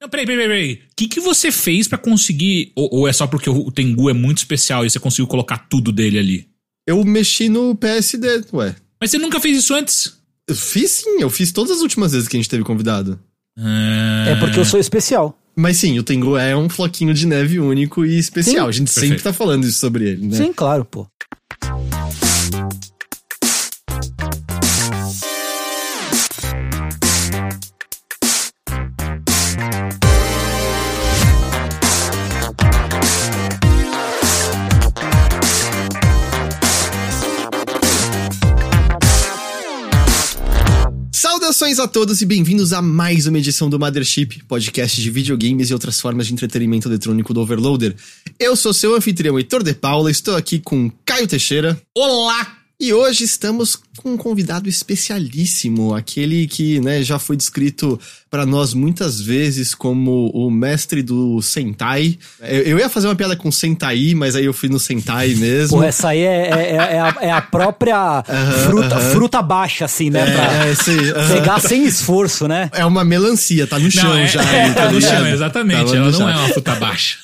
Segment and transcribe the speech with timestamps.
[0.00, 0.72] Não, peraí, peraí, peraí.
[0.74, 2.72] O que, que você fez pra conseguir.
[2.74, 5.92] Ou, ou é só porque o Tengu é muito especial e você conseguiu colocar tudo
[5.92, 6.48] dele ali?
[6.86, 8.74] Eu mexi no PSD, ué.
[9.00, 10.16] Mas você nunca fez isso antes?
[10.48, 13.20] Eu fiz sim, eu fiz todas as últimas vezes que a gente teve convidado.
[13.58, 15.36] Ah, É porque eu sou especial.
[15.54, 18.64] Mas sim, o Tengu é um floquinho de neve único e especial.
[18.64, 18.68] Sim.
[18.68, 19.24] a gente sempre Perfeito.
[19.24, 20.36] tá falando isso sobre ele, né?
[20.36, 21.06] Sim, claro, pô.
[41.60, 45.74] Saudações a todos e bem-vindos a mais uma edição do Mothership, podcast de videogames e
[45.74, 47.94] outras formas de entretenimento eletrônico do Overloader.
[48.38, 52.59] Eu sou seu anfitrião Heitor de Paula, estou aqui com Caio Teixeira Olá!
[52.80, 58.72] E hoje estamos com um convidado especialíssimo, aquele que né, já foi descrito para nós
[58.72, 62.18] muitas vezes como o mestre do Sentai.
[62.40, 65.76] Eu, eu ia fazer uma piada com Sentai, mas aí eu fui no Sentai mesmo.
[65.78, 68.24] Pô, essa aí é, é, é- é a, é a própria
[68.64, 70.24] fruta, fruta baixa, assim, né?
[70.30, 71.34] pra É, sim, aham.
[71.34, 72.70] pegar sem esforço, né?
[72.72, 74.42] É uma melancia, tá no chão Não, é, já.
[74.42, 75.16] é, tá no ligado?
[75.18, 75.90] chão, exatamente.
[75.90, 76.28] Tá Ela no não chão.
[76.30, 77.18] é uma fruta baixa.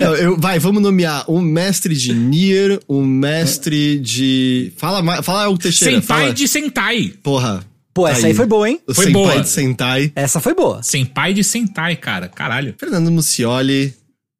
[0.00, 4.72] Eu- eu- vai, vamos nomear o mestre de Nier, o mestre de.
[4.76, 6.00] Fala, fala o Teixeira.
[6.00, 6.34] Senpai fala.
[6.34, 7.12] de Sentai.
[7.22, 7.64] Porra.
[7.94, 8.78] Pô, essa aí foi boa, hein?
[8.86, 9.40] O Foi Senpai boa.
[9.40, 10.12] de Sentai.
[10.14, 10.82] Essa foi boa.
[10.82, 12.28] Senpai de Sentai, cara.
[12.28, 12.74] Caralho.
[12.78, 13.94] Fernando Mucioli,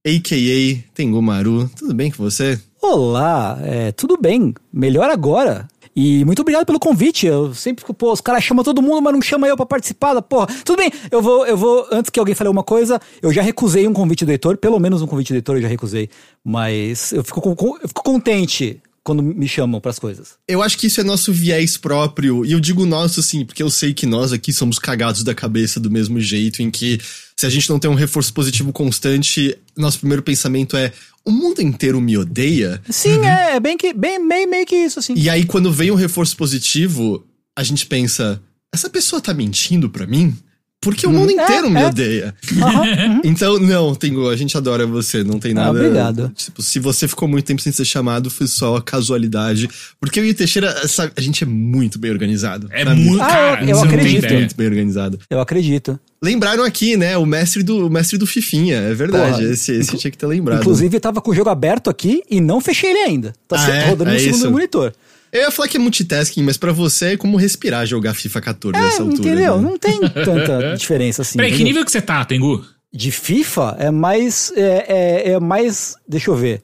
[0.07, 0.93] a.k.a.
[0.95, 1.71] Tengu Maru.
[1.75, 2.61] Tudo bem com você?
[2.83, 4.55] Olá, é, tudo bem?
[4.73, 5.67] Melhor agora.
[5.97, 7.27] E muito obrigado pelo convite.
[7.27, 10.13] Eu sempre fico, pô, os caras chamam todo mundo, mas não chama eu pra participar
[10.13, 10.47] da porra.
[10.63, 13.89] Tudo bem, eu vou, eu vou, antes que alguém fale uma coisa, eu já recusei
[13.89, 16.11] um convite do Heitor, pelo menos um convite do Heitor eu já recusei.
[16.45, 17.41] Mas eu fico,
[17.83, 20.35] eu fico contente quando me chamam pras coisas.
[20.49, 22.45] Eu acho que isso é nosso viés próprio.
[22.45, 25.79] E eu digo nosso, sim, porque eu sei que nós aqui somos cagados da cabeça
[25.79, 27.01] do mesmo jeito, em que
[27.37, 30.93] se a gente não tem um reforço positivo constante, nosso primeiro pensamento é:
[31.27, 32.81] o mundo inteiro me odeia?
[32.89, 35.15] Sim, é, é bem que, bem, meio, meio que isso, assim.
[35.17, 37.27] E aí, quando vem um reforço positivo,
[37.57, 38.41] a gente pensa:
[38.73, 40.37] essa pessoa tá mentindo pra mim?
[40.81, 41.87] Porque o mundo é, inteiro me é.
[41.87, 42.35] odeia.
[42.57, 43.21] Uhum.
[43.25, 45.71] Então, não, Tengu, a gente adora você, não tem Ah, nada.
[45.79, 46.33] obrigado.
[46.35, 49.69] Tipo, se você ficou muito tempo sem ser chamado, foi só casualidade.
[50.01, 52.69] Porque eu e o Teixeira, sabe, a gente é muito bem organizado.
[52.71, 53.23] É muito.
[53.23, 54.33] Ah, cara, eu tem acredito.
[54.35, 55.19] Muito bem organizado.
[55.29, 55.99] Eu acredito.
[56.23, 57.17] Lembraram aqui, né?
[57.17, 59.33] O mestre do, o mestre do Fifinha, é verdade.
[59.39, 60.61] Porra, esse esse tinha que ter lembrado.
[60.61, 63.33] Inclusive, eu tava com o jogo aberto aqui e não fechei ele ainda.
[63.49, 63.89] Tá Ah, é?
[63.91, 64.51] rodando É no segundo isso.
[64.51, 64.93] monitor.
[65.37, 68.81] Eu ia falar que é multitasking, mas pra você é como respirar jogar FIFA 14
[68.83, 69.19] nessa É, altura.
[69.29, 69.57] entendeu?
[69.61, 69.63] né?
[69.71, 71.37] Não tem tanta diferença assim.
[71.37, 72.65] Peraí, que nível que você tá, Tengu?
[72.93, 74.53] De FIFA é mais.
[74.57, 75.97] É, é, é mais.
[76.09, 76.63] Deixa eu ver.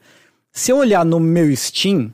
[0.51, 2.11] Se eu olhar no meu Steam.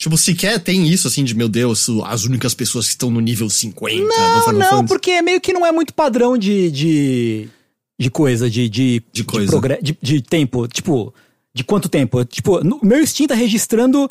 [0.00, 3.50] Tipo, sequer tem isso, assim, de meu Deus, as únicas pessoas que estão no nível
[3.50, 4.86] 50 no Não, não, Fantasy.
[4.86, 6.70] porque meio que não é muito padrão de.
[6.70, 7.48] de,
[7.98, 8.68] de coisa, de.
[8.68, 9.50] De, De coisa.
[9.50, 10.68] progre- de, de tempo.
[10.68, 11.12] Tipo,
[11.52, 12.24] de quanto tempo?
[12.24, 14.08] Tipo, no meu Steam tá registrando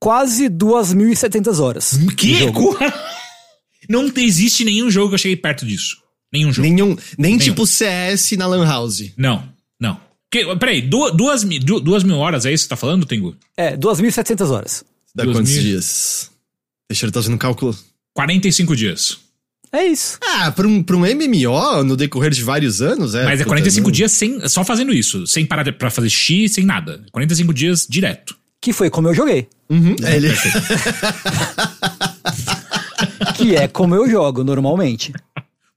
[0.00, 1.90] quase 2.700 horas.
[1.98, 2.34] de Que?
[2.38, 2.76] jogo.
[3.88, 5.96] Não existe nenhum jogo que eu cheguei perto disso.
[6.32, 6.66] Nenhum jogo.
[6.68, 7.38] Nenhum, nem Nenhum.
[7.38, 9.12] tipo CS na Lan House.
[9.16, 9.48] Não,
[9.80, 10.00] não.
[10.28, 13.06] Que, peraí, du- duas, mi- du- duas mil horas é isso que você tá falando,
[13.06, 13.36] Tengu?
[13.56, 14.84] É, 2.700 horas.
[15.14, 15.62] Dá Duas quantos mil?
[15.62, 16.30] dias?
[16.90, 17.78] Deixa eu estar fazendo cálculo.
[18.12, 19.18] 45 dias.
[19.72, 20.18] É isso.
[20.20, 23.24] Ah, pra um, pra um MMO no decorrer de vários anos, é.
[23.24, 23.92] Mas é puta, 45 não.
[23.92, 25.26] dias sem, só fazendo isso.
[25.28, 27.04] Sem parar pra fazer X, sem nada.
[27.12, 28.36] 45 dias direto.
[28.66, 29.46] Que foi como eu joguei.
[29.70, 30.28] Uhum, é, ele...
[33.36, 35.12] Que é como eu jogo normalmente.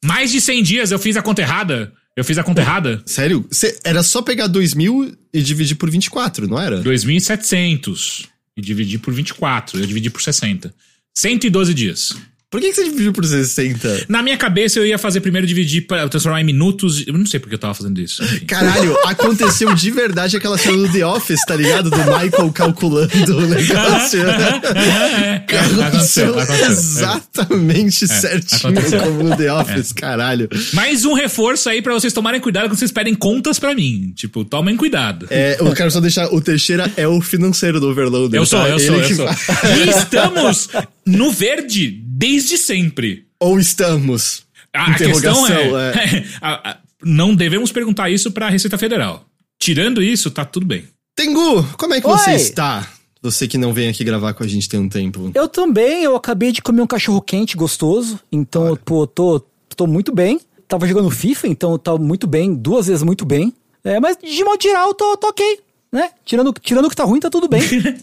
[0.03, 1.94] Mais de 100 dias eu fiz a conta errada.
[2.17, 2.99] Eu fiz a conta errada.
[3.05, 3.45] Sério?
[3.51, 6.81] Cê- era só pegar 2 mil e dividir por 24, não era?
[6.81, 8.25] 2.700.
[8.57, 9.79] E dividir por 24.
[9.79, 10.73] Eu dividi por 60.
[11.13, 12.17] 112 dias.
[12.51, 14.05] Por que, que você dividiu por 60?
[14.09, 17.03] Na minha cabeça eu ia fazer primeiro dividir para transformar em minutos.
[17.05, 18.23] Eu não sei porque eu tava fazendo isso.
[18.23, 18.45] Enfim.
[18.47, 21.91] Caralho, aconteceu de verdade aquela cena do The Office, tá ligado?
[21.91, 24.21] Do Michael calculando o negócio.
[24.27, 25.43] É,
[25.85, 26.35] Aconteceu
[26.71, 28.99] exatamente certinho aconteceu.
[28.99, 30.49] como no The Office, caralho.
[30.73, 34.11] Mais um reforço aí pra vocês tomarem cuidado quando vocês pedem contas pra mim.
[34.16, 35.28] Tipo, tomem cuidado.
[35.29, 38.40] É, eu quero só deixar, o Teixeira é o financeiro do Overloader.
[38.40, 38.69] Eu sou, tá?
[38.69, 39.25] eu sou, eu sou.
[39.28, 39.37] vai-
[39.85, 40.69] E estamos
[41.05, 43.25] no verde desde sempre.
[43.40, 44.43] Ou estamos.
[44.73, 49.25] A, a questão Interrogação, é, a- a- não devemos perguntar isso pra Receita Federal.
[49.57, 50.84] Tirando isso, tá tudo bem.
[51.16, 52.35] Tengu, como é que você Oi.
[52.35, 52.87] está?
[53.22, 55.31] Você que não vem aqui gravar com a gente tem um tempo.
[55.35, 59.40] Eu também, eu acabei de comer um cachorro quente gostoso, então, eu, pô, tô,
[59.75, 60.40] tô muito bem.
[60.67, 63.53] Tava jogando FIFA, então eu tava muito bem, duas vezes muito bem.
[63.84, 65.59] É, mas de modo geral, tô, tô ok,
[65.91, 66.11] né?
[66.23, 67.61] Tirando, tirando o que tá ruim, tá tudo bem.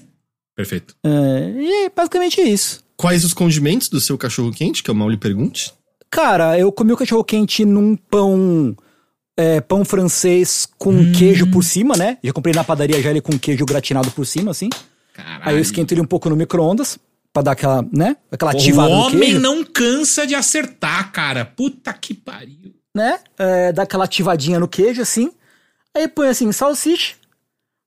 [0.56, 0.94] Perfeito.
[1.04, 2.82] é, e é basicamente isso.
[2.96, 5.72] Quais os condimentos do seu cachorro quente, que eu mal lhe pergunte?
[6.10, 8.74] Cara, eu comi o cachorro quente num pão
[9.36, 12.16] é, pão francês com queijo por cima, né?
[12.22, 14.70] Já comprei na padaria já ele com queijo gratinado por cima, assim.
[15.12, 15.42] Caralho.
[15.44, 16.98] Aí eu esquento ele um pouco no micro-ondas
[17.32, 18.16] pra dar aquela, né?
[18.30, 21.44] Aquela O ativada no homem não cansa de acertar, cara.
[21.44, 22.74] Puta que pariu.
[22.94, 23.18] né?
[23.38, 25.30] É, dá aquela ativadinha no queijo, assim.
[25.94, 27.14] Aí põe assim, salsicha,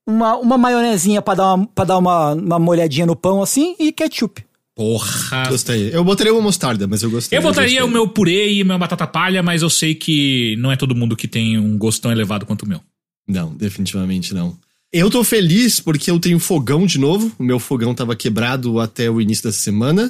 [0.05, 3.91] uma, uma maionezinha pra dar, uma, pra dar uma, uma molhadinha no pão, assim, e
[3.91, 4.43] ketchup.
[4.79, 5.43] Porra.
[5.49, 5.89] Gostei.
[5.93, 7.37] Eu botaria uma mostarda, mas eu gostei.
[7.37, 7.89] Eu botaria gostei.
[7.89, 11.17] o meu purê e meu batata palha, mas eu sei que não é todo mundo
[11.17, 12.79] que tem um gosto tão elevado quanto o meu.
[13.27, 14.57] Não, definitivamente não.
[14.93, 17.29] Eu tô feliz porque eu tenho fogão de novo.
[17.37, 20.09] O meu fogão tava quebrado até o início da semana.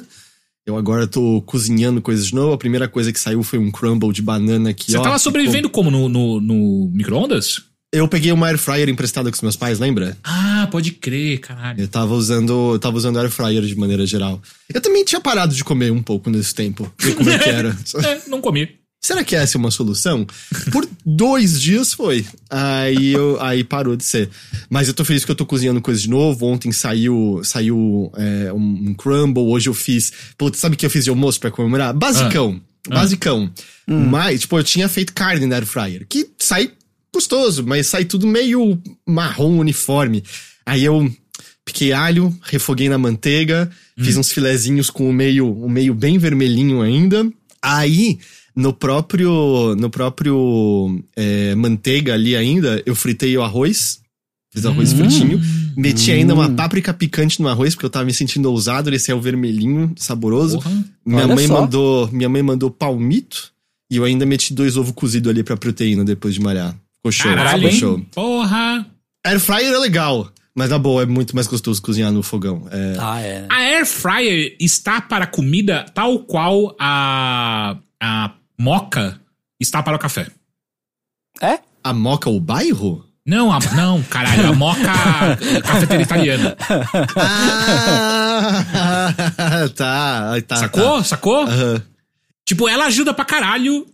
[0.64, 2.52] Eu agora tô cozinhando coisas de novo.
[2.52, 5.32] A primeira coisa que saiu foi um crumble de banana que Você ó, tava ficou-
[5.32, 5.90] sobrevivendo como?
[5.90, 7.60] No, no, no micro-ondas?
[7.92, 10.16] Eu peguei uma air fryer emprestada com os meus pais, lembra?
[10.22, 11.80] Ah, pode crer, caralho.
[11.80, 14.40] Eu tava usando, eu tava usando air fryer de maneira geral.
[14.72, 16.92] Eu também tinha parado de comer um pouco nesse tempo.
[16.96, 17.76] Ver como é que era.
[18.04, 18.68] É, não comi.
[19.02, 20.24] Será que essa é uma solução?
[20.70, 22.24] Por dois dias foi.
[22.48, 24.30] Aí, eu, aí parou de ser.
[24.68, 26.46] Mas eu tô feliz que eu tô cozinhando coisa de novo.
[26.46, 29.42] Ontem saiu, saiu é, um, um crumble.
[29.42, 30.12] Hoje eu fiz.
[30.38, 31.92] Putz, sabe o que eu fiz de almoço pra comemorar?
[31.92, 32.60] Basicão.
[32.88, 33.50] Basicão.
[33.86, 36.06] Mas, tipo, eu tinha feito carne na air fryer.
[36.08, 36.70] Que sai
[37.14, 40.22] gostoso, mas sai tudo meio marrom uniforme.
[40.64, 41.10] Aí eu
[41.64, 46.82] piquei alho, refoguei na manteiga, fiz uns filezinhos com o meio, o meio bem vermelhinho
[46.82, 47.30] ainda.
[47.62, 48.18] Aí,
[48.54, 54.00] no próprio, no próprio é, manteiga ali ainda, eu fritei o arroz.
[54.52, 55.40] Fiz arroz fritinho.
[55.76, 58.90] Meti ainda uma páprica picante no arroz, porque eu tava me sentindo ousado.
[58.90, 60.58] Ele saiu vermelhinho, saboroso.
[60.58, 60.84] Porra.
[61.06, 61.60] Minha mãe só.
[61.60, 63.52] mandou, minha mãe mandou palmito.
[63.88, 66.76] E eu ainda meti dois ovos cozidos ali pra proteína depois de malhar.
[67.00, 67.78] Ficou show, Caralho, ficou hein?
[67.78, 68.00] show.
[68.14, 68.86] Porra.
[69.26, 72.66] Air fryer é legal, mas na boa, é muito mais gostoso cozinhar no fogão.
[72.70, 73.46] É, Ah, é.
[73.50, 79.20] A air fryer está para comida tal qual a, a moca
[79.58, 80.26] está para o café.
[81.40, 81.58] É?
[81.82, 83.04] A moca o bairro?
[83.26, 84.82] Não, a, não, caralho, a moca
[85.64, 86.56] cafeteira italiana.
[87.16, 89.14] Ah,
[89.74, 90.56] tá, tá.
[90.56, 90.98] Sacou?
[90.98, 91.04] tá.
[91.04, 91.42] Sacou?
[91.46, 91.82] Aham.
[92.46, 93.86] Tipo, ela ajuda pra caralho.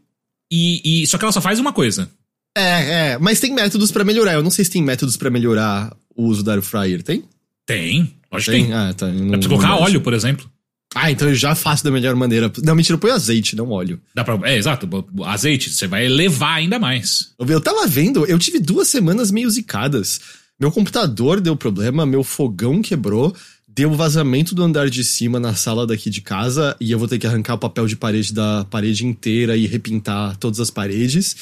[0.51, 2.09] E, e- só que ela só faz uma coisa.
[2.57, 4.33] É, é, mas tem métodos pra melhorar.
[4.33, 7.03] Eu não sei se tem métodos pra melhorar o uso da air fryer.
[7.03, 7.23] Tem?
[7.67, 8.15] Tem.
[8.33, 8.73] Lógico que tem.
[8.73, 9.09] Ah, tá.
[9.09, 10.51] Não, Dá pra colocar óleo, por exemplo.
[10.95, 12.51] Ah, então eu já faço da melhor maneira.
[12.65, 14.01] Não, mentira, eu ponho azeite, não óleo.
[14.15, 14.39] Dá pra.
[14.49, 14.89] É, exato.
[15.27, 15.69] Azeite.
[15.69, 17.35] Você vai elevar ainda mais.
[17.39, 20.19] Eu tava vendo, eu tive duas semanas meio zicadas.
[20.59, 23.37] Meu computador deu problema, meu fogão quebrou,
[23.77, 27.19] deu vazamento do andar de cima na sala daqui de casa e eu vou ter
[27.19, 31.37] que arrancar o papel de parede da parede inteira e repintar todas as paredes.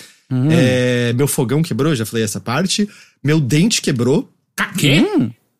[0.50, 2.88] É, meu fogão quebrou, já falei essa parte.
[3.22, 4.28] Meu dente quebrou.
[4.76, 5.04] Quê?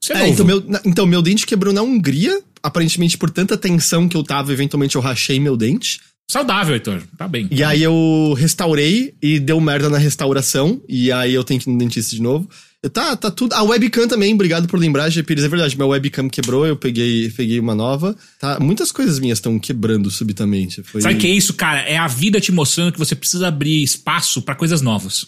[0.03, 2.43] Isso é, então, meu, então, meu dente quebrou na Hungria.
[2.61, 6.01] Aparentemente, por tanta tensão que eu tava, eventualmente eu rachei meu dente.
[6.29, 7.03] Saudável, Heitor.
[7.17, 7.47] Tá bem.
[7.53, 10.83] E aí eu restaurei e deu merda na restauração.
[10.89, 12.49] E aí eu tenho que ir no dentista de novo.
[12.93, 13.53] Tá, tá tudo.
[13.55, 15.23] A webcam também, obrigado por lembrar, G.
[15.23, 15.45] Pires.
[15.45, 18.15] É verdade, minha webcam quebrou, eu peguei, peguei uma nova.
[18.39, 20.83] Tá, muitas coisas minhas estão quebrando subitamente.
[20.83, 21.01] Foi...
[21.01, 21.81] Sabe o que é isso, cara?
[21.81, 25.27] É a vida te mostrando que você precisa abrir espaço pra coisas novas.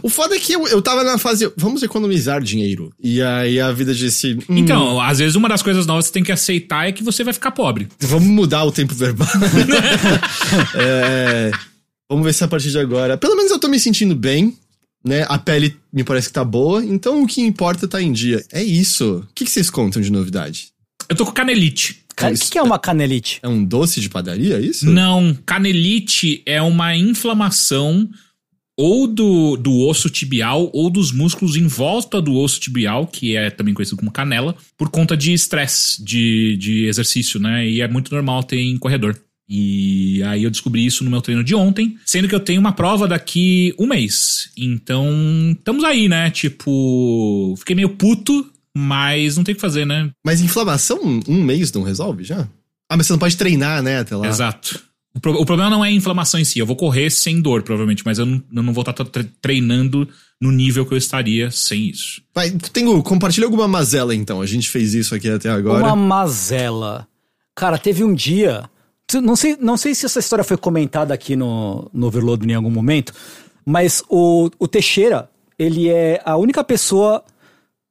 [0.00, 2.92] O foda é que eu, eu tava na fase, vamos economizar dinheiro.
[3.02, 4.38] E aí a vida disse.
[4.48, 7.02] hum, Então, às vezes uma das coisas novas que você tem que aceitar é que
[7.02, 7.88] você vai ficar pobre.
[8.00, 9.28] Vamos mudar o tempo verbal.
[10.74, 11.50] É,
[12.08, 13.16] vamos ver se a partir de agora.
[13.16, 14.56] Pelo menos eu tô me sentindo bem,
[15.08, 15.24] né?
[15.28, 18.44] A pele me parece que tá boa, então o que importa tá em dia.
[18.52, 19.24] É isso.
[19.28, 20.68] O que, que vocês contam de novidade?
[21.08, 22.04] Eu tô com canelite.
[22.20, 23.38] O que, que é uma canelite?
[23.42, 24.90] É um doce de padaria, é isso?
[24.90, 28.08] Não, canelite é uma inflamação
[28.76, 33.50] ou do, do osso tibial ou dos músculos em volta do osso tibial, que é
[33.50, 37.68] também conhecido como canela, por conta de estresse de, de exercício, né?
[37.68, 39.18] E é muito normal ter em corredor.
[39.48, 42.72] E aí eu descobri isso no meu treino de ontem, sendo que eu tenho uma
[42.72, 44.50] prova daqui um mês.
[44.56, 45.06] Então,
[45.58, 46.30] estamos aí, né?
[46.30, 50.10] Tipo, fiquei meio puto, mas não tem o que fazer, né?
[50.24, 52.46] Mas inflamação um mês não resolve já?
[52.90, 54.26] Ah, mas você não pode treinar, né, até lá.
[54.28, 54.80] Exato.
[55.14, 56.58] O, pro- o problema não é a inflamação em si.
[56.58, 60.06] Eu vou correr sem dor, provavelmente, mas eu não, eu não vou estar tre- treinando
[60.40, 62.22] no nível que eu estaria sem isso.
[62.34, 64.40] Vai, tenho, compartilha alguma mazela então.
[64.40, 65.84] A gente fez isso aqui até agora.
[65.84, 67.08] Uma mazela.
[67.56, 68.64] Cara, teve um dia.
[69.14, 72.70] Não sei, não sei se essa história foi comentada aqui no, no Overload em algum
[72.70, 73.12] momento,
[73.64, 77.24] mas o, o Teixeira, ele é a única pessoa.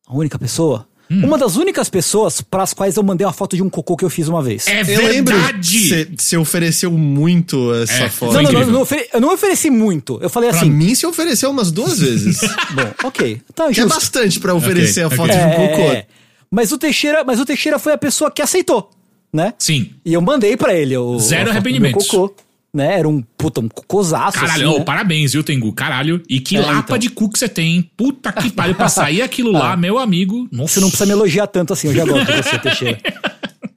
[0.07, 0.87] A única pessoa?
[1.09, 1.25] Hum.
[1.25, 4.03] Uma das únicas pessoas para as quais eu mandei uma foto de um cocô que
[4.05, 4.67] eu fiz uma vez.
[4.67, 6.07] É Eu lembro, verdade!
[6.17, 8.33] você ofereceu muito essa É, foto.
[8.33, 10.19] não, não, não, não ofere- eu não ofereci muito.
[10.21, 10.69] Eu falei Pra assim.
[10.69, 12.39] mim, você ofereceu umas duas vezes.
[12.41, 13.41] Bom, ok.
[13.55, 15.39] Tá, é bastante pra oferecer Ok, a foto ok.
[15.39, 15.81] de um É, cocô.
[15.93, 16.05] é.
[16.51, 18.89] Mas o Teixeira, mas o Teixeira foi a pessoa que aceitou,
[19.33, 19.53] né?
[19.59, 19.91] Sim.
[20.05, 22.07] E eu mandei pra ele o Zero arrependimentos.
[22.07, 22.35] cocô,
[22.73, 22.99] né?
[22.99, 24.39] Era um puta, um cosaço.
[24.39, 24.83] Caralho, assim, né?
[24.85, 25.71] parabéns, viu, Tengu?
[25.73, 26.21] Caralho.
[26.29, 26.97] E que É, lapa então.
[26.97, 27.89] de cu que você tem.
[27.97, 30.47] Puta que pariu pra sair aquilo lá, meu amigo.
[30.51, 30.73] Nossa.
[30.75, 32.99] Você não precisa me elogiar tanto assim, eu já gosto de você, Teixeira.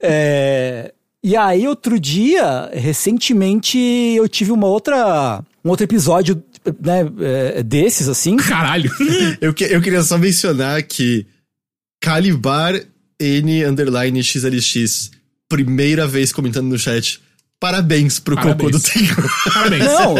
[0.01, 0.93] É,
[1.23, 5.43] e aí, outro dia, recentemente, eu tive uma outra.
[5.63, 6.41] Um outro episódio,
[6.83, 7.01] né,
[7.55, 8.35] é, desses, assim.
[8.37, 8.89] Caralho.
[9.39, 11.25] Eu, que- eu queria só mencionar que
[12.01, 12.73] Calibar
[13.19, 15.11] N underline XLX,
[15.55, 17.19] primeira vez comentando no chat.
[17.59, 18.57] Parabéns pro Parabéns.
[18.57, 19.29] cocô do Tengu.
[19.53, 19.83] Parabéns.
[19.85, 20.15] Não,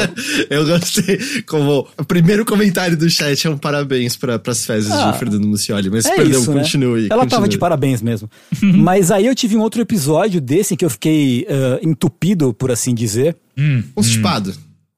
[0.47, 1.17] Eu gostei.
[1.47, 5.47] Como o primeiro comentário do chat é um parabéns para as fezes Ah, de Fernando
[5.47, 5.89] Mucioli.
[5.89, 6.61] Mas é perdão, isso, né?
[6.61, 7.05] continue.
[7.05, 7.49] Ela tava continue.
[7.49, 8.29] de parabéns mesmo.
[8.61, 12.69] Mas aí eu tive um outro episódio desse em que eu fiquei ah, entupido, por
[12.69, 13.35] assim dizer.
[13.57, 13.81] Hum.
[13.95, 14.53] Constipado.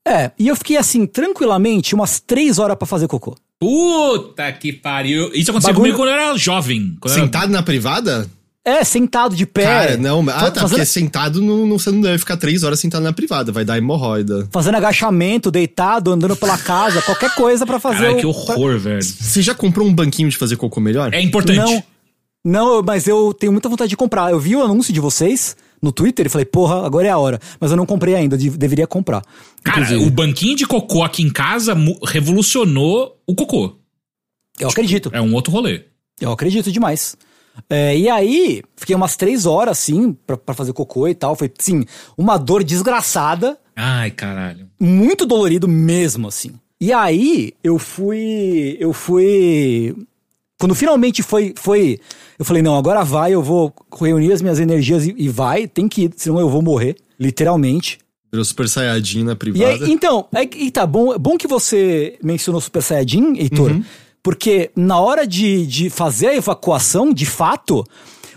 [0.06, 3.38] É, e eu fiquei assim, tranquilamente, umas três horas pra fazer cocô.
[3.58, 5.32] Puta que pariu.
[5.34, 6.98] Isso aconteceu Bagulho- comigo quando eu era jovem.
[7.00, 8.30] Quando eu era- Sentado na privada?
[8.65, 9.63] É, sentado de pé.
[9.63, 10.22] Cara, não.
[10.29, 10.62] Ah, tá.
[10.62, 13.51] fazendo, Porque sentado não, não, você não deve ficar três horas sentado na privada.
[13.51, 14.48] Vai dar hemorroida.
[14.51, 19.03] fazendo agachamento, deitado, andando pela casa, qualquer coisa pra fazer Caralho, o- que horror, velho.
[19.03, 21.13] Você já comprou um banquinho de fazer cocô melhor?
[21.13, 21.58] É importante.
[21.58, 21.84] Não,
[22.46, 24.32] não, mas eu tenho muita vontade de comprar.
[24.32, 27.39] Eu vi o anúncio de vocês no Twitter e falei, porra, agora é a hora.
[27.60, 29.24] Mas eu não comprei ainda, de- deveria comprar.
[29.62, 30.05] Cara, Inclusive.
[30.08, 33.75] o banquinho de cocô aqui em casa revolucionou o cocô.
[34.58, 35.10] eu acredito.
[35.13, 35.82] É um outro rolê.
[36.22, 37.17] Eu acredito demais.
[37.69, 41.36] É, e aí, fiquei umas três horas, assim, pra, pra fazer cocô e tal.
[41.36, 41.86] Foi, sim,
[42.17, 44.67] uma dor desgraçada, Ai, caralho.
[44.79, 46.51] muito dolorido mesmo, assim.
[46.81, 48.75] E aí, eu fui.
[48.79, 49.95] Eu fui.
[50.60, 51.53] Quando finalmente foi.
[51.57, 52.00] foi
[52.38, 55.88] eu falei, não, agora vai, eu vou reunir as minhas energias e, e vai, tem
[55.88, 58.00] que ir, senão eu vou morrer, literalmente.
[58.31, 59.86] Virou Super Saiyajin na E privada.
[59.86, 63.79] aí, então, é, e tá bom, bom que você mencionou Super Saiyajin, Heitor,
[64.24, 67.84] porque na hora de, de fazer a evacuação, de fato,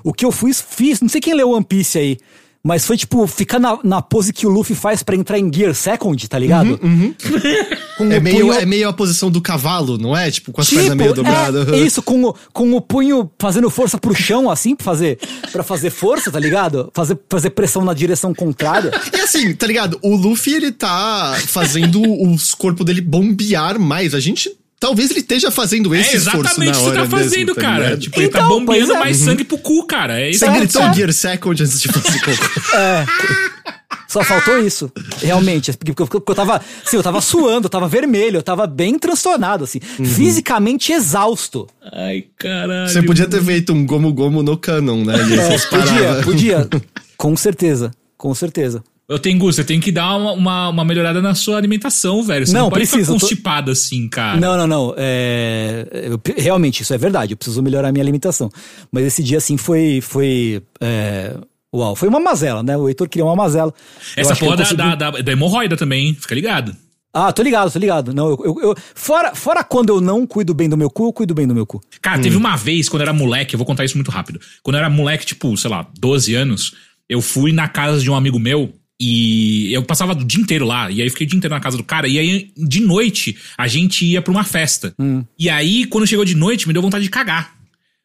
[0.05, 2.19] o que eu fiz, fiz, não sei quem leu One Piece aí,
[2.63, 5.73] mas foi tipo ficar na, na pose que o Luffy faz pra entrar em Gear
[5.73, 6.77] Second, tá ligado?
[7.97, 10.29] Com É o meio, punho- é meio a posição do cavalo, não é?
[10.31, 11.69] Tipo, com as pernas meio dobradas.
[11.69, 15.19] é, isso, com o, com o punho fazendo força pro chão, assim, pra fazer,
[15.53, 16.91] pra fazer força, tá ligado?
[16.93, 18.91] Fazer, fazer pressão na direção contrária.
[19.17, 19.99] E assim, tá ligado?
[20.03, 24.13] O Luffy, ele tá fazendo os corpos dele bombear mais.
[24.15, 24.51] A gente.
[24.79, 27.47] Talvez ele esteja fazendo esse é esforço exatamente na o que você hora tá fazendo,
[27.47, 27.85] mesmo, tá cara.
[27.85, 28.01] ligado?
[28.01, 28.99] tipo, ele tá Então, bombeando é.
[28.99, 30.21] mais sangue pro cu, cara.
[30.21, 30.97] É isso Você gritou certo.
[30.97, 32.77] Gear Second antes de fazer cocô.
[32.77, 33.07] É.
[34.09, 34.91] Só faltou isso,
[35.21, 35.73] realmente.
[35.73, 36.61] Porque, porque eu, porque eu tava.
[36.85, 39.81] Assim, eu tava suando, eu tava vermelho, eu tava bem transtornado, assim.
[39.81, 41.67] Fisicamente exausto.
[41.93, 42.89] Ai, caralho.
[42.89, 45.15] Você podia ter feito um Gomu no Canon, né?
[45.15, 46.69] É, podia, podia.
[47.17, 48.83] Com certeza, com certeza.
[49.09, 52.45] Eu tenho você tem que dar uma, uma, uma melhorada na sua alimentação, velho.
[52.45, 54.41] Você não, Não, pode precisa, ficar eu tô- constipado assim, cara.
[54.41, 54.95] Não, não, não.
[54.97, 57.33] É, eu- realmente, isso é verdade.
[57.33, 58.51] Eu preciso melhorar a minha alimentação.
[58.91, 60.01] Mas esse dia, assim, foi.
[60.01, 61.37] foi é,
[61.75, 62.77] uau, foi uma mazela, né?
[62.77, 63.73] O Heitor queria uma mazela.
[64.17, 66.17] Essa porra ele da, da, da, da hemorroida também, hein?
[66.21, 66.75] fica ligado.
[67.15, 68.13] Ah, tô ligado, tô ligado.
[68.13, 71.13] Não, eu, eu- eu- fora, fora quando eu não cuido bem do meu cu, eu
[71.13, 71.81] cuido bem do meu cu.
[72.03, 74.41] Cara, teve uma vez, quando eu era moleque, eu vou contar isso muito rápido.
[74.65, 76.75] Quando eu era moleque, tipo, sei lá, 12 anos,
[77.09, 80.91] eu fui na casa de um amigo meu e eu passava o dia inteiro lá.
[80.91, 82.09] E aí eu fiquei o dia inteiro na casa do cara.
[82.09, 84.95] E aí, de noite, a gente ia pra uma festa.
[85.39, 87.55] E aí, quando chegou de noite, me deu vontade de cagar.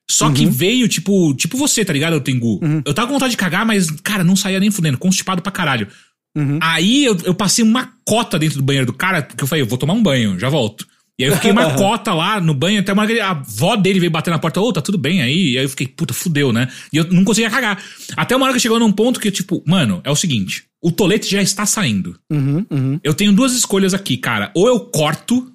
[0.09, 2.59] Só que veio, tipo, tipo você, tá ligado, Tengu?
[2.83, 5.87] Eu tava com vontade de cagar, mas, cara, não saía nem fudendo, constipado pra caralho.
[6.61, 9.67] Aí eu, eu passei uma cota dentro do banheiro do cara, porque eu falei, eu
[9.67, 10.85] vou tomar um banho, já volto.
[11.21, 13.29] E aí eu fiquei uma cota lá no banho, até uma hora que ele- a
[13.31, 15.53] avó dele veio bater na porta, ô, tá tudo bem aí?
[15.53, 16.67] E aí eu fiquei, puta, fudeu, né?
[16.91, 17.81] E eu não conseguia cagar.
[18.17, 21.29] Até uma hora que chegou num ponto que, tipo, mano, é o seguinte, o tolete
[21.29, 22.17] já está saindo.
[22.31, 22.99] Uhum, uhum.
[23.03, 24.51] Eu tenho duas escolhas aqui, cara.
[24.55, 25.51] Ou eu corto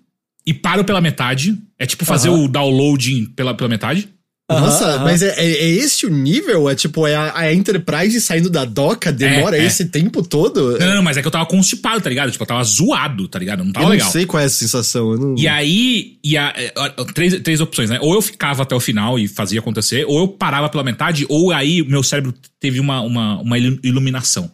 [0.47, 2.45] e paro pela metade, é tipo fazer Aham.
[2.45, 4.09] o downloading pela, pela metade.
[4.49, 5.05] Nossa, aham.
[5.05, 6.71] mas é, é, é esse o nível?
[6.71, 9.67] É tipo, é a, a Enterprise saindo da doca, demora É, é.
[9.67, 10.79] esse tempo todo?
[10.79, 12.31] Não, não, mas é que eu tava constipado, tá ligado?
[12.31, 13.65] Tipo, eu tava zoado, tá ligado?
[13.65, 14.05] Não tava eu legal.
[14.07, 15.11] não sei qual é essa sensação.
[15.13, 15.35] Eu não...
[15.37, 16.73] E aí, e a, é,
[17.13, 17.99] três, três opções, né?
[18.01, 21.51] Ou eu ficava até o final e fazia acontecer, ou eu parava pela metade, ou
[21.51, 24.49] aí meu cérebro teve uma, uma, uma ilu- iluminação.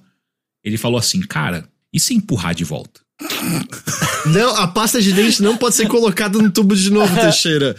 [0.64, 3.01] Ele falou assim, cara, e se empurrar de volta?
[4.26, 7.75] Não, a pasta de dente não pode ser colocada no tubo de novo, Teixeira.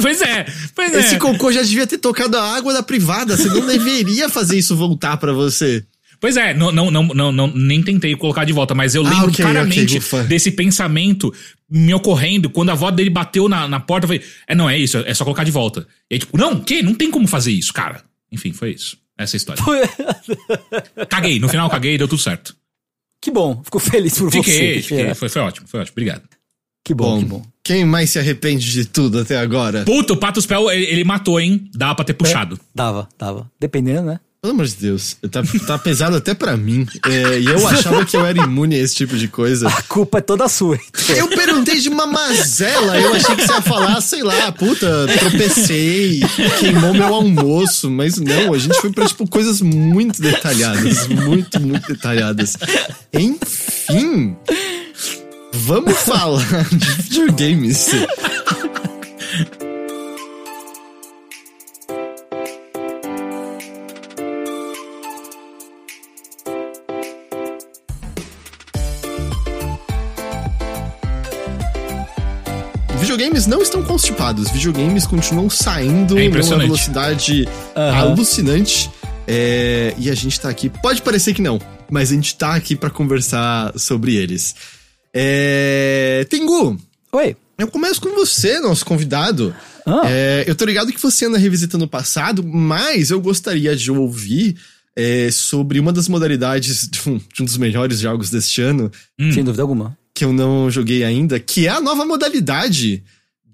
[0.00, 1.18] pois é, pois Esse é.
[1.18, 3.36] cocô já devia ter tocado a água da privada.
[3.36, 5.84] Você não deveria fazer isso voltar pra você.
[6.20, 9.10] Pois é, não, não, não, não, não- nem tentei colocar de volta, mas eu Ah,
[9.10, 10.22] lembro ok, claramente ok, ufa.
[10.24, 11.32] desse pensamento
[11.68, 14.04] me ocorrendo quando a avó dele bateu na, na porta.
[14.04, 15.86] Eu falei, é, não, é isso, é só colocar de volta.
[16.10, 16.82] E aí, tipo, não, o quê?
[16.82, 18.02] Não tem como fazer isso, cara.
[18.30, 18.98] Enfim, foi isso.
[19.16, 19.62] Essa é a história.
[21.08, 22.54] Caguei, no final caguei e deu tudo certo.
[23.20, 24.42] Que bom, fico feliz por você.
[24.42, 25.14] Fiquei, fiquei.
[25.14, 25.92] Foi, foi ótimo, foi ótimo.
[25.92, 26.22] Obrigado.
[26.84, 27.42] Que bom, que bom.
[27.62, 29.84] Quem mais se arrepende de tudo até agora?
[29.84, 31.70] Puta, o Pato Spell, ele, ele matou, hein?
[31.74, 32.58] Dava pra ter puxado.
[32.74, 33.50] Dava, dava.
[33.60, 34.20] Dependendo, né?
[34.42, 36.86] Pelo amor de Deus, tá, tá pesado até pra mim.
[37.06, 39.68] É, e eu achava que eu era imune a esse tipo de coisa.
[39.68, 40.76] A culpa é toda sua.
[40.76, 41.16] Heitor.
[41.16, 46.20] Eu perguntei de uma mazela, eu achei que você ia falar, sei lá, puta, tropecei,
[46.58, 51.92] queimou meu almoço, mas não, a gente foi pra, tipo, coisas muito detalhadas, muito, muito
[51.92, 52.56] detalhadas.
[53.12, 54.34] Enfim,
[55.52, 57.90] vamos falar de videogames.
[73.40, 76.66] Videogames não estão constipados, videogames continuam saindo É numa impressionante.
[76.66, 77.98] velocidade Aham.
[78.10, 78.90] alucinante.
[79.26, 81.58] É, e a gente tá aqui, pode parecer que não,
[81.90, 84.54] mas a gente tá aqui pra conversar sobre eles.
[85.14, 86.76] É, Tengu,
[87.12, 87.34] Oi.
[87.58, 89.54] eu começo com você, nosso convidado.
[89.86, 90.02] Ah.
[90.06, 94.56] É, eu tô ligado que você anda revisitando o passado, mas eu gostaria de ouvir
[94.94, 98.90] é, sobre uma das modalidades de um, de um dos melhores jogos deste ano,
[99.32, 99.96] Sem dúvida alguma.
[100.14, 103.02] que eu não joguei ainda, que é a nova modalidade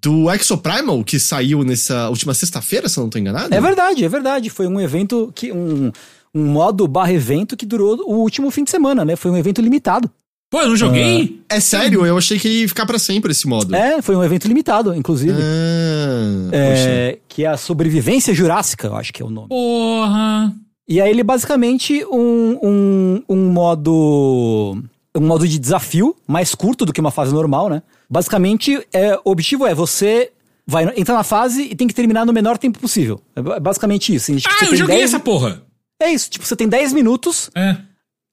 [0.03, 3.55] do Exoprimal, que saiu nessa última sexta-feira, se eu não tô enganado.
[3.55, 4.51] É verdade, é verdade.
[4.51, 5.53] Foi um evento que.
[5.53, 5.91] Um,
[6.35, 9.17] um modo barra evento que durou o último fim de semana, né?
[9.17, 10.11] Foi um evento limitado.
[10.51, 11.41] Pô, eu não joguei?
[11.49, 13.75] É sério, eu achei que ia ficar pra sempre esse modo.
[13.75, 15.33] É, foi um evento limitado, inclusive.
[15.33, 16.89] Ah, poxa.
[16.89, 19.49] É, que é a sobrevivência jurássica, eu acho que é o nome.
[19.49, 20.55] Porra.
[20.89, 24.79] E aí ele é basicamente um, um, um modo.
[25.17, 27.83] Um modo de desafio mais curto do que uma fase normal, né?
[28.09, 30.33] Basicamente, é, o objetivo é você
[30.67, 33.21] vai entrar na fase e tem que terminar no menor tempo possível.
[33.35, 34.35] É ba- basicamente isso.
[34.37, 35.63] Tipo, Ah, eu joguei 10 essa porra.
[36.01, 37.77] É isso, tipo, você tem 10 minutos, É.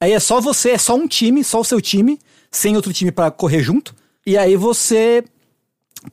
[0.02, 2.20] aí é só você, é só um time, só o seu time,
[2.52, 3.96] sem outro time pra correr junto.
[4.26, 5.24] E aí você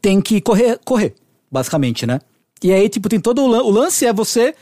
[0.01, 1.15] tem que correr, correr,
[1.51, 2.21] basicamente, né?
[2.63, 4.55] E aí, tipo, tem todo o, lan- o lance é você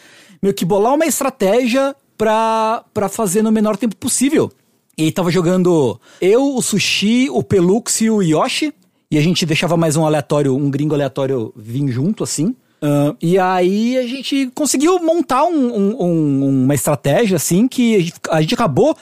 [0.42, 4.50] meio que bolar uma estratégia pra, pra fazer no menor tempo possível.
[4.96, 8.72] E aí tava jogando eu, o Sushi, o Pelux e o Yoshi.
[9.10, 12.54] E a gente deixava mais um aleatório, um gringo aleatório vir junto, assim.
[12.82, 18.00] Ah, e aí a gente conseguiu montar um- um- um- uma estratégia, assim, que a
[18.00, 18.94] gente, a gente acabou.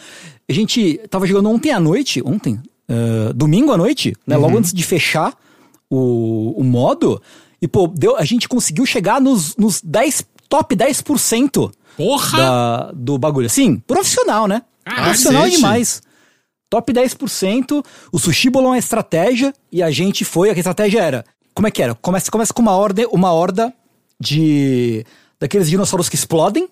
[0.49, 4.37] A gente tava jogando ontem à noite, ontem, ah, domingo à noite, né?
[4.37, 5.35] Logo antes de fechar
[5.91, 7.21] o, o modo.
[7.61, 12.39] E, pô, deu, a gente conseguiu chegar nos, nos 10, top 10% Porra!
[12.39, 13.47] da, do bagulho.
[13.47, 14.63] Assim, profissional, né?
[14.85, 15.03] Cacete.
[15.05, 16.01] profissional demais.
[16.69, 20.51] Top 10%, o sushi bolou uma estratégia e a gente foi.
[20.51, 21.25] A estratégia era.
[21.55, 21.95] Como é que era?
[21.95, 23.73] Começa, começa com uma horda, uma horda
[24.21, 25.05] de.
[25.39, 26.69] daqueles dinossauros que explodem,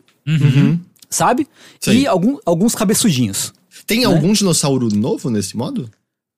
[1.09, 1.47] sabe?
[1.81, 1.93] Sim.
[1.93, 3.53] E algum, alguns cabeçudinhos.
[3.87, 5.89] Tem algum dinossauro novo nesse modo?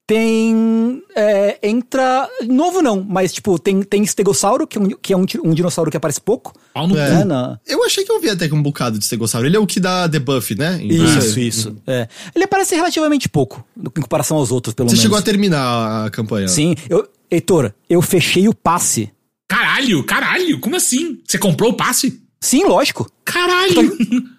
[0.06, 1.02] Tem.
[1.16, 2.28] é, entra.
[2.46, 5.90] Novo não, mas tipo, tem, tem estegossauro, que é, um, que é um, um dinossauro
[5.90, 6.52] que aparece pouco.
[6.72, 7.10] Pau no É.
[7.10, 9.46] Né, na- Eu achei que eu vi até que um bocado de estegossauro.
[9.46, 10.78] Ele é o que dá debuff, né?
[10.80, 11.40] Em Isso, você.
[11.42, 11.76] isso.
[11.86, 12.08] É.
[12.34, 15.02] Ele aparece relativamente pouco, em comparação aos outros, pelo Você menos.
[15.02, 16.48] chegou a terminar a campanha.
[16.48, 19.10] Sim, eu, Heitor, eu fechei o passe.
[19.48, 20.60] Caralho, caralho.
[20.60, 21.18] Como assim?
[21.26, 22.20] Você comprou o passe?
[22.40, 23.10] Sim, lógico.
[23.24, 23.92] Caralho.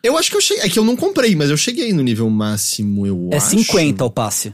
[0.03, 0.63] Eu acho que eu cheguei.
[0.63, 3.49] É que eu não comprei, mas eu cheguei no nível máximo, eu É acho.
[3.49, 4.53] 50 o passe.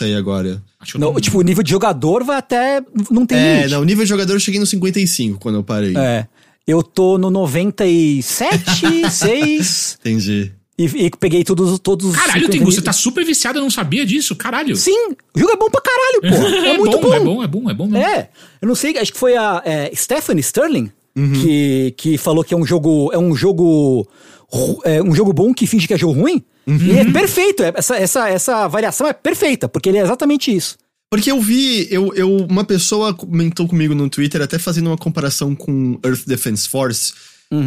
[0.00, 0.62] Não sei agora.
[0.92, 2.82] Tô- tipo, o nível de jogador vai até.
[3.10, 3.70] Não tem É, limite.
[3.74, 5.96] não, nível de jogador eu cheguei no 55 quando eu parei.
[5.96, 6.26] É.
[6.66, 9.98] Eu tô no 97, 6.
[10.04, 10.52] Entendi.
[10.78, 12.14] E, e peguei todos, todos os.
[12.16, 14.36] Caralho, 50 Tengu, você tá super viciado, eu não sabia disso.
[14.36, 14.76] Caralho.
[14.76, 16.56] Sim, o jogo é bom pra caralho, pô.
[16.66, 17.14] É, muito bom.
[17.14, 18.06] é bom, é bom, é bom mesmo.
[18.06, 18.28] É,
[18.60, 21.32] eu não sei, acho que foi a é, Stephanie Sterling Uhum.
[21.32, 24.06] que, que falou que é um jogo é um jogo
[24.84, 26.44] é um jogo bom que finge que é jogo ruim.
[26.66, 26.78] Uhum.
[26.78, 30.76] E é perfeito, é- essa, essa, essa variação é perfeita, porque ele é exatamente isso.
[31.08, 35.54] Porque eu vi, eu, eu, uma pessoa comentou comigo no Twitter, até fazendo uma comparação
[35.54, 37.12] com Earth Defense Force.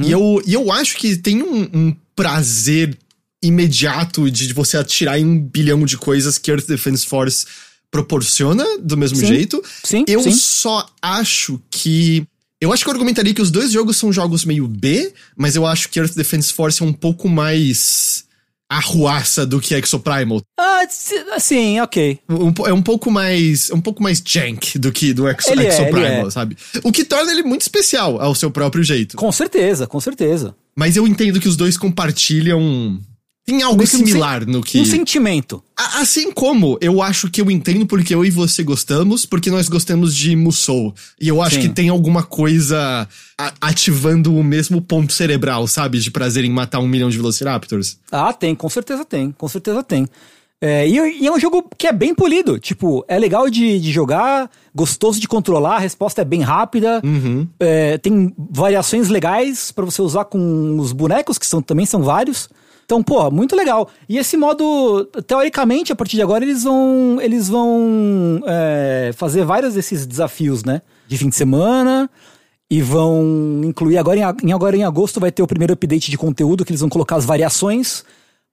[0.06, 2.98] E, eu, e eu acho que tem um, um prazer
[3.42, 7.46] imediato de você atirar em um bilhão de coisas que Earth Defense Force
[7.90, 9.28] proporciona do mesmo Sim.
[9.28, 9.64] jeito.
[9.84, 10.32] Sim, Eu sim.
[10.32, 12.26] só acho que.
[12.62, 15.66] Eu acho que eu argumentaria que os dois jogos são jogos meio B, mas eu
[15.66, 18.26] acho que Earth Defense Force é um pouco mais
[18.70, 20.42] arruaça do que Exoprimal.
[20.60, 22.20] Ah, si- sim, ok.
[22.30, 23.70] Um é um pouco mais.
[23.70, 26.30] é um pouco mais jank do que do Exo, Ele é, Exoprimal, ele é.
[26.32, 26.58] sabe?
[26.84, 29.18] O que torna ele muito especial ao seu próprio jeito.
[29.18, 30.56] Com certeza, com certeza.
[30.76, 33.00] Mas eu entendo que os dois compartilham.
[33.50, 34.80] Tem algo sen- similar no que.
[34.80, 35.64] Um sentimento.
[35.78, 39.68] A- Assim como eu acho que eu entendo porque eu e você gostamos, porque nós
[39.68, 40.94] gostamos de Musou.
[41.20, 41.62] E eu acho Sim.
[41.62, 43.08] que tem alguma coisa
[43.38, 46.00] a- ativando o mesmo ponto cerebral, sabe?
[46.00, 47.98] De prazer em matar um milhão de Velociraptors.
[48.12, 50.08] Ah, tem, com certeza tem, com certeza tem.
[50.62, 52.60] É, e, e é um jogo que é bem polido.
[52.60, 57.02] Tipo, é legal de, de jogar, gostoso de controlar, a resposta é bem rápida.
[57.02, 57.48] Uhum.
[57.60, 62.50] É, tem variações legais pra você usar com os bonecos, que são, também são vários.
[62.89, 63.88] Então, pô, muito legal.
[64.10, 67.19] E esse modo, teoricamente, a partir de agora, eles vão.
[67.21, 70.82] Eles vão é, fazer vários desses desafios, né?
[71.08, 72.10] De fim de semana.
[72.67, 76.65] E vão incluir agora em, agora em agosto vai ter o primeiro update de conteúdo
[76.65, 78.04] que eles vão colocar as variações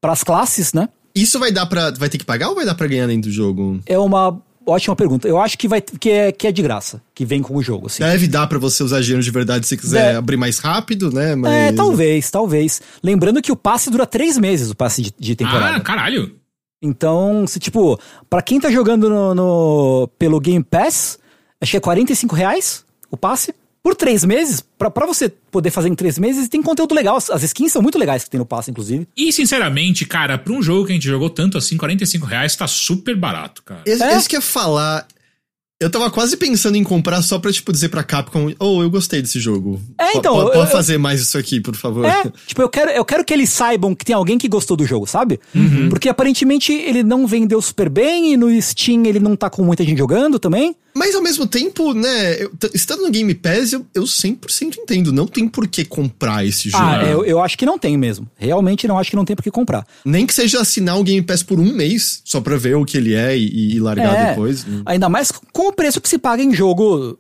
[0.03, 0.91] para as classes, né?
[1.15, 3.35] Isso vai dar para Vai ter que pagar ou vai dar pra ganhar dentro do
[3.35, 3.81] jogo?
[3.87, 5.27] É uma ótima pergunta.
[5.29, 7.87] Eu acho que vai que é, que é de graça, que vem com o jogo.
[7.87, 8.03] Assim.
[8.03, 10.17] Deve dar para você usar dinheiro de verdade se quiser É.
[10.17, 11.35] abrir mais rápido, né?
[11.35, 11.53] Mas...
[11.53, 12.81] É, talvez, talvez.
[13.03, 15.77] Lembrando que o passe dura três meses, o passe de, de temporada.
[15.77, 16.35] Ah, caralho.
[16.83, 17.99] Então, se tipo,
[18.29, 21.19] pra quem tá jogando no, no- pelo Game Pass,
[21.61, 23.55] acho que é 45 reais o passe.
[23.87, 27.17] Por três meses, pra, pra você poder fazer em três meses, tem conteúdo legal.
[27.31, 29.07] As skins são muito legais que tem no passe, inclusive.
[29.17, 32.67] E, sinceramente, cara, pra um jogo que a gente jogou tanto assim, 45 reais tá
[32.67, 33.83] super barato, cara.
[33.87, 34.17] Esse, É?
[34.17, 35.07] esse que eu ia falar.
[35.81, 39.23] Eu tava quase pensando em comprar só pra, tipo, dizer pra Capcom, oh, eu gostei
[39.23, 39.81] desse jogo.
[40.01, 42.05] É, então, Pode eu- fazer mais isso aqui, por favor.
[42.07, 44.85] É, tipo, eu quero, eu quero que eles saibam que tem alguém que gostou do
[44.85, 45.39] jogo, sabe?
[45.91, 49.85] Porque aparentemente ele não vendeu super bem e no Steam ele não tá com muita
[49.85, 50.75] gente jogando também.
[50.97, 55.13] Mas ao mesmo tempo, né, eu- estando no Game Pass, eu, eu 100% entendo.
[55.13, 56.83] Não tem por que comprar esse jogo.
[56.83, 58.27] Ah, eu, eu acho que não tem mesmo.
[58.37, 59.87] Realmente não acho que não tem por que comprar.
[60.05, 62.97] Nem que seja assinar o Game Pass por um mês, só pra ver o que
[62.97, 64.67] ele é e, e largar É, depois.
[64.87, 67.19] Ainda mais com o preço que se paga em jogo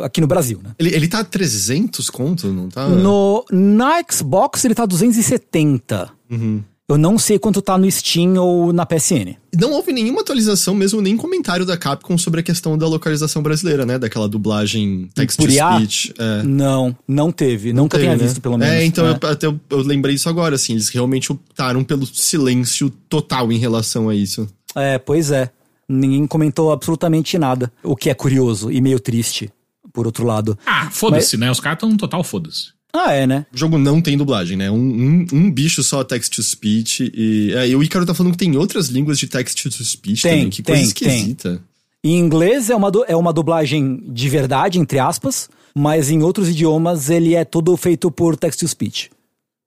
[0.00, 0.70] é, aqui no Brasil, né?
[0.78, 2.88] Ele, ele tá 300 conto, não tá?
[2.88, 6.08] No, na Xbox ele tá 270.
[6.30, 6.62] Uhum.
[6.88, 9.34] Eu não sei quanto tá no Steam ou na PSN.
[9.58, 13.84] Não houve nenhuma atualização, mesmo nem comentário da Capcom sobre a questão da localização brasileira,
[13.84, 13.98] né?
[13.98, 15.74] Daquela dublagem text to Por IA?
[15.74, 16.14] speech.
[16.16, 16.44] É.
[16.44, 17.72] Não, não teve.
[17.72, 18.22] Nunca Teve, tinha né?
[18.22, 18.72] visto, pelo menos.
[18.72, 19.10] É, então É.
[19.20, 20.74] Eu, até eu, eu lembrei isso agora, assim.
[20.74, 24.48] Eles realmente optaram pelo silêncio total em relação a isso.
[24.76, 25.50] É, pois é.
[25.88, 27.72] Ninguém comentou absolutamente nada.
[27.82, 29.50] O que é curioso e meio triste,
[29.92, 30.56] por outro lado.
[30.64, 31.50] Ah, foda-se, né?
[31.50, 32.75] Os caras tão total foda-se.
[32.96, 33.46] Ah, é, né?
[33.52, 34.70] O jogo não tem dublagem, né?
[34.70, 37.12] Um, um, um bicho só text to speech.
[37.14, 40.22] E, é, e o Icaro tá falando que tem outras línguas de text to speech
[40.22, 40.50] Tem, também.
[40.50, 41.62] Que tem, coisa esquisita.
[42.02, 47.10] Em inglês é uma, é uma dublagem de verdade, entre aspas, mas em outros idiomas
[47.10, 49.10] ele é todo feito por text-to-speech.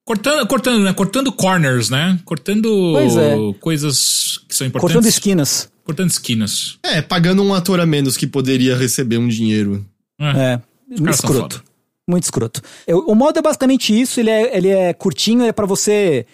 [0.06, 0.94] Cortando, cortando, né?
[0.94, 2.18] Cortando corners, né?
[2.26, 3.54] Cortando é.
[3.60, 4.96] coisas que são importantes.
[4.96, 5.70] Cortando esquinas.
[5.84, 6.80] Cortando esquinas.
[6.82, 9.86] É, pagando um ator a menos que poderia receber um dinheiro.
[10.20, 10.60] É,
[10.98, 11.64] são escroto.
[12.10, 12.62] Muito escroto.
[12.88, 16.26] Eu- o modo é basicamente isso, ele é, ele é curtinho, é pra você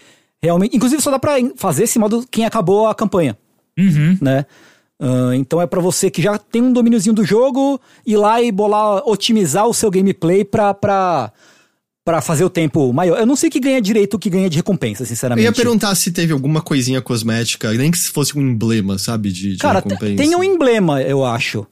[0.42, 0.76] realmente...
[0.76, 3.38] Inclusive só dá pra fazer esse modo quem acabou a campanha,
[3.78, 4.18] Uhum.
[4.22, 4.46] né?
[5.02, 8.50] Ah, então é pra você que já tem um domíniozinho do jogo, ir lá e
[8.54, 11.34] bolar, otimizar o seu gameplay pra, pra,
[12.06, 13.20] pra fazer o tempo maior.
[13.20, 15.44] Eu não sei o que ganha direito, o que ganha de recompensa, Eu sinceramente.
[15.44, 19.30] ia perguntar se teve alguma coisinha cosmética, nem que se fosse um emblema, sabe?
[19.34, 20.16] De, de Cara, recompensa.
[20.16, 21.68] tem um emblema, eu acho.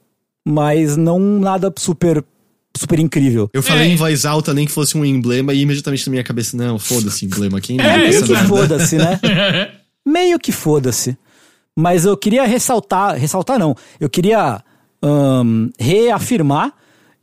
[0.46, 2.22] Mas não nada super,
[2.78, 3.50] super incrível.
[3.54, 3.92] Eu falei É.
[3.92, 7.26] em voz alta, nem que fosse um emblema, e imediatamente na minha cabeça, não, foda-se
[7.26, 7.80] emblema aqui.
[7.80, 9.20] É, É, meio que foda-se, né?
[10.06, 11.18] meio que foda-se.
[11.76, 14.62] Mas eu queria ressaltar, ressaltar não, eu queria
[15.02, 16.72] ahn, reafirmar,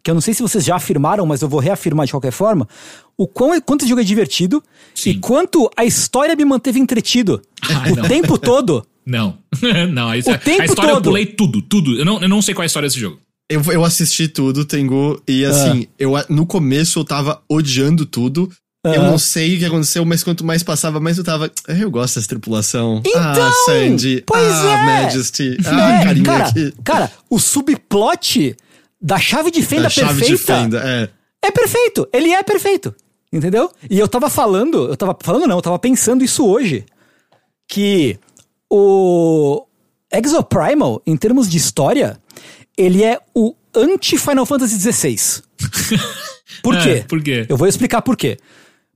[0.03, 2.67] que eu não sei se vocês já afirmaram, mas eu vou reafirmar de qualquer forma,
[3.17, 4.63] o quão, quanto esse jogo é divertido
[4.95, 5.11] Sim.
[5.11, 8.09] e quanto a história me manteve entretido Ah, o não.
[8.09, 8.85] tempo todo.
[9.07, 9.39] Não.
[9.93, 11.05] não, a, O tempo a história eu todo.
[11.05, 11.99] pulei tudo, tudo.
[11.99, 13.19] Eu não, eu não sei qual é a história desse jogo.
[13.51, 18.49] Eu, eu assisti tudo, Tengu, e assim, eu no começo eu tava odiando tudo.
[18.85, 19.11] Eu Ah.
[19.11, 21.51] não sei o que aconteceu, mas quanto mais passava, mais eu tava.
[21.69, 23.03] "Ah, Eu gosto dessa tripulação.
[23.15, 24.23] ah, Então, Sandy.
[24.27, 25.03] pois ah, é.
[25.03, 25.57] Majesty.
[25.67, 26.73] Ah, É, carinha cara, aqui.
[26.83, 28.57] cara, o subplot
[29.03, 30.83] da chave de fenda A chave de perfeita fenda,
[31.43, 31.47] é.
[31.47, 32.09] é perfeito.
[32.13, 32.95] Ele é perfeito.
[33.33, 33.71] Entendeu?
[33.91, 36.85] E eu tava falando, eu tava falando não, eu tava pensando isso hoje.
[37.69, 38.17] Que
[38.71, 39.67] o
[40.13, 42.19] Exoprimal, em termos de história,
[42.81, 45.43] ele é o anti-Final Fantasy XVI.
[46.63, 47.05] Por É, quê?
[47.09, 47.47] por quê?
[47.49, 48.37] Eu vou explicar por quê.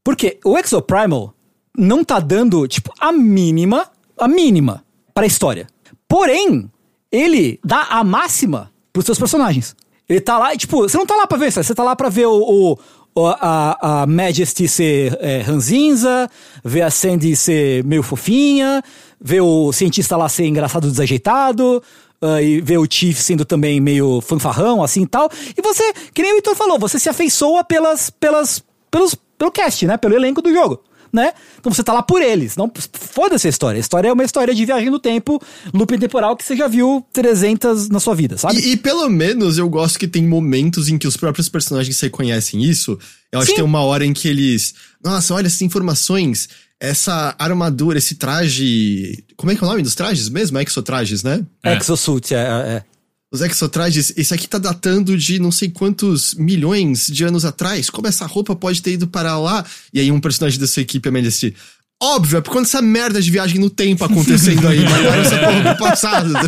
[0.02, 1.32] Porque o Exoprimal
[1.76, 5.66] não tá dando, tipo, a mínima, a mínima pra história.
[6.06, 6.70] Porém,
[7.10, 9.74] ele dá a máxima pros seus personagens.
[10.08, 12.10] Ele tá lá, e, tipo, você não tá lá pra ver, você tá lá pra
[12.10, 12.34] ver o,
[12.74, 12.78] o-
[13.14, 16.28] o- a, a Majesty ser é, ranzinza,
[16.62, 18.82] ver a Sandy ser meio fofinha,
[19.18, 21.82] ver o cientista lá ser engraçado desajeitado,
[22.24, 25.30] ah, e ver o Chief sendo também meio fanfarrão, assim e tal.
[25.56, 29.86] E você, que nem o Heitor falou, você se afeiçoa pelas, pelas, pelos, pelo cast,
[29.86, 29.98] né?
[29.98, 30.80] Pelo elenco do jogo.
[31.12, 31.32] Né?
[31.60, 32.56] Então você tá lá por eles.
[32.56, 33.78] Não foda-se a história.
[33.78, 35.40] A história é uma história de viagem no tempo,
[35.72, 38.58] looping temporal que você já viu 300 na sua vida, sabe?
[38.58, 42.64] E, e pelo menos eu gosto que tem momentos em que os próprios personagens reconhecem
[42.64, 42.98] isso.
[43.30, 43.52] Eu acho Sim.
[43.52, 44.74] que tem uma hora em que eles.
[45.04, 46.48] Nossa, olha essas informações.
[46.88, 49.24] Essa armadura, esse traje.
[49.36, 50.58] Como é que é o nome dos trajes mesmo?
[50.58, 51.44] Exotrajes, né?
[51.62, 51.76] É.
[51.76, 52.42] Exosuit, é, é,
[52.76, 52.84] é.
[53.34, 57.90] Os exotrajes, esse aqui tá datando de não sei quantos milhões de anos atrás.
[57.90, 59.64] Como essa roupa pode ter ido para lá?
[59.92, 61.52] E aí um personagem da sua equipe amelhece.
[62.04, 65.74] Óbvio, é por conta dessa merda de viagem no tempo acontecendo aí, mandaram essa porra
[65.74, 66.32] pro passado.
[66.32, 66.40] tá?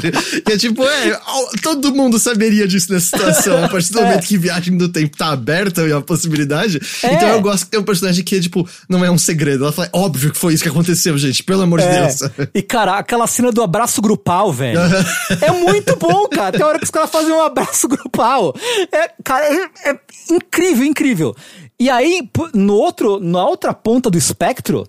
[0.49, 1.19] E é tipo, é,
[1.63, 3.65] todo mundo saberia disso nessa situação.
[3.65, 4.05] A partir do É.
[4.05, 6.81] momento que viagem no tempo tá aberta e a possibilidade.
[7.03, 7.15] É.
[7.15, 9.65] Então eu gosto que tem um personagem que, tipo, não é um segredo.
[9.65, 12.01] Ela fala, óbvio que foi isso que aconteceu, gente, pelo amor de É.
[12.07, 12.21] Deus.
[12.55, 14.79] E, cara, aquela cena do abraço grupal, velho.
[15.41, 16.53] é muito bom, cara.
[16.53, 18.55] Tem hora que os caras fazem um abraço grupal.
[18.93, 19.99] É, cara, é, é
[20.31, 21.37] incrível, incrível.
[21.79, 24.87] E aí, no outro, na outra ponta do espectro,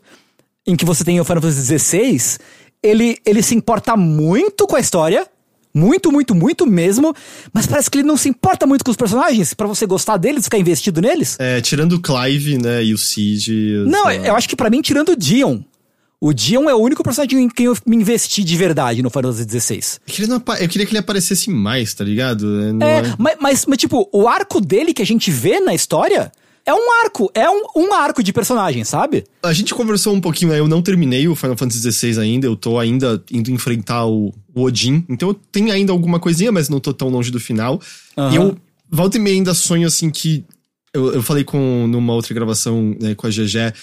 [0.68, 2.38] em que você tem o Final Fantasy XVI,
[2.84, 5.26] ele, ele se importa muito com a história.
[5.74, 7.14] Muito, muito, muito mesmo.
[7.54, 9.54] Mas parece que ele não se importa muito com os personagens.
[9.54, 11.38] Pra você gostar deles, ficar investido neles.
[11.40, 13.84] É, tirando o Clive, né, e o Cid.
[13.86, 15.60] Não, eu acho que pra mim, tirando o Dion.
[16.20, 19.32] O Dion é o único personagem em quem eu me investi de verdade no Final
[19.32, 19.78] Fantasy XVI.
[20.08, 22.60] Eu queria, não eu queria que ele aparecesse mais, tá ligado?
[22.64, 25.60] É, não É, é- mas, mas, mas, tipo, o arco dele que a gente vê
[25.60, 26.32] na história
[26.68, 29.24] é um arco, é um, um arco de personagem, sabe?
[29.42, 30.60] A gente conversou um pouquinho, né?
[30.60, 34.64] Eu não terminei o Final Fantasy XVI ainda, eu tô ainda indo enfrentar o, o
[34.64, 35.06] Odin.
[35.08, 37.82] Então eu tenho ainda alguma coisinha, mas não tô tão longe do final.
[38.18, 38.34] Aham.
[38.34, 38.58] E eu
[38.92, 40.44] volta e meia ainda sonho assim que.
[40.94, 43.74] Eu, eu falei com numa outra gravação né, com a GG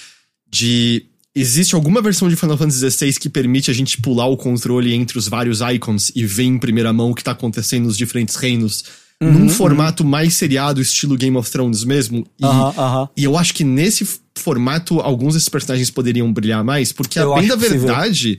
[0.46, 1.06] de.
[1.34, 5.18] Existe alguma versão de Final Fantasy XVI que permite a gente pular o controle entre
[5.18, 8.84] os vários icons e ver em primeira mão o que tá acontecendo nos diferentes reinos
[9.22, 12.26] Uhum, num formato mais seriado, estilo Game of Thrones mesmo.
[12.38, 13.08] E, aham.
[13.16, 17.38] e eu acho que nesse formato, alguns desses personagens poderiam brilhar mais, porque Eu a
[17.38, 18.38] bem da verdade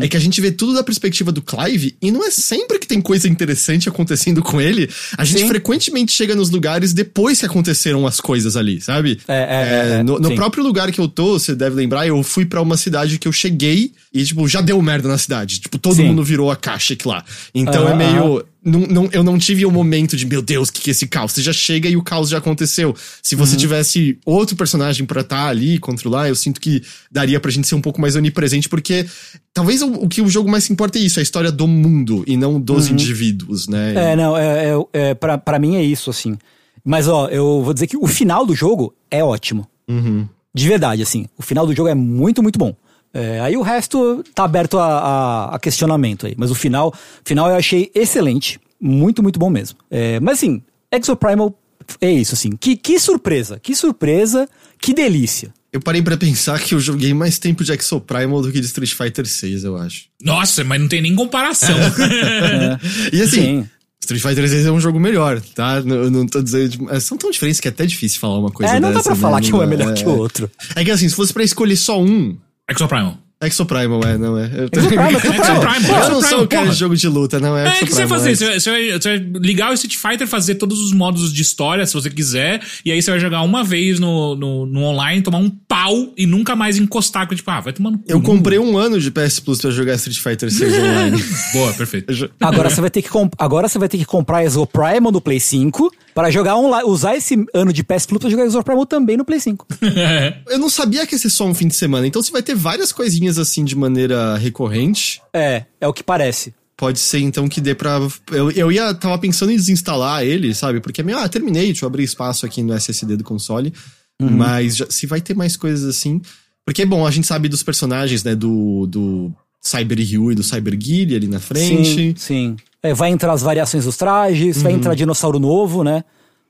[0.00, 2.86] é que a gente vê tudo da perspectiva do Clive, e não é sempre que
[2.86, 4.90] tem coisa interessante acontecendo com ele.
[5.16, 5.48] A gente Sim.
[5.48, 9.18] frequentemente chega nos lugares depois que aconteceram as coisas ali, sabe?
[9.28, 10.34] É, é, é, é, no no sim.
[10.34, 13.32] próprio lugar que eu tô, você deve lembrar, eu fui pra uma cidade que eu
[13.32, 15.60] cheguei e, tipo, já deu merda na cidade.
[15.60, 16.04] Tipo, todo Sim.
[16.06, 17.24] mundo virou a caixa aqui lá.
[17.54, 18.44] Então é Aham, meio.
[18.64, 21.06] Não, não- eu não tive o momento de, meu Deus, o que, que é esse
[21.06, 21.30] caos?
[21.32, 22.96] Você já chega e o caos já aconteceu.
[23.22, 23.58] Se você Uhum.
[23.58, 27.80] tivesse outro personagem pra estar ali, controlar, eu sinto que daria pra gente ser um
[27.80, 29.06] pouco mais onipresente, porque
[29.54, 32.24] talvez o, o que o jogo mais se importa é isso, a história do mundo
[32.26, 33.92] e não dos indivíduos, né?
[33.92, 33.98] Uhum.
[33.98, 34.74] É, não, é, é,
[35.10, 36.36] é, pra, pra mim é isso, assim.
[36.84, 39.66] Mas, ó, eu vou dizer que o final do jogo é ótimo.
[39.88, 40.26] Uhum.
[40.54, 41.26] De verdade, assim.
[41.36, 42.74] O final do jogo é muito, muito bom.
[43.12, 46.34] É, aí o resto tá aberto a, a- a questionamento aí.
[46.36, 46.94] Mas o final,
[47.24, 48.60] final eu achei excelente.
[48.80, 49.78] Muito, muito bom mesmo.
[49.90, 51.58] É, mas assim, Exoprimal
[52.00, 52.50] é isso, assim.
[52.50, 54.48] Que, que surpresa, que surpresa,
[54.80, 55.52] que delícia.
[55.72, 58.92] Eu parei pra pensar que eu joguei mais tempo de Exoprimal do que de Street
[58.94, 60.04] Fighter 6, eu acho.
[60.22, 61.76] Nossa, mas não tem nem comparação.
[63.12, 63.68] E assim, Sim.
[64.00, 65.82] Street Fighter 6 é um jogo melhor, tá?
[65.82, 66.88] Não- Eu não tô dizendo.
[66.90, 69.10] é, São tão diferentes que é até difícil falar uma coisa é, não dá dessa,
[69.10, 69.20] pra né?
[69.20, 70.50] falar que um é dá, melhor que o outro.
[70.74, 72.36] É que assim, se fosse pra escolher só um,
[72.70, 73.18] Exoprimal.
[73.42, 74.50] Exoprimal é, não é?
[74.56, 76.02] Eu, tô- Exoprimal, Exoprimal.
[76.04, 76.72] Eu não sou o cara porra.
[76.72, 77.66] de jogo de luta, não é?
[77.80, 78.30] É, o que você vai fazer?
[78.30, 78.34] é.
[78.34, 81.42] Você vai, você vai- você vai ligar o Street Fighter, fazer todos os modos de
[81.42, 85.20] história, se você quiser, e aí você vai jogar uma vez no, no, no online,
[85.22, 88.98] tomar um pau e nunca mais encostar, tipo, ah, vai tomando Eu comprei um ano
[88.98, 91.22] de PS Plus pra jogar Street Fighter 6 online.
[91.52, 92.30] Boa, perfeito.
[92.40, 95.92] Agora você vai ter que agora você vai ter que comprar Exoprimal no Play 5
[96.14, 99.40] para jogar online, usar esse ano de PS Plus pra jogar Exoprimal também no Play
[99.40, 99.66] 5.
[100.48, 102.54] Eu não sabia que ia ser só um fim de semana, então você vai ter
[102.54, 105.20] várias coisinhas assim de maneira recorrente.
[105.34, 106.54] é, é o que parece.
[106.76, 107.98] Pode ser então que dê pra.
[108.30, 108.92] Eu, eu ia.
[108.92, 110.78] Tava pensando em desinstalar ele, sabe?
[110.80, 111.16] Porque é meio.
[111.18, 113.72] Ah, terminei, deixa eu abrir espaço aqui no SSD do console.
[114.20, 116.20] Mas já- se vai ter mais coisas assim.
[116.64, 118.34] Porque, bom, a gente sabe dos personagens, né?
[118.34, 121.94] Do, do Cyber Ryu e do Cyber Guile ali na frente.
[121.94, 122.56] Sim, sim.
[122.82, 126.04] É, vai entrar as variações dos trajes, vai entrar dinossauro novo, né?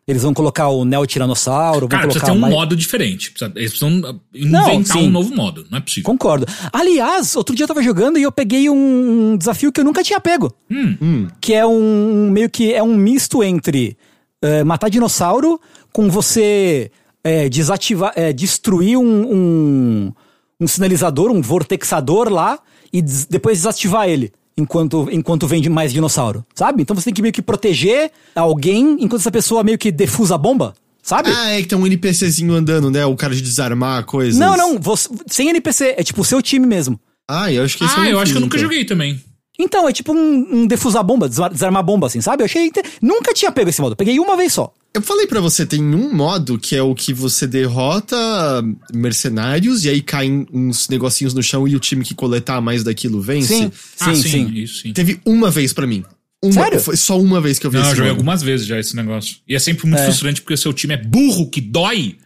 [0.08, 3.32] Eles vão colocar o Neo Tiranossauro, vão Cara, precisa colocar ter um mais- modo diferente.
[3.32, 5.08] Precisa- Eles precisam uh, Não, inventar sim.
[5.08, 5.66] um novo modo.
[5.68, 6.04] Não é possível.
[6.04, 6.46] Concordo.
[6.72, 10.20] Aliás, outro dia eu tava jogando e eu peguei um desafio que eu nunca tinha
[10.20, 10.54] pego.
[10.70, 11.26] Hum.
[11.40, 12.30] Que é um.
[12.30, 13.96] meio que é um misto entre
[14.40, 15.60] eh, matar dinossauro
[15.92, 16.92] com você
[17.24, 18.12] eh, desativar.
[18.14, 19.02] eh, destruir um,
[19.34, 20.12] um,
[20.60, 22.60] um sinalizador, um vortexador lá
[22.92, 24.32] e des- depois desativar ele.
[24.58, 26.82] Enquanto, enquanto vem de mais dinossauro, sabe?
[26.82, 30.38] Então você tem que meio que proteger alguém enquanto essa pessoa meio que defusa a
[30.38, 31.28] bomba, sabe?
[31.30, 33.04] Ah, é que tem um NPCzinho andando, né?
[33.04, 34.38] O cara de desarmar coisas.
[34.40, 36.98] não, não, você- sem NPC, é tipo o seu time mesmo.
[37.28, 38.66] Ah, eu acho que esse Ah, não eu acho que eu nunca então.
[38.70, 39.20] joguei também.
[39.58, 42.42] Então, é tipo um, um defusar bomba, desar- desarmar bomba, assim, sabe?
[42.42, 42.70] Eu achei.
[43.02, 43.96] Nunca tinha pego esse modo.
[43.96, 44.72] Peguei uma vez só.
[44.96, 48.16] Eu falei pra você, tem um modo que é o que você derrota
[48.94, 53.20] mercenários e aí caem uns negocinhos no chão e o time que coletar mais daquilo
[53.20, 53.48] vence.
[53.48, 54.54] Sim, ah, sim, sim, sim.
[54.54, 54.92] isso sim.
[54.94, 56.02] Teve uma vez pra mim.
[56.42, 56.80] Uma, Sério?
[56.80, 59.36] Foi só uma vez que eu vi Não, eu joguei algumas vezes já esse negócio.
[59.46, 60.04] E é sempre muito É.
[60.06, 62.16] frustrante porque o seu time é burro, que dói.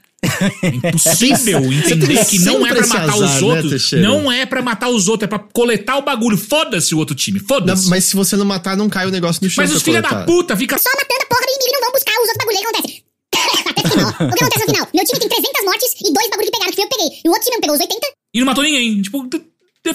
[0.63, 3.71] É impossível entender que não é pra matar azar, os né, outros.
[3.71, 4.07] Teixeira?
[4.07, 6.37] não é pra matar os outros, é pra coletar o bagulho.
[6.37, 7.89] Foda-se o outro time, foda-se.
[7.89, 9.65] mas se você não matar, não cai o negócio no chão.
[9.65, 11.93] Mas os filha da puta fica só matando a porra do inimigo e não vão
[11.93, 12.57] buscar os outros bagulho.
[12.57, 13.05] Aí o que acontece?
[13.33, 14.09] Até o final.
[14.11, 14.89] O que acontece no final?
[14.95, 17.21] Meu time tem 300 mortes e dois bagulho que pegaram, que foi eu que peguei.
[17.25, 18.07] E o outro time não pegou os 80.
[18.35, 19.03] e não matou ninguém.
[19.03, 19.29] Tipo,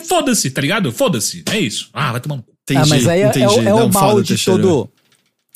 [0.07, 0.91] foda-se, tá ligado?
[0.91, 1.43] Foda-se.
[1.49, 1.89] É isso.
[1.93, 2.45] Ah, vai tomar cu.
[2.69, 3.45] Entendi, ah, mas aí é, é entendi.
[3.45, 4.61] o- é Não, o mal foda, de Teixeira.
[4.61, 4.89] todo.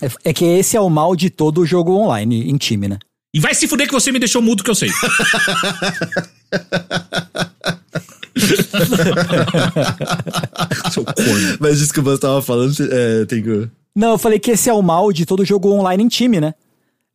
[0.02, 2.98] É, é que esse é o mal de todo jogo online em time, né?
[3.34, 4.90] E vai se fuder que você me deixou mudo que eu sei.
[10.92, 11.58] Seu corno.
[11.60, 13.70] Mas desculpa, você tava falando, é, tem que...
[13.96, 16.54] Não, eu falei que esse é o mal de todo jogo online em time, né?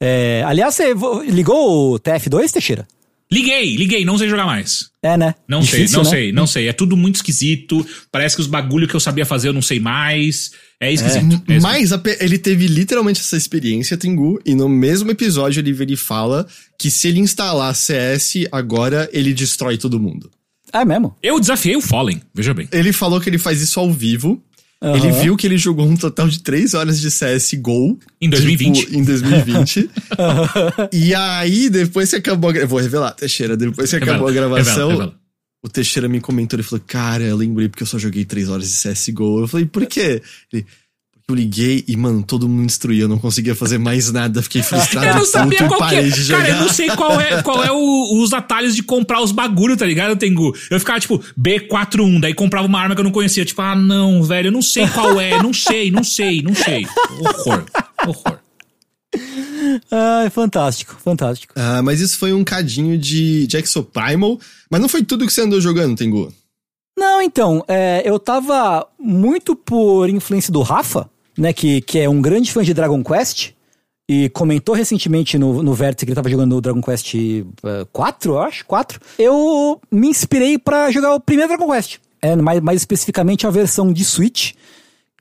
[0.02, 2.86] É, aliás, você vo- ligou o TF2, Teixeira?
[3.32, 4.90] Liguei, liguei, não sei jogar mais.
[5.02, 5.34] É, né?
[5.48, 6.10] Não Difícil, sei, não né?
[6.10, 6.68] sei, não sei.
[6.68, 7.84] É tudo muito esquisito.
[8.12, 10.52] Parece que os bagulho que eu sabia fazer eu não sei mais.
[10.78, 11.24] É esquisito.
[11.48, 11.62] É, esquisito.
[11.62, 16.46] Mas ele teve literalmente essa experiência, Tengu, e no mesmo episódio ele, ele fala
[16.78, 20.30] que se ele instalar CS agora, ele destrói todo mundo.
[20.72, 21.16] É mesmo?
[21.22, 22.68] Eu desafiei o Fallen, veja bem.
[22.70, 24.40] Ele falou que ele faz isso ao vivo.
[24.84, 24.96] Aham.
[24.96, 27.98] Ele viu que ele jogou um total de 3 horas de CSGO.
[28.20, 28.76] Em 2020.
[28.80, 29.90] tipo, em 2020.
[30.92, 33.56] e aí, depois que acabou a gra- Vou revelar, Teixeira.
[33.56, 35.14] Depois que acabou a gravação, revela, revela.
[35.64, 36.56] o Teixeira me comentou.
[36.56, 39.40] Ele falou: Cara, eu lembrei porque eu só joguei 3 horas de CSGO.
[39.40, 40.20] Eu falei: Por quê?
[40.52, 40.66] Ele.
[41.30, 43.04] Eu liguei e, mano, todo mundo destruía.
[43.04, 44.42] Eu não conseguia fazer mais nada.
[44.42, 45.06] Fiquei frustrado.
[45.06, 46.10] Eu não sabia qual que é.
[46.28, 49.74] Cara, eu não sei qual é, qual é o- os atalhos de comprar os bagulho,
[49.74, 50.54] tá ligado, Tengu?
[50.70, 53.42] Eu ficava, tipo, B41, daí comprava uma arma que eu não conhecia.
[53.42, 56.86] Tipo, ah, não, velho, eu não sei qual é, não sei, não sei, não sei.
[57.20, 57.64] Horror,
[58.06, 58.38] horror.
[59.90, 61.54] Ah, é fantástico, fantástico.
[61.56, 64.38] Ah, mas isso foi um cadinho de, de Exoprimal.
[64.70, 66.30] Mas não foi tudo que você andou jogando, Tengu.
[66.98, 72.20] Não, então, é, eu tava muito por influência do Rafa, né, que, que é um
[72.20, 73.50] grande fã de Dragon Quest,
[74.08, 78.32] e comentou recentemente no, no Vértice que ele tava jogando o Dragon Quest eh, 4,
[78.32, 79.00] eu acho, 4.
[79.18, 81.96] Eu me inspirei pra jogar o primeiro Dragon Quest.
[82.20, 84.52] É, mais, mais especificamente a versão de Switch,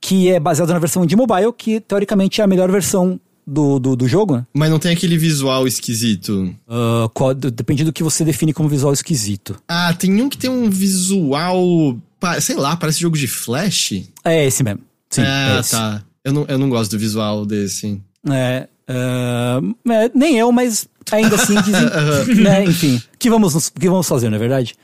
[0.02, 3.96] que é baseada na versão de mobile, que teoricamente é a melhor versão do, do,
[3.96, 4.46] do jogo, né?
[4.54, 6.54] Mas não tem aquele visual esquisito.
[6.68, 9.56] Ah, qual- depende do que você define como visual esquisito.
[9.68, 11.98] Ah, tem um que tem um visual.
[12.42, 13.94] Sei lá, parece jogo de Flash.
[14.24, 14.82] É esse mesmo.
[15.14, 16.04] Sim, ah, é tá.
[16.24, 18.02] Eu não, eu não gosto do visual desse.
[18.30, 22.42] É, é, nem eu, mas ainda assim dizem.
[22.42, 24.76] né, enfim, que vamos, que vamos fazer, não é verdade?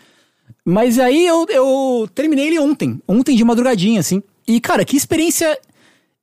[0.66, 4.22] Mas aí eu, eu terminei ele ontem, ontem de madrugadinha, assim.
[4.48, 5.58] E, cara, que experiência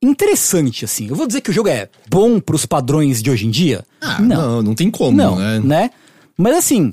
[0.03, 1.09] interessante, assim.
[1.09, 3.85] Eu vou dizer que o jogo é bom pros padrões de hoje em dia?
[4.01, 5.61] Ah, não, não, tem como, Não, né?
[5.61, 5.90] né?
[6.37, 6.92] Mas assim,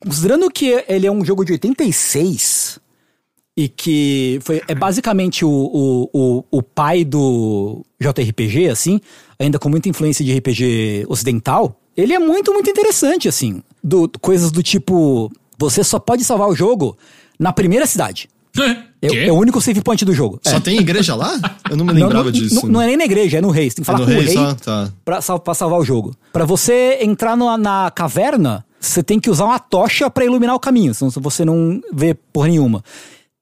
[0.00, 2.80] considerando que ele é um jogo de 86
[3.64, 9.00] e que foi, é basicamente o, o, o, o pai do JRPG, assim,
[9.38, 13.62] ainda com muita influência de RPG ocidental, ele é muito, muito interessante, assim.
[13.82, 16.96] Do, coisas do tipo, você só pode salvar o jogo
[17.38, 18.28] na primeira cidade.
[19.02, 19.18] É, Quê?
[19.28, 20.40] é o único save point do jogo.
[20.44, 20.60] Só É.
[20.60, 21.38] tem igreja lá?
[21.70, 22.66] Eu não me lembrava não, disso.
[22.66, 23.70] Não, não é nem na igreja, é no rei.
[23.70, 24.54] Você tem que É falar no com o rei rei só?
[24.54, 24.92] Tá.
[25.04, 26.14] pra, sal- pra salvar o jogo.
[26.32, 30.60] Pra você entrar no- na caverna, você tem que usar uma tocha pra iluminar o
[30.60, 32.82] caminho, senão você não vê porra nenhuma.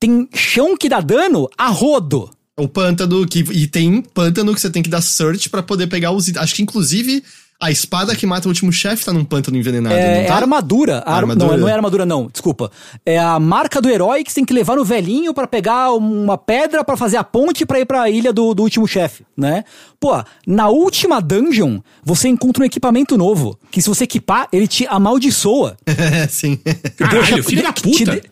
[0.01, 2.31] Tem chão que dá dano a rodo.
[2.57, 3.41] O pântano que.
[3.53, 6.35] E tem pântano que você tem que dar search pra poder pegar os.
[6.37, 7.23] Acho que inclusive
[7.61, 9.95] a espada que mata o último chefe tá num pântano envenenado.
[9.95, 10.35] É, não é tá?
[10.35, 10.99] a armadura.
[10.99, 11.51] A ar- armadura?
[11.53, 12.29] Não, não é armadura, não.
[12.29, 12.71] Desculpa.
[13.05, 16.39] É a marca do herói que você tem que levar no velhinho pra pegar uma
[16.39, 19.65] pedra pra fazer a ponte pra ir pra ilha do, do último chefe, né?
[19.99, 23.59] Pô, na última dungeon, você encontra um equipamento novo.
[23.71, 25.77] Que se você equipar, ele te amaldiçoa.
[25.87, 26.59] É, sim.
[26.97, 28.23] Caralho, filho da te puta.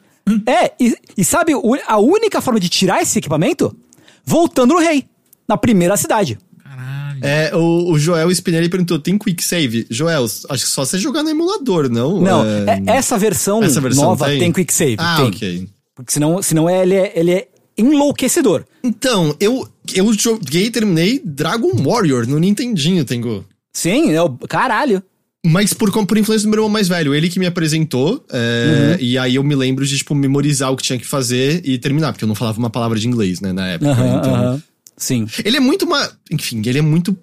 [0.46, 1.52] É, e, e sabe
[1.86, 3.76] a única forma de tirar esse equipamento?
[4.24, 5.04] Voltando no rei,
[5.48, 6.36] na primeira cidade.
[6.62, 7.20] Caralho.
[7.22, 9.86] É, o, o Joel Spinelli perguntou: tem quick save?
[9.88, 12.20] Joel, acho que só você jogar no emulador, não?
[12.20, 14.40] Não, É, é- essa versão, essa versão nova tem?
[14.40, 14.96] tem, quick save.
[14.98, 15.26] Ah, tem.
[15.28, 15.68] ok.
[15.94, 18.64] Porque senão, senão ele, é, ele é enlouquecedor.
[18.82, 23.44] Então, eu, eu joguei e terminei Dragon Warrior no Nintendinho, Tengu.
[23.72, 25.02] Sim, é o caralho.
[25.46, 29.16] Mas por, por influência do meu irmão mais velho, ele que me apresentou, é, e
[29.16, 32.24] aí eu me lembro de, tipo, memorizar o que tinha que fazer e terminar, porque
[32.24, 33.90] eu não falava uma palavra de inglês, né, na época.
[33.90, 34.34] Aham, então.
[34.34, 34.62] aham.
[34.96, 35.26] Sim.
[35.44, 36.10] Ele é muito uma.
[36.30, 37.16] Enfim, ele é muito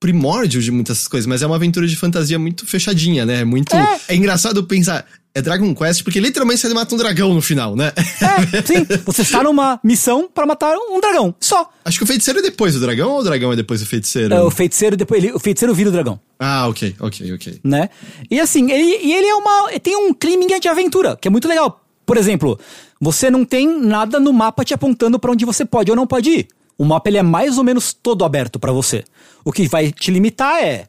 [0.00, 3.44] primórdio de muitas coisas, mas é uma aventura de fantasia muito fechadinha, né?
[3.44, 3.74] Muito.
[3.74, 5.04] É, engraçado pensar.
[5.34, 7.92] É Dragon Quest, porque literalmente você mata um dragão no final, né?
[7.96, 8.86] É, sim.
[9.04, 11.34] Você está numa missão pra matar um dragão.
[11.38, 11.70] Só.
[11.84, 14.34] Acho que o feiticeiro é depois do dragão ou o dragão é depois do feiticeiro?
[14.34, 15.22] É, o feiticeiro depois.
[15.22, 16.18] Ele, o feiticeiro vira o dragão.
[16.38, 17.60] Ah, ok, ok, ok.
[17.62, 17.88] né?
[18.30, 19.70] E assim, ele, e ele é uma.
[19.80, 21.84] Tem um clima de aventura, que é muito legal.
[22.04, 22.58] Por exemplo,
[23.00, 26.30] você não tem nada no mapa te apontando pra onde você pode ou não pode
[26.30, 26.48] ir.
[26.76, 29.04] O mapa ele é mais ou menos todo aberto pra você.
[29.44, 30.86] O que vai te limitar é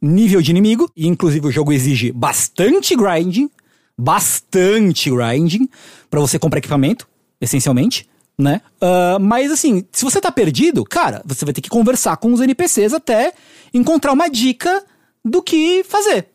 [0.00, 3.50] nível de inimigo, e inclusive o jogo exige bastante grinding,
[3.98, 5.68] bastante grinding,
[6.10, 7.06] pra você comprar equipamento,
[7.40, 8.60] essencialmente, né?
[8.80, 12.40] Ah, mas assim, se você tá perdido, cara, você vai ter que conversar com os
[12.40, 13.32] NPCs até
[13.74, 14.82] encontrar uma dica
[15.24, 16.26] do que fazer,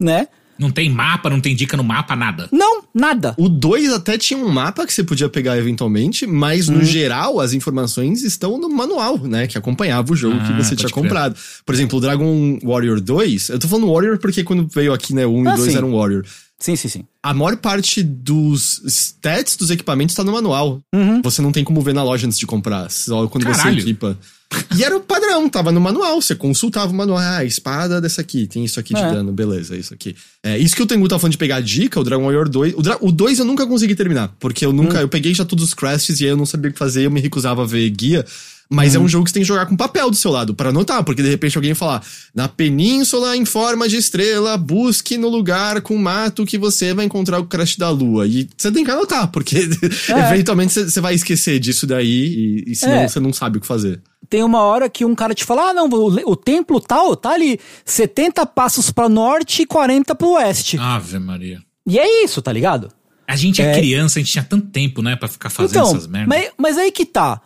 [0.00, 0.26] né?
[0.56, 2.48] Não tem mapa, não tem dica no mapa, nada.
[2.52, 3.34] Não, nada.
[3.36, 6.74] O 2 até tinha um mapa que você podia pegar eventualmente, mas Hum.
[6.74, 9.48] no geral as informações estão no manual, né?
[9.48, 11.02] Que acompanhava o jogo Ah, que você tinha crer.
[11.02, 11.36] comprado.
[11.66, 15.26] Por exemplo, o Dragon Warrior 2, eu tô falando Warrior porque quando veio aqui, né,
[15.26, 15.76] o 1 Ah, e 2 sim.
[15.76, 16.24] eram Warrior.
[16.58, 17.04] Sim, sim, sim.
[17.22, 20.80] A maior parte dos stats dos equipamentos tá no manual.
[20.94, 21.20] Uhum.
[21.22, 23.74] Você não tem como ver na loja antes de comprar, só quando Caralho.
[23.74, 24.18] você equipa.
[24.76, 26.22] E era o padrão, tava no manual.
[26.22, 27.18] Você consultava o manual.
[27.18, 29.10] Ah, a espada dessa aqui, tem isso aqui de É.
[29.12, 30.14] dano, beleza, isso aqui.
[30.44, 32.74] É, isso que o Tengu tá falando de pegar a dica, o Dragon Warrior 2.
[32.76, 35.00] O, Dra- o 2 eu nunca consegui terminar, porque eu nunca.
[35.00, 37.10] Eu peguei já todos os crashes e aí eu não sabia o que fazer, eu
[37.10, 38.24] me recusava a ver guia.
[38.70, 40.70] Mas é um jogo que você tem que jogar com papel do seu lado, pra
[40.70, 42.02] anotar, porque de repente alguém falar,
[42.34, 47.38] na península em forma de estrela, busque no lugar com mato que você vai encontrar
[47.38, 48.26] o crash da lua.
[48.26, 49.68] E você tem que anotar, porque
[50.08, 53.08] eventualmente você- vai esquecer disso daí e, e senão É.
[53.08, 54.00] você não sabe o que fazer.
[54.30, 57.30] Tem uma hora que um cara te fala: ah, não, o, o templo tal tá
[57.32, 60.78] ali 70 passos pra norte e 40 pro oeste.
[60.78, 61.60] Ave Maria.
[61.86, 62.88] E é isso, tá ligado?
[63.28, 63.74] A gente é, É.
[63.78, 66.28] criança, a gente tinha tanto tempo, né, pra ficar fazendo então, essas merdas.
[66.28, 67.40] mas, mas aí que tá.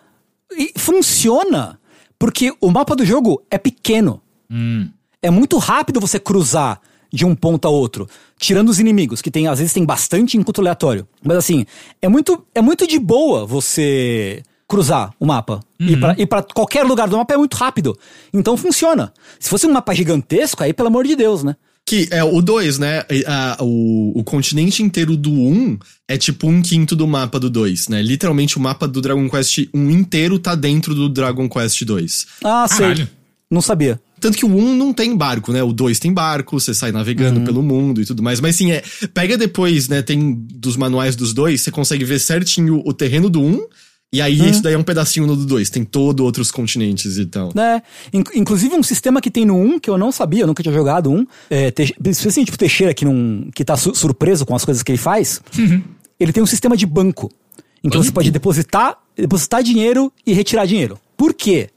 [0.57, 1.79] E funciona
[2.19, 4.21] porque o mapa do jogo é pequeno.
[4.51, 4.89] Hum.
[5.23, 6.81] É muito rápido você cruzar
[7.13, 8.07] de um ponto a outro.
[8.39, 11.07] Tirando os inimigos, que tem, às vezes tem bastante encontro aleatório.
[11.23, 11.65] Mas assim,
[12.03, 15.61] é muito, é muito de boa você cruzar o mapa.
[15.81, 17.97] E pra- E pra qualquer lugar do mapa é muito rápido.
[18.33, 19.13] Então funciona.
[19.41, 21.57] Se fosse um mapa gigantesco, aí pelo amor de Deus, né?
[21.89, 23.03] Que é o 2, né?
[23.27, 27.49] A- o, o continente inteiro do 1 um é tipo um quinto do mapa do
[27.49, 28.03] 2, né?
[28.03, 32.27] Literalmente o mapa do Dragon Quest 1 inteiro tá dentro do Dragon Quest 2.
[32.45, 32.79] Ah, sei.
[32.79, 33.09] Caralho.
[33.51, 33.99] Não sabia.
[34.21, 35.63] Tanto que o 1 não tem barco, né?
[35.63, 38.39] O 2 tem barco, você sai navegando pelo mundo e tudo mais.
[38.41, 38.83] Mas sim, é.
[39.15, 40.03] Pega depois, né?
[40.03, 43.67] Tem dos manuais dos dois, você consegue ver certinho o terreno do 1.
[44.11, 45.69] E aí, isso daí é um pedacinho no do 2.
[45.69, 47.53] Tem todo outros continentes e tal.
[47.55, 47.83] né?
[48.13, 50.73] In- inclusive um sistema que tem no 1 que eu não sabia, eu nunca tinha
[50.75, 51.27] jogado um.
[51.51, 54.91] É, Te- especialmente tipo Teixeira que, não, que tá su- surpreso com as coisas que
[54.93, 55.43] ele faz.
[56.19, 57.31] Ele tem um sistema de banco.
[57.85, 58.15] Em que você Banco?
[58.15, 60.99] pode depositar, depositar dinheiro e retirar dinheiro.
[61.17, 61.69] Por quê?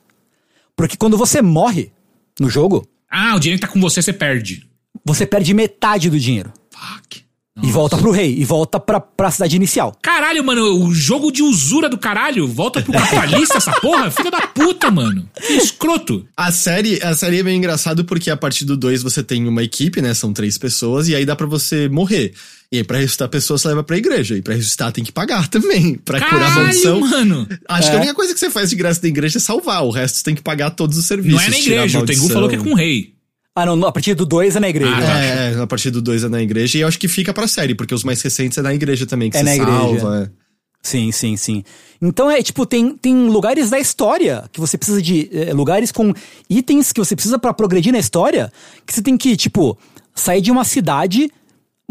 [0.75, 1.91] Porque quando você morre
[2.39, 4.65] no jogo, Ah, o dinheiro tá com você, você perde.
[5.05, 6.51] você perde metade do dinheiro.
[6.71, 7.23] Fuck.
[7.63, 9.95] E volta pro rei, e volta pra, pra cidade inicial.
[10.01, 12.47] Caralho, mano, o jogo de usura do caralho.
[12.47, 14.09] Volta pro capitalista essa porra?
[14.09, 15.29] Filha da puta, mano.
[15.39, 16.25] Que escroto.
[16.35, 19.61] A série, a série é bem engraçado porque a partir do 2 você tem uma
[19.63, 20.13] equipe, né?
[20.13, 22.33] São três pessoas, e aí dá pra você morrer.
[22.71, 24.35] E aí, pra ressuscitar a pessoa, você leva pra igreja.
[24.37, 25.95] E pra ressuscitar tem que pagar também.
[26.05, 26.99] Pra curar a Caralho, maldição.
[27.01, 27.47] mano.
[27.67, 29.83] Acho que a única coisa que você faz de graça da igreja é salvar.
[29.83, 31.37] O resto você tem que pagar todos os serviços.
[31.41, 33.13] Não é na igreja, o Tengu falou que é com o rei.
[33.55, 34.95] Ah, não, a partir do 2 é na igreja.
[34.95, 35.19] Ah, tá.
[35.23, 36.77] É, é, a partir do 2 é na igreja.
[36.77, 39.29] E eu acho que fica pra série, porque os mais recentes é na igreja também,
[39.29, 39.71] que É na igreja.
[39.77, 40.23] salva.
[40.37, 40.41] é.
[40.83, 41.63] Sim, sim, sim.
[42.01, 45.29] Então é tipo, tem, tem lugares da história que você precisa de.
[45.31, 46.11] eh, lugares com
[46.49, 48.51] itens que você precisa pra progredir na história,
[48.87, 49.77] que você tem que, tipo,
[50.15, 51.29] sair de uma cidade,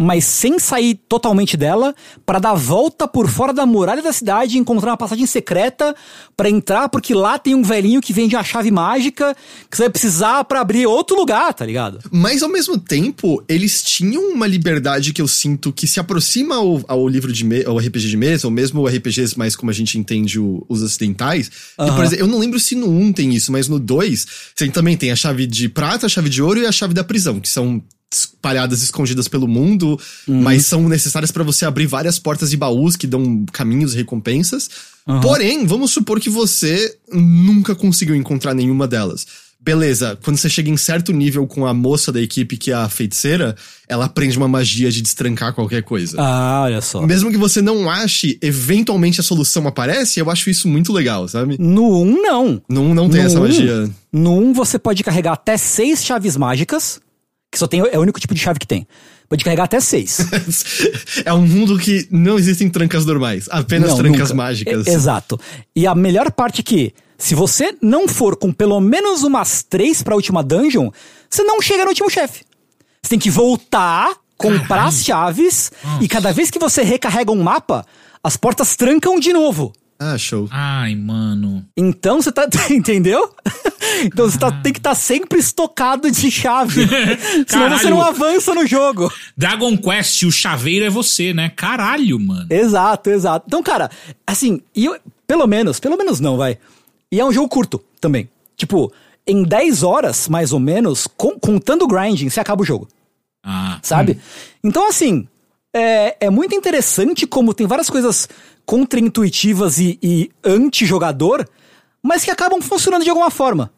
[0.02, 1.94] mas sem sair totalmente dela,
[2.24, 5.94] pra dar volta por fora da muralha da cidade e encontrar uma passagem secreta
[6.34, 9.36] pra entrar, porque lá tem um velhinho que vende a chave mágica
[9.70, 11.98] que você vai precisar pra abrir outro lugar, tá ligado?
[12.10, 16.80] Mas ao mesmo tempo, eles tinham uma liberdade que eu sinto que se aproxima ao,
[16.88, 19.98] ao livro de me, ao RPG de mesa, ou mesmo RPGs mais como a gente
[19.98, 21.50] entende o- os ocidentais.
[21.78, 24.26] Que, por exemplo, eu não lembro se no 1 tem isso, mas no 2,
[24.56, 27.04] você também tem a chave de prata, a chave de ouro e a chave da
[27.04, 27.82] prisão, que são
[28.12, 33.06] espalhadas, escondidas pelo mundo, mas são necessárias pra você abrir várias portas e baús que
[33.06, 34.68] dão caminhos e recompensas.
[35.22, 39.26] Porém, vamos supor que você nunca conseguiu encontrar nenhuma delas.
[39.62, 42.88] Beleza, quando você chega em certo nível com a moça da equipe, que é a
[42.88, 43.54] feiticeira,
[43.86, 46.16] ela aprende uma magia de destrancar qualquer coisa.
[46.18, 47.06] Ah, olha só.
[47.06, 51.56] Mesmo que você não ache, eventualmente a solução aparece, eu acho isso muito legal, sabe?
[51.60, 52.62] No 1, não.
[52.66, 53.90] Não, não tem No essa um, magia.
[54.10, 56.98] No 1 você pode carregar até seis chaves mágicas,
[57.50, 58.86] que só tem é o único tipo de chave que tem.
[59.28, 60.18] Pode carregar até seis.
[61.24, 64.34] é um mundo que não existem trancas normais, apenas Não, trancas nunca.
[64.34, 64.86] mágicas.
[64.86, 65.38] E- exato.
[65.74, 70.02] E a melhor parte é que, se você não for com pelo menos umas três
[70.02, 70.90] pra última dungeon,
[71.28, 72.42] você não chega no último chefe.
[73.02, 74.88] Você tem que voltar, comprar Caralho.
[74.88, 77.86] as chaves, e cada vez que você recarrega um mapa,
[78.22, 79.72] as portas trancam de novo.
[80.02, 80.48] Ah, show.
[80.50, 81.64] Ai, mano.
[81.76, 82.48] Então você tá.
[82.70, 83.34] Entendeu?
[84.02, 86.86] Então você tá- tem que estar sempre estocado de chave.
[87.46, 89.12] Senão você não avança no jogo.
[89.36, 91.50] Dragon Quest, o chaveiro é você, né?
[91.50, 92.46] Caralho, mano.
[92.48, 93.44] Exato, exato.
[93.46, 93.90] Então, cara,
[94.26, 94.96] assim, e eu-
[95.26, 96.56] pelo menos, pelo menos não, vai.
[97.12, 98.28] E é um jogo curto também.
[98.56, 98.90] Tipo,
[99.26, 102.88] em 10 horas, mais ou menos, com- contando o grinding, você acaba o jogo
[103.44, 104.18] Ah, sabe?
[104.64, 105.28] Então, assim,
[105.74, 108.28] é, é muito interessante como tem várias coisas
[108.64, 111.48] contra-intuitivas e, e anti-jogador,
[112.02, 113.72] mas que acabam funcionando de alguma forma.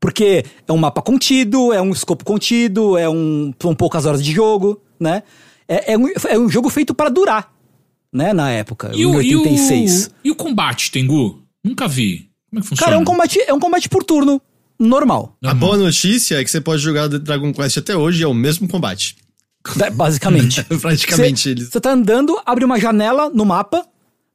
[0.00, 4.32] Porque é um mapa contido, é um escopo contido, é um, são poucas horas de
[4.32, 5.22] jogo, né?
[5.68, 7.52] É, é, um, é um jogo feito para durar,
[8.12, 8.32] né?
[8.32, 10.10] Na época, E em o, e, o, 86.
[10.24, 11.42] e o combate, Tengu?
[11.62, 12.30] Nunca vi.
[12.48, 12.86] Como é que funciona?
[12.86, 14.40] Cara, é um, combate, é um combate por turno,
[14.78, 15.36] normal.
[15.44, 18.34] A boa notícia é que você pode jogar Dragon Quest até hoje e é o
[18.34, 19.16] mesmo combate.
[19.94, 20.62] Basicamente.
[20.80, 21.68] Praticamente Cê- eles.
[21.68, 23.84] Você tá andando, abre uma janela no mapa.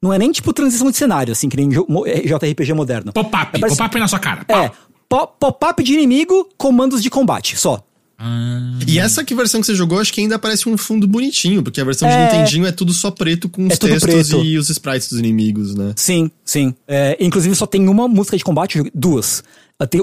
[0.02, 3.12] Não é nem tipo transição de cenário, assim, que nem mo- eh, JRPG moderno.
[3.12, 4.44] Pop-up, É parece- pop-up na sua cara.
[4.48, 4.70] É,
[5.08, 7.82] po- pop-up de inimigo, comandos de combate, só.
[8.18, 11.62] Ah, E essa que versão que você jogou, acho que ainda parece um fundo bonitinho,
[11.62, 12.24] porque a versão de É.
[12.32, 14.44] Nintendinho é tudo só preto com os É textos preto.
[14.44, 15.92] e os sprites dos inimigos, né?
[15.96, 16.74] Sim, sim.
[16.86, 19.42] É, inclusive só tem uma música de combate, duas.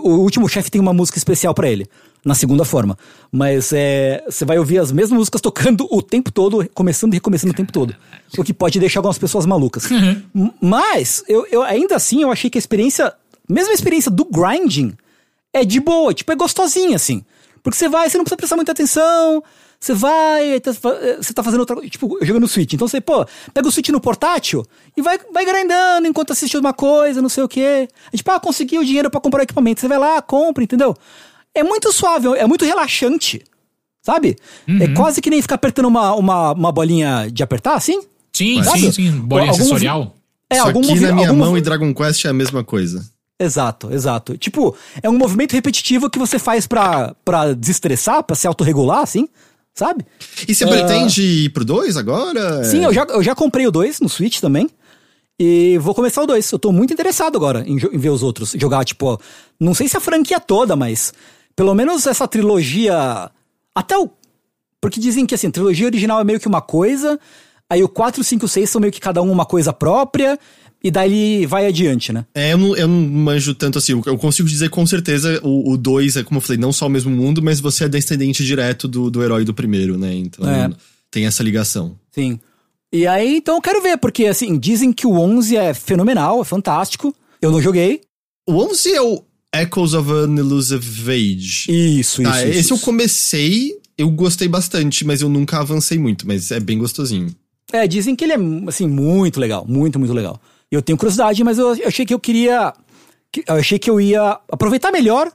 [0.04, 1.88] O último chefe tem uma música especial pra ele,
[2.26, 2.98] na segunda forma.
[3.32, 7.54] Mas é, você vai ouvir as mesmas músicas tocando o tempo todo, começando e recomeçando
[7.54, 7.96] o tempo todo.
[8.38, 9.90] O que pode deixar algumas pessoas malucas.
[9.92, 13.14] M- Mas, eu, eu ainda assim, eu achei que a experiência,
[13.50, 14.94] mesmo a experiência do grinding,
[15.54, 17.24] é de boa, tipo, é gostosinha, assim.
[17.62, 19.44] Porque você vai, você não precisa prestar muita atenção,
[19.80, 22.74] você vai, tá fa- você tá fazendo outra coisa, tipo, jogando Switch.
[22.74, 24.66] Então você, pô, pega o Switch no portátil
[24.98, 27.88] e vai, vai grindando enquanto assiste uma coisa, não sei o quê.
[28.12, 29.80] E, tipo, ah, consegui o dinheiro pra comprar o equipamento.
[29.82, 30.96] Você vai lá, compra, entendeu?
[31.56, 33.42] É muito suave, é muito relaxante,
[34.02, 34.36] sabe?
[34.80, 38.02] É quase que nem ficar apertando uma, uma, uma bolinha de apertar, assim.
[38.36, 38.80] sim, Sabe?
[38.80, 39.12] sim, sim.
[39.12, 40.16] Bolinha Algum- sensorial.
[40.50, 42.64] É, Só algum que movi- na minha algum mão e Dragon Quest é a mesma
[42.64, 43.04] coisa.
[43.40, 44.38] Exato, exato.
[44.38, 49.28] Tipo, é um movimento repetitivo que você faz pra, pra desestressar, pra se autorregular, assim,
[49.74, 50.06] sabe?
[50.48, 50.68] E você Ah.
[50.68, 52.64] pretende ir pro 2 agora?
[52.64, 54.70] Sim, eu já, eu já comprei o 2 no Switch também.
[55.40, 56.52] E vou começar o 2.
[56.52, 58.52] Eu tô muito interessado agora em, em ver os outros.
[58.56, 59.20] Jogar, tipo,
[59.60, 61.12] não sei se a franquia toda, mas
[61.56, 63.30] pelo menos essa trilogia.
[63.76, 64.10] Até o.
[64.82, 67.20] Porque dizem que assim, a trilogia original é meio que uma coisa,
[67.70, 70.38] aí o 4, 5 e 6 são meio que cada um uma coisa própria,
[70.84, 72.26] e daí vai adiante, né?
[72.36, 73.94] É, eu não, eu não manjo tanto assim.
[74.06, 77.10] Eu consigo dizer com certeza o 2 é, como eu falei, não só o mesmo
[77.10, 80.14] mundo, mas você é descendente direto do, do herói do primeiro, né?
[80.14, 80.70] Então É.
[81.10, 81.98] tem essa ligação.
[82.12, 82.38] Sim.
[82.92, 86.44] E aí, então eu quero ver, porque assim, dizem que o 11 é fenomenal, é
[86.44, 87.16] fantástico.
[87.42, 88.02] Eu não joguei.
[88.48, 89.24] O 11 é o
[89.54, 91.72] Echoes of an Elusive Age.
[91.72, 92.24] Isso, isso.
[92.24, 92.86] Tá, isso, esse eu isso.
[92.86, 97.34] comecei, eu gostei bastante, mas eu nunca avancei muito, mas é bem gostosinho.
[97.72, 98.38] É, dizem que ele é,
[98.68, 99.66] assim, muito legal.
[99.68, 100.40] Muito, muito legal.
[100.72, 102.74] Eu tenho curiosidade, mas eu achei que eu queria.
[103.32, 105.32] que- Eu achei que eu ia aproveitar melhor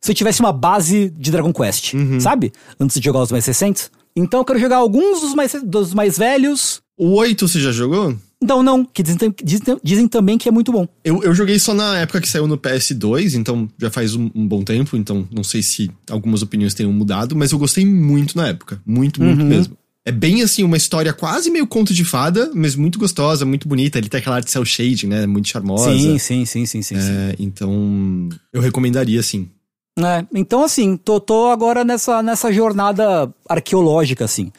[0.00, 2.52] se eu tivesse uma base de Dragon Quest, sabe?
[2.78, 3.90] Antes de jogar os mais recentes.
[4.16, 6.80] Então eu quero jogar alguns dos mais, dos mais velhos.
[6.96, 8.16] O 8 você já jogou?
[8.42, 10.88] Não, não, que dizem, dizem, dizem também que é muito bom.
[11.04, 14.48] Eu, eu joguei só na época que saiu no PS2, então já faz um, um
[14.48, 18.48] bom tempo, então não sei se algumas opiniões tenham mudado, mas eu gostei muito na
[18.48, 18.80] época.
[18.86, 19.76] Muito, muito mesmo.
[20.02, 23.98] É bem assim, uma história quase meio conto de fada, mas muito gostosa, muito bonita.
[23.98, 25.26] Ele tem aquela arte cel shading, né?
[25.26, 25.92] Muito charmosa.
[25.92, 26.98] Sim, sim, sim, sim, sim.
[26.98, 27.12] sim.
[27.12, 29.50] É, então, eu recomendaria sim.
[29.98, 34.50] É, então, assim, tô, tô agora nessa, nessa jornada arqueológica, assim.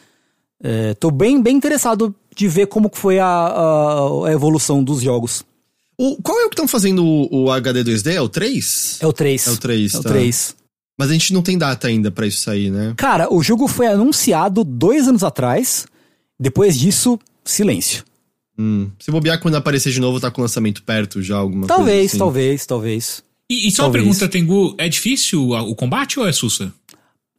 [0.64, 5.02] É, tô bem, bem interessado de ver como que foi a, a, a evolução dos
[5.02, 5.44] jogos.
[5.98, 8.14] O, qual é o que estão fazendo o, o HD 2D?
[8.14, 8.98] É o 3?
[9.02, 9.48] É o 3.
[9.48, 10.10] É o 3, É o tá.
[10.10, 10.56] 3.
[10.98, 12.94] Mas a gente não tem data ainda pra isso sair, né?
[12.98, 15.86] Cara, o jogo foi anunciado dois anos atrás.
[16.40, 18.04] Depois disso, silêncio.
[18.58, 18.90] Hum.
[19.00, 22.06] Se bobear quando aparecer de novo, tá com o lançamento perto já, alguma Talvez, coisa
[22.08, 22.18] assim.
[22.18, 23.24] talvez, talvez.
[23.50, 24.04] E, e só uma Talvez.
[24.06, 26.72] pergunta, Tengu, é difícil o combate ou é sussa?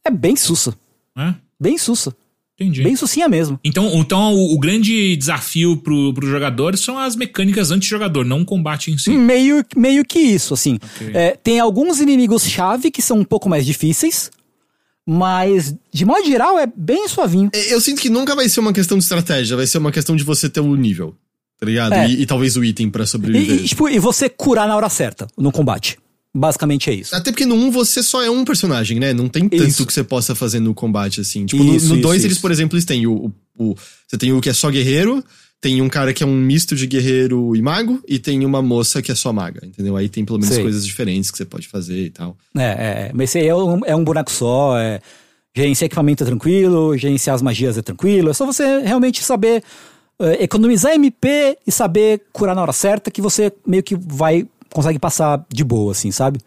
[0.05, 0.73] É bem sussa.
[1.17, 1.33] É?
[1.59, 2.15] Bem sussa.
[2.63, 2.83] Entendi.
[2.83, 3.59] Bem sucinha mesmo.
[3.63, 8.45] Então, então o, o grande desafio pro, pro jogador são as mecânicas anti-jogador, não o
[8.45, 9.11] combate em si.
[9.11, 10.79] Meio, meio que isso, assim.
[10.95, 11.11] Ok.
[11.13, 14.31] É, tem alguns inimigos-chave que são um pouco mais difíceis.
[15.05, 17.49] Mas, de modo geral, é bem suavinho.
[17.53, 20.15] É, Eu sinto que nunca vai ser uma questão de estratégia, vai ser uma questão
[20.15, 21.13] de você ter o nível,
[21.59, 21.93] tá ligado?
[21.93, 22.07] É.
[22.09, 23.57] E, e talvez o item pra E, sobreviver.
[23.63, 25.97] e, tipo, e você curar na hora certa no combate.
[26.35, 27.15] Basicamente é isso.
[27.15, 29.13] Até porque no 1 você só é um personagem, né?
[29.13, 29.85] Não tem tanto Isso.
[29.85, 31.45] que você possa fazer no combate, assim.
[31.45, 33.75] Tipo, no- Isso, no isso, 2 eles, por exemplo, eles têm o, o, o-
[34.07, 35.23] Você tem o que é só guerreiro,
[35.61, 38.99] tem um cara que é um misto de guerreiro e mago, e tem uma moça
[39.01, 39.95] que é só maga, entendeu?
[39.95, 40.63] Aí tem pelo menos Sei.
[40.63, 42.35] coisas diferentes que você pode fazer e tal.
[42.57, 44.99] É, é, mas esse aí é um, é um boneco só, é,
[45.55, 49.63] gerenciar equipamento é tranquilo, gerenciar as magias é tranquilo, é só você realmente saber
[50.19, 54.99] é, economizar MP e saber curar na hora certa que você meio que vai, consegue
[54.99, 56.39] passar de boa, assim, sabe?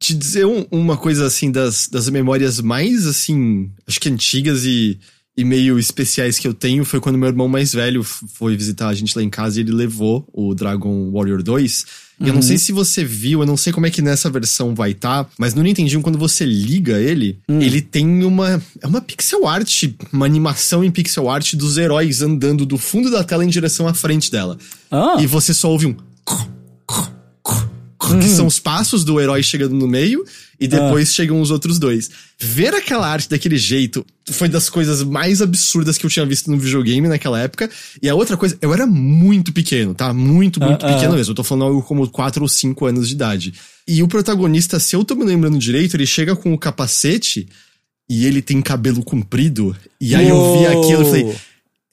[0.00, 4.98] te dizer um- uma coisa assim das, das memórias mais assim, acho que antigas e,
[5.36, 8.94] e meio especiais que eu tenho foi quando meu irmão mais velho foi visitar a
[8.94, 11.84] gente lá em casa e ele levou o Dragon Warrior 2.
[12.20, 14.74] E eu não sei se você viu, eu não sei como é que nessa versão
[14.74, 18.60] vai estar, mas no Nintendinho, quando você liga ele, ele tem uma.
[18.80, 23.22] É uma pixel art, uma animação em pixel art dos heróis andando do fundo da
[23.22, 24.58] tela em direção à frente dela.
[24.90, 25.14] Ah.
[25.20, 25.96] E você só ouve um.
[28.20, 30.24] Que são os passos do herói chegando no meio
[30.58, 32.10] e depois chegam os outros dois.
[32.38, 36.58] Ver aquela arte daquele jeito foi das coisas mais absurdas que eu tinha visto no
[36.58, 37.70] videogame naquela época.
[38.02, 40.12] E a outra coisa, eu era muito pequeno, tá?
[40.12, 40.94] Muito, muito Ah, ah.
[40.94, 41.30] pequeno mesmo.
[41.30, 43.54] Eu tô falando algo como 4 ou 5 anos de idade.
[43.86, 47.48] E o protagonista, se eu tô me lembrando direito, ele chega com o capacete
[48.10, 49.76] e ele tem cabelo comprido.
[50.00, 51.36] E aí eu vi aquilo e falei.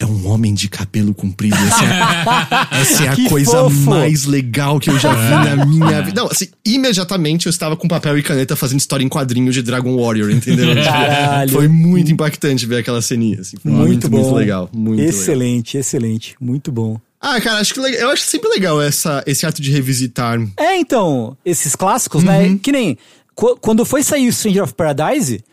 [0.02, 1.58] É um homem de cabelo comprido.
[1.58, 3.90] Essa é, essa é a coisa fofo.
[3.90, 6.22] mais legal que eu já vi na minha vida.
[6.22, 9.94] Não, assim, imediatamente eu estava com papel e caneta fazendo história em quadrinho de Dragon
[10.02, 10.68] Warrior, entendeu?
[10.74, 11.52] Tipo, Caralho.
[11.52, 13.42] Foi muito impactante ver aquela ceninha.
[13.42, 14.20] Assim, foi Muito bom.
[14.22, 14.70] muito legal.
[14.74, 15.10] Muito legal.
[15.14, 16.36] excelente, excelente.
[16.40, 16.98] Muito bom.
[17.20, 20.40] Ah, cara, acho que eu acho sempre legal essa, esse ato de revisitar.
[20.58, 22.30] É, então, esses clássicos, Uhum.
[22.30, 22.58] né?
[22.64, 22.98] Que nem.
[23.36, 25.44] qu- quando foi sair o Stranger of Paradise,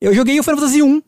[0.00, 1.02] eu joguei o Final Fantasy 1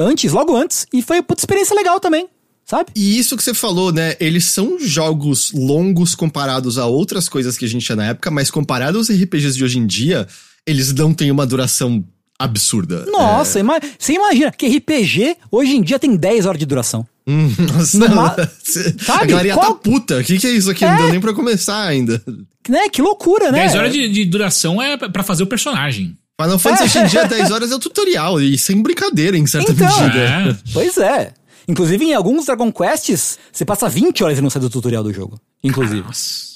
[0.00, 2.26] antes, logo antes, e foi puta experiência legal também,
[2.64, 2.90] sabe?
[2.96, 4.16] E isso que você falou, né?
[4.18, 8.50] Eles são jogos longos comparados a outras coisas que a gente tinha na época, mas
[8.50, 10.26] comparados aos RPGs de hoje em dia,
[10.66, 12.04] eles não têm uma duração
[12.38, 13.04] absurda.
[13.06, 17.06] Nossa, ima- você imagina que RPG hoje em dia tem 10 horas de duração.
[17.26, 19.26] Hum, Nossa, No ma- a Sabe?
[19.26, 20.18] galera ia Qual- tá puta.
[20.18, 20.84] O que, que é isso aqui?
[20.86, 22.22] Não deu nem pra começar ainda.
[22.68, 22.88] Né?
[22.88, 23.60] Que loucura, né?
[23.60, 26.16] 10 horas de, de duração é pra fazer o personagem.
[26.42, 29.72] Final Fantasy hoje em dia, 10 horas é o tutorial, e sem brincadeira, em certa
[29.72, 29.86] Então.
[30.00, 30.18] medida.
[30.18, 30.56] É.
[30.72, 31.32] Pois é.
[31.68, 35.12] Inclusive, em alguns Dragon Quests, você passa 20 horas e não sai do tutorial do
[35.12, 35.38] jogo.
[35.62, 36.02] Inclusive.
[36.02, 36.49] Nossa.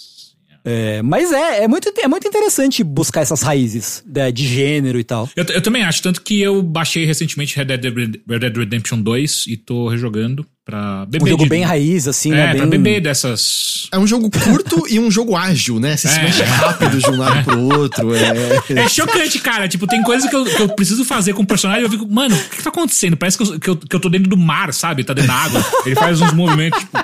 [0.65, 5.05] É, mas é, é muito, é muito interessante buscar essas raízes né, de gênero e
[5.05, 5.29] tal.
[5.37, 7.85] Eu, eu também acho, tanto que eu baixei recentemente Red Dead,
[8.27, 11.25] Red Dead Redemption 2 e tô rejogando pra beber.
[11.27, 12.47] Um jogo de- bem raiz, assim, É, né?
[12.53, 12.57] Bem...
[12.57, 13.89] pra beber dessas.
[13.93, 15.99] É um jogo curto e um jogo ágil, né?
[15.99, 16.23] Você se É.
[16.23, 18.15] mexe rápido de um lado pro outro.
[18.15, 19.69] É, É chocante, cara.
[19.69, 22.11] Tipo, tem coisas que eu, que eu preciso fazer com o personagem e eu fico,
[22.11, 23.19] mano, o que, que tá acontecendo?
[23.19, 25.05] Parece que eu, que, eu, que eu tô dentro do mar, sabe?
[25.05, 25.63] Tá dentro da água.
[25.85, 26.99] Ele faz uns movimentos, tipo.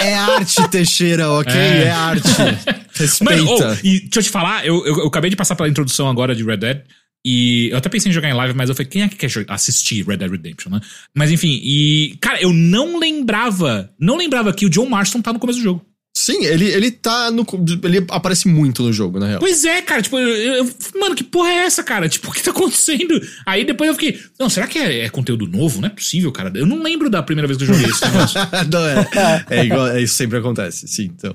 [0.00, 1.52] é arte, Teixeira, ok?
[1.54, 1.84] É.
[1.84, 2.22] É, arte.
[2.94, 3.42] Respeita.
[3.44, 6.08] Mano, oh, e deixa eu te falar, eu, eu, eu acabei de passar pela introdução
[6.08, 6.82] agora de Red Dead.
[7.24, 9.30] E eu até pensei em jogar em live, mas eu falei, quem é que quer
[9.48, 10.80] assistir Red Dead Redemption, né?
[11.14, 12.16] Mas enfim, e.
[12.20, 13.90] Cara, eu não lembrava.
[13.98, 15.86] Não lembrava que o John Marston tá no começo do jogo.
[16.14, 17.46] Sim, ele, ele tá no.
[17.84, 19.40] Ele aparece muito no jogo, na real.
[19.40, 20.28] Pois é, cara, tipo, eu,
[20.64, 20.70] eu-
[21.00, 22.08] mano, que porra é essa, cara?
[22.08, 23.20] Tipo, o que tá acontecendo?
[23.46, 25.80] Aí depois eu fiquei, não, será que é, é conteúdo novo?
[25.80, 26.52] Não é possível, cara.
[26.54, 28.40] Eu não lembro da primeira vez que eu joguei negócio.
[28.70, 31.34] Não, é, é igual, é, isso sempre acontece, sim, então.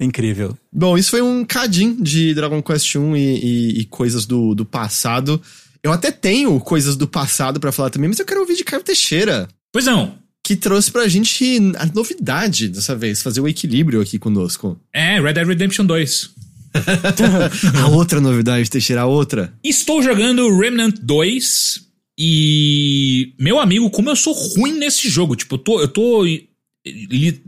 [0.00, 0.56] Incrível.
[0.72, 4.64] Bom, isso foi um cadinho de Dragon Quest 1 e, e- e coisas do, do
[4.64, 5.40] passado.
[5.82, 8.82] Eu até tenho coisas do passado pra falar também, mas eu quero ouvir de Caio
[8.82, 10.14] Teixeira, pois não.
[10.42, 14.78] que trouxe pra gente a novidade dessa vez, fazer o equilíbrio aqui conosco.
[14.92, 16.30] É, Red Dead Redemption 2.
[17.82, 19.52] A outra novidade, Teixeira, a outra.
[19.64, 21.80] Estou jogando Remnant 2
[22.18, 23.32] e.
[23.38, 25.36] Meu amigo, como eu sou ruim nesse jogo.
[25.36, 25.80] Tipo, eu tô.
[25.80, 26.24] Eu tô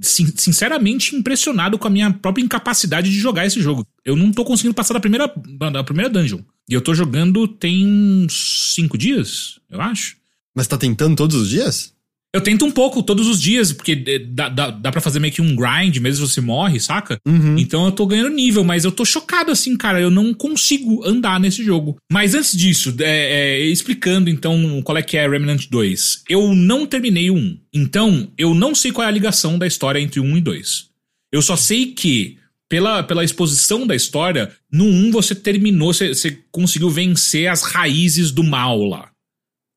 [0.01, 3.87] sinceramente impressionado com a minha própria incapacidade de jogar esse jogo.
[4.05, 5.33] Eu não tô conseguindo passar da primeira,
[5.73, 6.41] da primeira dungeon.
[6.69, 10.17] E eu tô jogando tem cinco dias, eu acho.
[10.55, 11.95] Mas tá tentando todos os dias?
[12.35, 15.33] Eu tento um pouco todos os dias, porque eh, dá, dá, dá pra fazer meio
[15.33, 17.19] que um grind, mesmo se você morre, saca?
[17.59, 19.99] Então eu tô ganhando nível, mas eu tô chocado assim, cara.
[19.99, 21.97] Eu não consigo andar nesse jogo.
[22.13, 26.25] Mas antes disso, é, é, explicando então qual é que é Remnant 2.
[26.29, 27.59] Eu não terminei o 1.
[27.73, 30.89] Então eu não sei qual é a ligação da história entre o 1 e 2.
[31.33, 32.37] Eu só sei que,
[32.69, 38.31] pela, pela exposição da história, no 1 você terminou, você, você conseguiu vencer as raízes
[38.31, 39.11] do mal lá.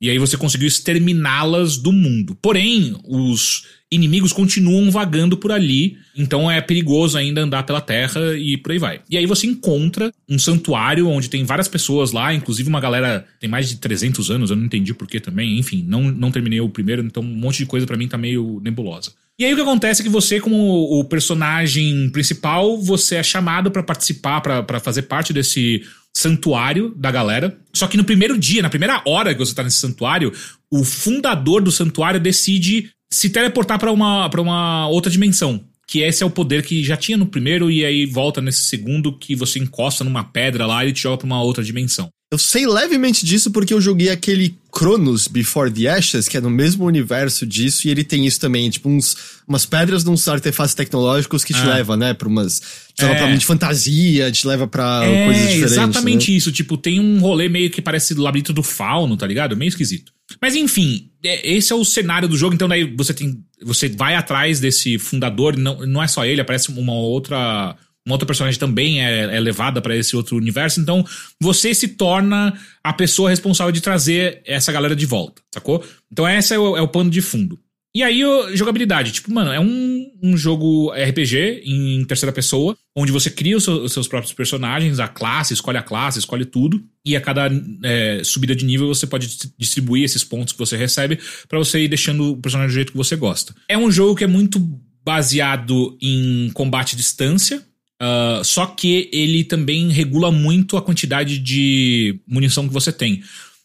[0.01, 2.35] E aí você conseguiu exterminá-las do mundo.
[2.41, 8.57] Porém, os inimigos continuam vagando por ali, então é perigoso ainda andar pela terra e
[8.57, 9.01] por aí vai.
[9.09, 13.49] E aí você encontra um santuário onde tem várias pessoas lá, inclusive uma galera tem
[13.49, 17.03] mais de 300 anos, eu não entendi porquê também, enfim, não, não terminei o primeiro,
[17.03, 19.11] então um monte de coisa pra mim tá meio nebulosa.
[19.37, 20.55] E aí o que acontece é que você, como
[20.99, 25.83] o personagem principal, você é chamado pra participar, pra fazer parte desse
[26.15, 27.57] santuário da galera.
[27.73, 30.31] Só que no primeiro dia, na primeira hora que você tá nesse santuário,
[30.69, 35.63] o fundador do santuário decide se teleportar pra uma, pra uma outra dimensão.
[35.87, 39.17] Que esse é o poder que já tinha no primeiro, e aí volta nesse segundo
[39.17, 42.07] que você encosta numa pedra lá e te joga pra uma outra dimensão.
[42.31, 46.49] Eu sei levemente disso porque eu joguei aquele Chronos Before the Ashes, que é no
[46.49, 50.73] mesmo universo disso, e ele tem isso também, tipo uns, umas pedras de uns artefatos
[50.73, 51.73] tecnológicos que te Ah.
[51.75, 52.61] leva, né, pra umas...
[53.01, 53.17] Te leva É.
[53.19, 56.37] pra mundo de fantasia, te leva pra É, coisas diferentes, exatamente né?
[56.37, 56.51] isso.
[56.51, 59.55] Tipo, tem um rolê meio que parece do labirinto do fauno, tá ligado?
[59.57, 60.11] Meio esquisito.
[60.41, 63.37] Mas enfim, é- esse é o cenário do jogo, então daí você tem.
[63.63, 67.75] Você vai atrás desse fundador, não, não é só ele, aparece uma outra.
[68.03, 71.05] Uma outra personagem também é, é levada pra esse outro universo, então
[71.39, 72.51] você se torna
[72.83, 75.85] a pessoa responsável de trazer essa galera de volta, sacou?
[76.11, 77.59] Então esse é o, é o pano de fundo.
[77.93, 78.21] E aí,
[78.53, 79.11] jogabilidade.
[79.11, 83.79] Tipo, mano, é um, um jogo RPG em terceira pessoa, onde você cria os seus,
[83.83, 86.81] os seus próprios personagens, a classe, escolhe a classe, escolhe tudo.
[87.05, 87.49] E a cada
[87.83, 91.19] é, subida de nível você pode dis- distribuir esses pontos que você recebe
[91.49, 93.53] pra você ir deixando o personagem do jeito que você gosta.
[93.67, 94.59] É um jogo que é muito
[95.03, 97.61] baseado em combate à distância.
[97.99, 103.21] ah, só que ele também regula muito a quantidade de munição que você tem.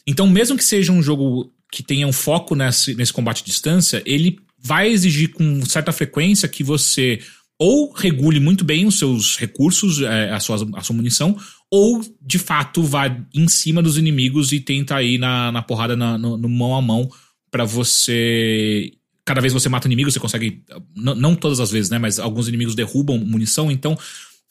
[0.07, 4.03] Então, mesmo que seja um jogo que tenha um foco nesse, nesse combate à distância,
[4.07, 7.21] ele vai exigir com certa frequência que você
[7.59, 11.37] ou regule muito bem os seus recursos, é, a, sua, a sua munição,
[11.71, 16.19] ou de fato vá em cima dos inimigos e tenta ir na, na porrada na-
[16.19, 17.09] no, no mão a mão
[17.51, 18.93] pra você.
[19.25, 20.63] Cada vez que você mata um inimigo, você consegue.
[20.95, 21.99] Não todas as vezes, né?
[21.99, 23.99] Mas alguns inimigos derrubam munição, então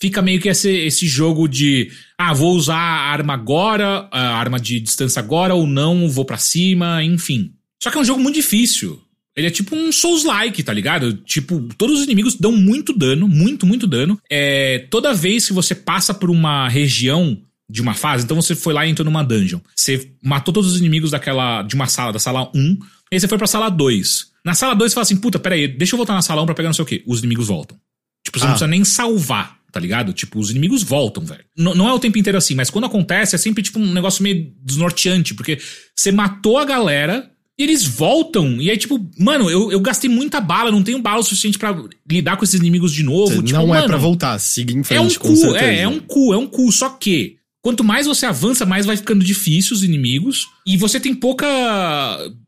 [0.02, 4.60] fica meio que esse, esse jogo de ah, vou usar a arma agora, a arma
[4.60, 7.52] de distância agora ou não, vou pra cima, enfim.
[7.82, 9.02] Só que é um jogo muito difícil.
[9.36, 11.14] Ele é tipo um Souls-like, tá ligado?
[11.14, 14.18] Tipo, todos os inimigos dão muito dano, muito, muito dano.
[14.32, 17.38] É, toda vez que você passa por uma região
[17.70, 19.60] de uma fase, então você foi lá e entrou numa dungeon.
[19.76, 22.78] Você matou todos os inimigos daquela de uma sala, da sala 1, e
[23.16, 24.28] aí você foi pra sala 2.
[24.46, 26.46] Na sala 2 você fala assim, puta, pera aí, deixa eu voltar na sala 1
[26.46, 27.04] pra pegar não sei o quê.
[27.06, 27.78] Os inimigos voltam.
[28.24, 28.48] Tipo, você Ah.
[28.48, 30.14] não precisa nem salvar, tá ligado?
[30.14, 31.44] Tipo, os inimigos voltam, velho.
[31.58, 34.24] N- não é o tempo inteiro assim, mas quando acontece é sempre tipo um negócio
[34.24, 35.58] meio desnorteante, porque
[35.94, 38.62] você matou a galera e eles voltam.
[38.62, 41.76] E aí, tipo, mano, eu, eu gastei muita bala, não tenho bala o suficiente pra
[42.10, 43.44] lidar com esses inimigos de novo.
[43.44, 45.66] tipo, não é mano, pra voltar, siga em frente, é um com cu, certeza.
[45.66, 46.72] é, é um cu, é um cu.
[46.72, 50.46] Só que, quanto mais você avança, mais vai ficando difícil os inimigos.
[50.66, 51.46] E você tem pouca.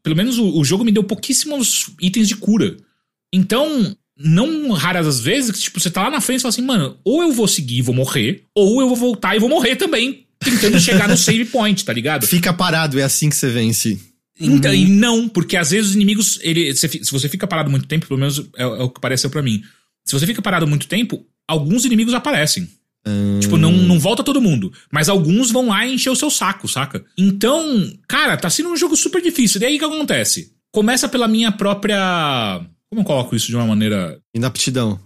[0.01, 2.77] Pelo menos o, o jogo me deu pouquíssimos itens de cura.
[3.33, 6.61] Então, não raras as vezes, que, tipo, você tá lá na frente e fala assim,
[6.61, 9.75] mano, ou eu vou seguir e vou morrer, ou eu vou voltar e vou morrer
[9.75, 12.25] também, tentando chegar no save point, tá ligado?
[12.27, 13.99] Fica parado, é assim que você vence.
[14.39, 17.87] Então, E não, porque às vezes os inimigos, ele, se, se você fica parado muito
[17.87, 19.63] tempo, pelo menos é, é o que pareceu pra mim.
[20.05, 22.69] Se você fica parado muito tempo, alguns inimigos aparecem.
[23.39, 24.71] Tipo, não, não volta todo mundo.
[24.91, 27.03] Mas alguns vão lá e encher o seu saco, saca?
[27.17, 29.61] Então, cara, tá sendo um jogo super difícil.
[29.61, 30.53] E aí o que acontece?
[30.71, 32.61] Começa pela minha própria.
[32.89, 34.17] Como eu coloco isso de uma maneira.
[34.33, 34.99] Inaptidão.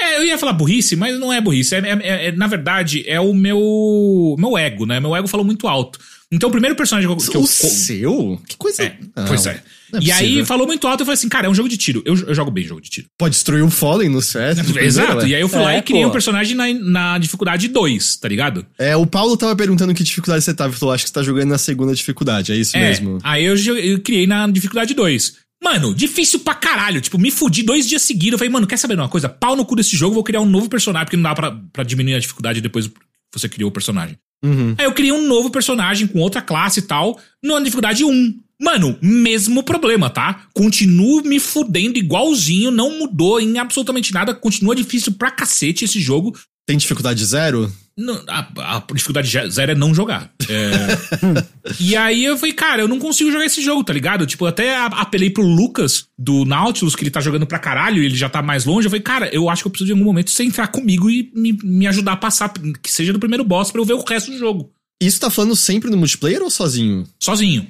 [0.00, 1.74] É, eu ia falar burrice, mas não é burrice.
[1.74, 4.36] É, é- é- na verdade, é o meu.
[4.38, 5.00] meu ego, né?
[5.00, 5.98] Meu ego falou muito alto.
[6.30, 7.30] Então, o primeiro personagem que eu.
[7.30, 8.40] que eu- o seu?
[8.48, 8.82] Que coisa...
[8.82, 9.62] é, Não, pois é.
[9.94, 12.02] é e aí falou muito alto, eu falei assim, cara, é um jogo de tiro.
[12.04, 13.06] Eu, eu jogo bem jogo de tiro.
[13.16, 14.58] Pode destruir o Fallen no CS.
[14.76, 15.24] Exato.
[15.26, 16.08] E aí eu fui lá É, e criei pô.
[16.08, 18.66] um personagem na, na dificuldade 2, tá ligado?
[18.76, 20.70] É, o Paulo tava perguntando que dificuldade você tava.
[20.70, 22.50] Ele falou, acho que você tá jogando na segunda dificuldade.
[22.52, 22.80] É isso É.
[22.80, 23.18] mesmo.
[23.22, 25.45] Aí eu, eu criei na dificuldade 2.
[25.62, 27.00] Mano, difícil pra caralho.
[27.00, 28.32] Tipo, me fudi dois dias seguidos.
[28.32, 29.28] Eu falei, mano, quer saber de uma coisa?
[29.28, 31.84] Pau no cu desse jogo, vou criar um novo personagem, porque não dá pra, pra
[31.84, 32.94] diminuir a dificuldade depois que
[33.32, 34.18] você criou o personagem.
[34.44, 34.74] Uhum.
[34.78, 38.40] Aí eu criei um novo personagem com outra classe e tal, na dificuldade 1.
[38.60, 40.46] Mano, mesmo problema, tá?
[40.54, 46.34] Continuo me fudendo igualzinho, não mudou em absolutamente nada, continua difícil pra cacete esse jogo.
[46.66, 47.70] Tem dificuldade zero?
[47.98, 50.30] Não, a, a dificuldade zero é não jogar.
[50.48, 51.42] É.
[51.80, 54.26] e aí eu falei, cara, eu não consigo jogar esse jogo, tá ligado?
[54.26, 58.06] Tipo, eu até apelei pro Lucas do Nautilus, que ele tá jogando pra caralho e
[58.06, 58.86] ele já tá mais longe.
[58.86, 61.30] Eu falei, cara, eu acho que eu preciso de algum momento você entrar comigo e
[61.34, 64.30] me, me ajudar a passar, que seja do primeiro boss, pra eu ver o resto
[64.30, 64.70] do jogo.
[65.00, 67.06] Isso tá falando sempre no multiplayer ou sozinho?
[67.18, 67.66] Sozinho.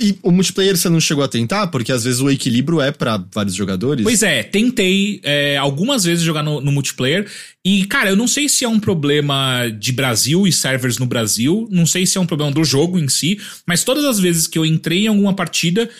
[0.00, 1.66] E o multiplayer você não chegou a tentar?
[1.66, 4.04] Porque às vezes o equilíbrio é pra vários jogadores.
[4.04, 7.28] Pois é, tentei é, algumas vezes jogar no, no multiplayer.
[7.64, 11.66] E, cara, eu não sei se é um problema de Brasil e servers no Brasil.
[11.68, 13.40] Não sei se é um problema do jogo em si.
[13.66, 15.90] Mas todas as vezes que eu entrei em alguma partida,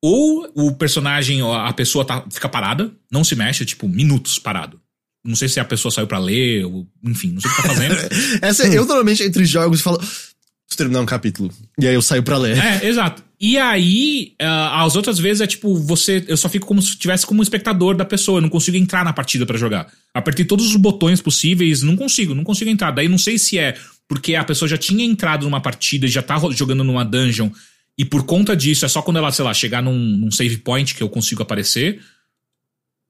[0.00, 4.80] ou o personagem, a pessoa tá, fica parada, não se mexe, tipo, minutos parado.
[5.24, 7.68] Não sei se a pessoa saiu pra ler, ou, enfim, não sei o que tá
[7.68, 7.96] fazendo.
[8.40, 9.98] Essa, eu normalmente entre jogos falo.
[9.98, 11.50] Preciso terminar um capítulo.
[11.78, 12.56] E aí eu saio pra ler.
[12.56, 13.27] É, exato.
[13.40, 16.24] E aí, ah, as outras vezes é tipo, você.
[16.26, 18.38] Eu só fico como se estivesse como um espectador da pessoa.
[18.38, 19.86] Eu não consigo entrar na partida pra jogar.
[20.12, 22.90] Apertei todos os botões possíveis, não consigo, não consigo entrar.
[22.90, 23.76] Daí não sei se é
[24.08, 27.50] porque a pessoa já tinha entrado numa partida e já tá jogando numa dungeon.
[27.96, 30.94] E por conta disso, é só quando ela, sei lá, chegar num, num save point
[30.94, 32.00] que eu consigo aparecer.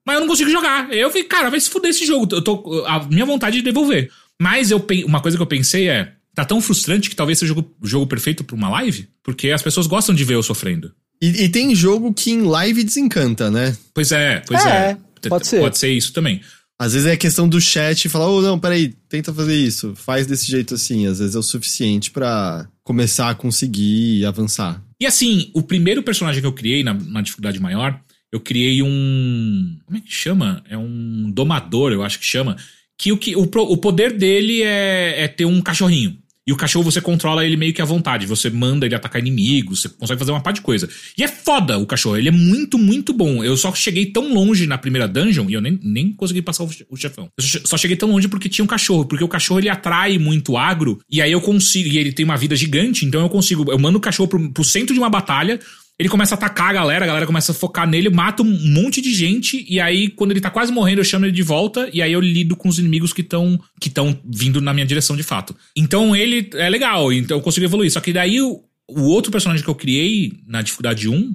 [0.07, 0.93] Mas eu não consigo jogar.
[0.93, 2.27] Eu falei, cara, vai se fuder esse jogo.
[2.35, 4.11] Eu tô, a minha vontade é de devolver.
[4.41, 6.15] Mas eu, uma coisa que eu pensei é.
[6.39, 9.51] Tá tão frustrante que talvez seja o jogo, o jogo perfeito pra uma live, porque
[9.51, 10.93] as pessoas gostam de ver eu sofrendo.
[11.21, 13.77] E, e tem jogo que em live desencanta, né?
[13.93, 15.29] Pois é, pois É, é.
[15.29, 15.59] pode ser.
[15.59, 16.41] Pode ser isso também.
[16.81, 20.49] Às vezes é questão do chat falar, oh, não, peraí, tenta fazer isso, faz desse
[20.49, 21.09] jeito assim.
[21.09, 24.81] Às vezes é o suficiente pra começar a conseguir avançar.
[25.01, 29.77] E assim, o primeiro personagem que eu criei na, na dificuldade maior, eu criei um.
[29.87, 30.63] Como é que chama?
[30.71, 32.57] É um domador, eu acho que chama.
[32.97, 36.17] Que o, que, o, o poder dele é, é ter um cachorrinho.
[36.49, 38.25] E o cachorro você controla ele meio que à vontade.
[38.25, 40.89] Você manda ele atacar inimigos, você consegue fazer uma par de coisa.
[41.19, 43.45] E é foda o cachorro, ele é muito, muito bom.
[43.45, 46.69] Eu só cheguei tão longe na primeira dungeon e eu nem, nem consegui passar o,
[46.73, 47.29] che- o chefão.
[47.37, 49.05] Eu só- só cheguei tão longe porque tinha um cachorro.
[49.05, 50.99] Porque o cachorro ele atrai muito agro.
[51.11, 51.87] E aí eu consigo.
[51.91, 53.71] E ele tem uma vida gigante, então eu consigo.
[53.71, 55.61] Eu mando o cachorro pro, pro centro de uma batalha.
[55.99, 59.01] Ele começa a atacar a galera, a galera começa a focar nele, mata um monte
[59.01, 62.01] de gente, e aí, quando ele tá quase morrendo, eu chamo ele de volta, e
[62.01, 65.25] aí eu lido com os inimigos que estão que tão vindo na minha direção de
[65.25, 65.57] fato.
[65.75, 67.91] Então ele é legal, então eu consigo evoluir.
[67.91, 71.35] Só que daí o, o outro personagem que eu criei na dificuldade 1,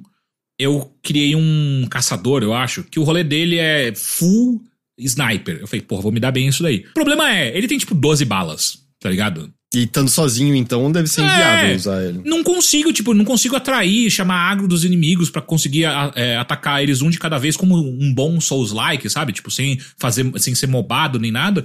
[0.58, 4.62] eu criei um caçador, eu acho, que o rolê dele é full
[4.98, 5.58] sniper.
[5.60, 6.86] Eu falei, porra, vou me dar bem isso daí.
[6.90, 9.52] O problema é, ele tem tipo 12 balas, tá ligado?
[9.74, 11.24] E estando sozinho, então, deve ser É.
[11.24, 12.20] inviável usar ele.
[12.24, 16.82] Não consigo, tipo, não consigo atrair, chamar agro dos inimigos pra conseguir a- é, atacar
[16.82, 19.32] eles um de cada vez como um bom Souls-like, sabe?
[19.32, 21.64] Tipo, sem fazer, sem ser mobado nem nada.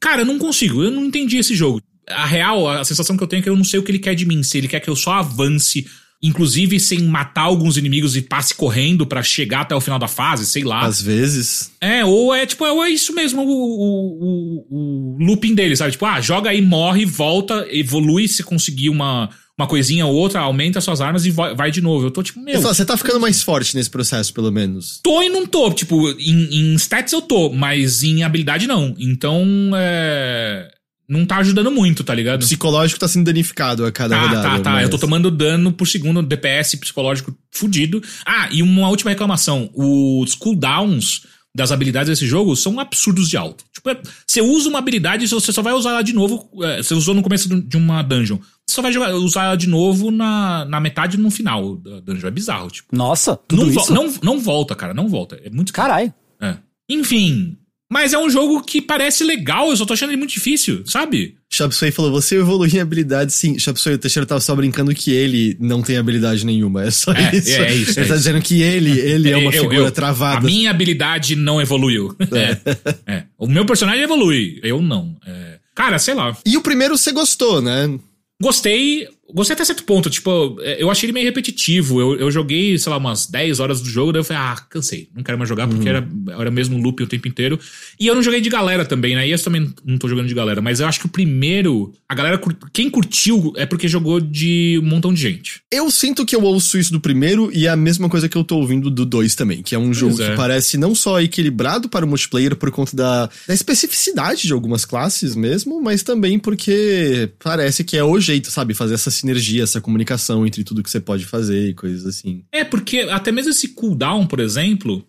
[0.00, 1.80] Cara, eu não consigo, eu não entendi esse jogo.
[2.08, 3.98] A real, a sensação que eu tenho é que eu não sei o que ele
[3.98, 4.42] quer de mim.
[4.42, 5.86] Se ele quer que eu só avance,
[6.22, 10.46] inclusive sem matar alguns inimigos e passe correndo pra chegar até o final da fase,
[10.46, 10.80] sei lá.
[10.80, 11.72] Às vezes.
[11.80, 15.92] É, ou é tipo, é isso mesmo, o, o, o, o looping dele, sabe?
[15.92, 20.80] Tipo, ah, joga aí, morre, volta, evolui se conseguir uma, uma coisinha ou outra, aumenta
[20.80, 22.06] suas armas e vai, de novo.
[22.06, 22.60] Eu tô tipo, meu.
[22.60, 25.00] Você tá ficando mais forte nesse processo, pelo menos.
[25.02, 25.70] Tô e não tô.
[25.72, 28.94] Tipo, em, em stats eu tô, mas em habilidade não.
[28.98, 30.70] Então, é.
[31.08, 32.40] Não tá ajudando muito, tá O ligado?
[32.40, 34.42] psicológico tá sendo danificado a cada Tá, rodada.
[34.48, 34.70] tá, tá.
[34.72, 38.02] mas- Eu tô tomando dano por segundo, DPS psicológico fudido.
[38.24, 39.70] Ah, e uma última reclamação.
[39.74, 41.22] Os cooldowns
[41.54, 43.64] das habilidades desse jogo são absurdos de alto.
[43.72, 46.50] Tipo, é- você usa uma habilidade e você só vai usar ela de novo.
[46.62, 48.36] é, você usou no começo de uma dungeon.
[48.66, 52.00] Você só vai jogar- usar ela de novo na, na metade e no final da
[52.00, 52.26] dungeon.
[52.28, 52.94] É bizarro, tipo.
[52.94, 53.94] Nossa, tudo Não, vo- isso?
[53.94, 54.92] não, não volta, cara.
[54.92, 55.40] Não volta.
[55.42, 56.12] É muito Caralho.
[56.40, 56.56] é.
[56.90, 57.56] Enfim.
[57.90, 61.36] Mas é um jogo que parece legal, eu só tô achando ele muito difícil, sabe?
[61.48, 63.56] Chapsui falou, você evoluiu em habilidade, sim.
[63.60, 66.82] Chapsui, o Teixeira tava só brincando que ele não tem habilidade nenhuma.
[66.84, 67.50] É só É, isso.
[67.52, 68.14] é isso, Ele é tá isso.
[68.14, 70.38] dizendo que ele, ele é uma Eu- figura eu- travada.
[70.38, 72.14] A minha habilidade não evoluiu.
[72.32, 73.12] É.
[73.12, 73.22] é.
[73.38, 75.16] O meu personagem evolui, eu não.
[75.24, 75.58] É.
[75.74, 76.36] Cara, sei lá.
[76.44, 77.96] E o primeiro você gostou, né?
[78.42, 79.08] Gostei.
[79.32, 80.08] Gostei até certo ponto.
[80.08, 82.00] Tipo, é, eu achei ele meio repetitivo.
[82.00, 85.08] Eu, eu joguei, sei lá, umas 10 horas do jogo, daí eu falei, ah, cansei.
[85.14, 87.58] Não quero mais jogar porque era, era mesmo loop o tempo inteiro.
[87.98, 89.26] E eu não joguei de galera também, né?
[89.26, 90.60] E esse também não tô jogando de galera.
[90.60, 91.92] Mas eu acho que o primeiro.
[92.08, 92.40] A galera.
[92.72, 95.60] Quem curtiu é porque jogou de um montão de gente.
[95.72, 98.44] Eu sinto que eu ouço isso do primeiro e é a mesma coisa que eu
[98.44, 100.30] tô ouvindo do dois também, que é um jogo é.
[100.30, 104.84] que parece não só equilibrado para o multiplayer por conta da, da especificidade de algumas
[104.84, 108.74] classes mesmo, mas também porque parece que é o jeito, sabe?
[108.74, 112.44] Fazer essa sinergia, essa comunicação entre tudo que você pode fazer e coisas assim.
[112.52, 115.06] É, porque até mesmo esse cooldown, por exemplo,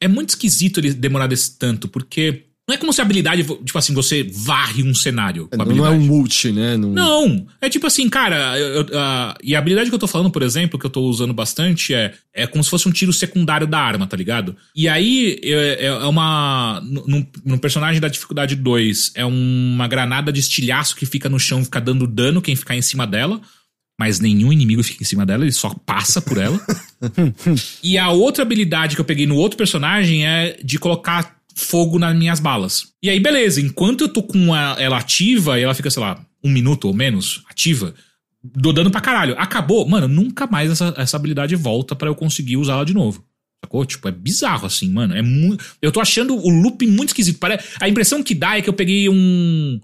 [0.00, 3.78] é muito esquisito ele demorar desse tanto, porque não é como se a habilidade, tipo
[3.78, 5.94] assim, você varre um cenário a Não, é habilidade.
[5.96, 6.76] um multi, né?
[6.76, 10.06] Não, Não, é tipo assim, cara, eu- eu- a- e a habilidade que eu tô
[10.06, 13.12] falando, por exemplo, que eu tô usando bastante, é, é como se fosse um tiro
[13.12, 14.54] secundário da arma, tá ligado?
[14.76, 16.80] E aí, é, é uma.
[16.84, 21.40] No, no- no personagem da dificuldade 2, é uma granada de estilhaço que fica no
[21.40, 23.40] chão, fica dando dano quem ficar em cima dela.
[24.00, 26.60] Mas nenhum inimigo fica em cima dela, ele só passa por ela.
[27.82, 32.16] e a outra habilidade que eu peguei no outro personagem é de colocar fogo nas
[32.16, 32.92] minhas balas.
[33.02, 36.24] E aí, beleza, enquanto eu tô com a- ela ativa e ela fica, sei lá,
[36.42, 37.92] um minuto ou menos ativa,
[38.42, 39.34] dou dano pra caralho.
[39.36, 43.24] Acabou, mano, nunca mais essa, essa habilidade volta pra eu conseguir usá-la de novo.
[43.64, 43.84] Sacou?
[43.84, 45.14] Tipo, é bizarro assim, mano.
[45.16, 45.64] É muito.
[45.82, 47.40] Eu tô achando o loop muito esquisito.
[47.40, 47.58] Pare...
[47.80, 49.80] A impressão que dá é que eu peguei um.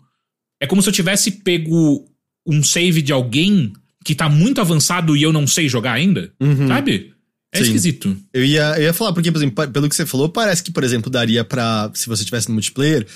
[0.63, 2.05] É como se eu tivesse pego
[2.47, 3.73] um save de alguém
[4.05, 6.33] que tá muito avançado e eu não sei jogar ainda.
[6.41, 6.69] Uhum.
[6.69, 7.14] Sabe?
[7.55, 7.65] É Sim.
[7.65, 8.17] esquisito.
[8.33, 10.83] Eu ia, eu ia falar, porque, por exemplo, pelo que você falou, parece que, por
[10.83, 13.07] exemplo, daria pra, se você tivesse no multiplayer,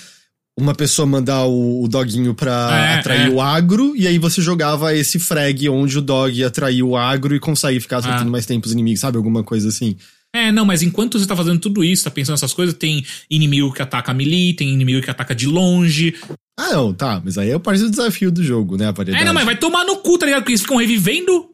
[0.57, 3.29] uma pessoa mandar o, o doguinho pra É, atrair é.
[3.29, 7.39] o agro, e aí você jogava esse frag onde o dog atraía o agro e
[7.39, 8.31] consegue ficar acertando Ah.
[8.31, 9.17] mais tempo os inimigos, sabe?
[9.17, 9.95] Alguma coisa assim.
[10.33, 13.73] É, não, mas enquanto você tá fazendo tudo isso, tá pensando nessas coisas, tem inimigo
[13.73, 16.13] que ataca melee, tem inimigo que ataca de longe.
[16.57, 18.87] Ah, não, tá, mas aí é parte do desafio do jogo, né?
[18.87, 19.23] A variedade.
[19.23, 20.41] É, não, mas vai tomar no cu, tá ligado?
[20.41, 21.49] Porque eles ficam revivendo.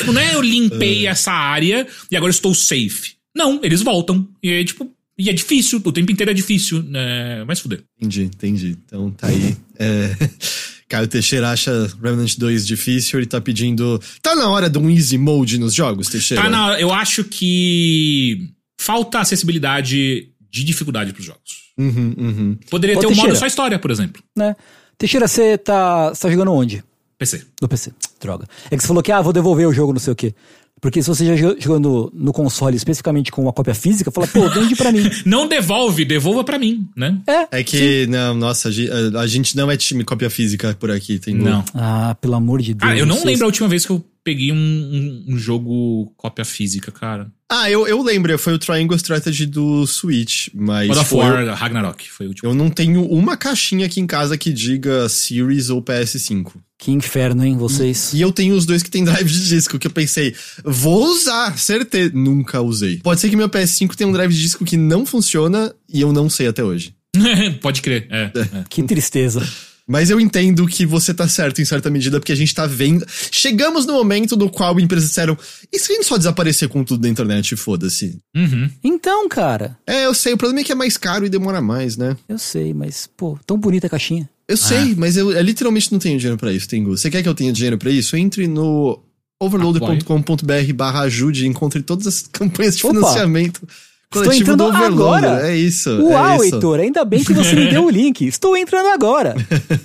[0.00, 1.10] Tipo, não é eu limpei É.
[1.10, 3.12] essa área e agora estou safe.
[3.34, 4.26] Não, eles voltam.
[4.42, 4.90] E é tipo.
[5.18, 7.44] E é difícil, o tempo inteiro é difícil, né?
[7.44, 7.82] Vai se fuder.
[8.00, 8.76] Entendi, entendi.
[8.86, 9.56] Então tá aí.
[9.78, 10.16] É...
[10.88, 11.70] Caio Teixeira acha
[12.02, 14.00] Remnant 2 difícil e tá pedindo.
[14.20, 16.42] Tá na hora de um easy mode nos jogos, Teixeira?
[16.42, 18.48] Tá na, eu acho que
[18.80, 21.70] falta acessibilidade de dificuldade pros jogos.
[21.78, 22.58] Uhum, uhum.
[22.68, 23.38] Poderia Ô, ter um modo Teixeira.
[23.38, 24.20] só história, por exemplo.
[24.36, 24.56] Né?
[24.98, 26.82] Teixeira, você tá, você tá jogando onde?
[27.20, 27.42] PC.
[27.60, 27.92] No PC.
[28.20, 28.46] Droga.
[28.70, 30.34] É que você falou que, ah, vou devolver o jogo, não sei o quê.
[30.80, 34.48] Porque se você já jo- jogando no console, especificamente com uma cópia física, fala, pô,
[34.48, 35.02] vende pra mim.
[35.26, 37.20] Não devolve, devolva pra mim, né?
[37.26, 37.58] É.
[37.60, 40.90] É que, não, nossa, a ge- a a gente não é time cópia física por
[40.90, 41.62] aqui, tem Não.
[41.74, 42.88] Ah, pelo amor de Deus.
[42.88, 46.46] Cara, eu não lembro a última vez que eu peguei um, um- um jogo cópia
[46.46, 47.30] física, cara.
[47.52, 50.88] Ah, eu, eu lembro, foi o Triangle Strategy do Switch, mas.
[50.88, 52.48] God of War Ragnarok foi o último.
[52.48, 56.52] Eu não tenho uma caixinha aqui em casa que diga Series ou PS5.
[56.80, 58.14] Que inferno, hein, vocês.
[58.14, 61.58] E eu tenho os dois que tem drive de disco, que eu pensei, vou usar,
[61.58, 62.10] certeza.
[62.14, 62.96] Nunca usei.
[62.96, 66.10] Pode ser que meu PS5 tenha um drive de disco que não funciona e eu
[66.10, 66.94] não sei até hoje.
[67.60, 68.32] Pode crer, é.
[68.34, 68.64] é.
[68.70, 69.46] Que tristeza.
[69.90, 73.04] Mas eu entendo que você tá certo em certa medida, porque a gente tá vendo.
[73.32, 75.36] Chegamos no momento no qual empresas disseram:
[75.72, 78.16] e se a gente só desaparecer com tudo da internet foda-se?
[78.36, 78.70] Uhum.
[78.84, 81.96] Então, cara, É, eu sei, o problema é que é mais caro e demora mais,
[81.96, 82.16] né?
[82.28, 84.30] eu sei, mas, pô, tão bonita a caixinha.
[84.46, 86.96] Eu sei, mas eu, eu literalmente não tenho dinheiro pra isso, Tengu.
[86.96, 88.16] Você quer que eu tenha dinheiro pra isso?
[88.16, 89.02] Entre no
[89.42, 92.94] overloader.com.br barra ajude e encontre todas as campanhas de Opa.
[92.94, 93.66] financiamento
[94.12, 95.30] Estou entrando Overloader.
[95.30, 95.48] agora.
[95.48, 95.88] É isso.
[96.02, 96.54] Uau, é isso.
[96.56, 98.26] Heitor, ainda bem que você me deu o link.
[98.26, 99.34] Estou entrando agora.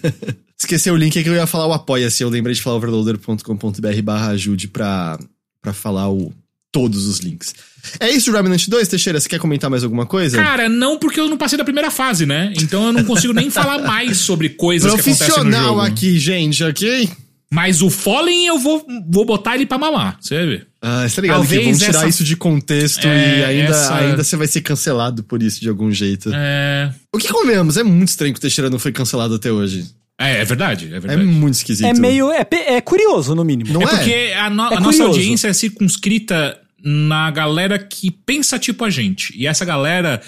[0.57, 2.23] Esqueci o link é que eu ia falar o apoia-se.
[2.23, 5.19] Eu lembrei de falar overloader.com.br barra ajude pra,
[5.61, 6.33] pra falar o,
[6.71, 7.53] todos os links.
[7.99, 9.19] É isso, Remnant 2, Teixeira.
[9.19, 10.37] Você quer comentar mais alguma coisa?
[10.37, 12.51] Cara, não porque eu não passei da primeira fase, né?
[12.59, 15.81] Então eu não consigo nem falar mais sobre coisas que acontecem no Profissional jogo.
[15.81, 17.09] aqui, gente, ok?
[17.53, 20.67] Mas o Fallen eu vou, vou botar ele pra mamar, você vai ver.
[20.87, 23.69] Ah, você tá ligado que Talvez vão tirar essa- isso de contexto É, e ainda,
[23.71, 26.29] essa- ainda você vai ser cancelado por isso de algum jeito.
[26.33, 27.75] É, O que convenhamos?
[27.77, 29.89] É muito estranho que o Teixeira não foi cancelado até hoje.
[30.21, 31.23] é, é verdade, é É verdade.
[31.23, 31.87] muito esquisito.
[31.87, 32.31] É meio.
[32.31, 33.73] É, é curioso, no mínimo.
[33.73, 33.87] Não É é?
[33.87, 38.89] porque a, no- É a nossa audiência é circunscrita na galera que pensa tipo a
[38.89, 39.33] gente.
[39.35, 40.21] E essa galera,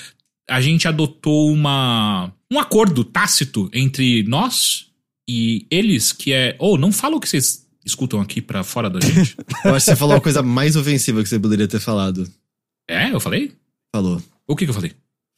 [0.50, 4.86] a gente adotou uma um acordo tácito entre nós
[5.30, 9.00] e eles, que é, ou não fala o que vocês escutam aqui pra fora da
[9.00, 9.36] gente.
[9.64, 12.28] Eu acho que você falou a coisa mais ofensiva que você poderia ter falado.
[12.88, 13.54] é, eu falei?
[13.96, 14.22] Falou.
[14.46, 14.94] O que que eu falei?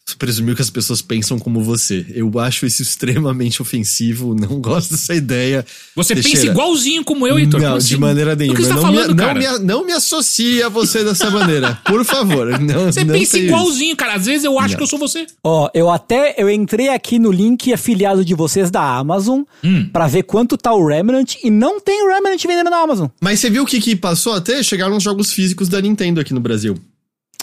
[0.10, 2.06] Você presumiu que as pessoas pensam como você.
[2.10, 5.66] Eu acho isso extremamente ofensivo, não gosto dessa ideia.
[5.96, 6.52] Você pensa Teixeira.
[6.52, 7.62] igualzinho como eu, Heitor.
[7.62, 7.98] não, de assim?
[7.98, 8.56] maneira nenhuma.
[8.58, 9.40] que você tá não, falando, me, não, cara?
[9.60, 11.76] me, não me associe a você dessa maneira.
[11.86, 12.60] Por favor.
[12.60, 14.16] Não, Você não pensa igualzinho, cara.
[14.16, 14.78] Às vezes eu acho Não.
[14.78, 15.28] que eu sou você.
[15.44, 19.88] Ó, eu até eu entrei aqui no link afiliado de vocês da Amazon Hum.
[19.94, 23.08] pra ver quanto tá o Remnant e não tem o Remnant vendendo na Amazon.
[23.22, 24.64] Mas você viu o que, que passou até?
[24.64, 26.78] Chegaram os jogos físicos da Nintendo aqui no Brasil.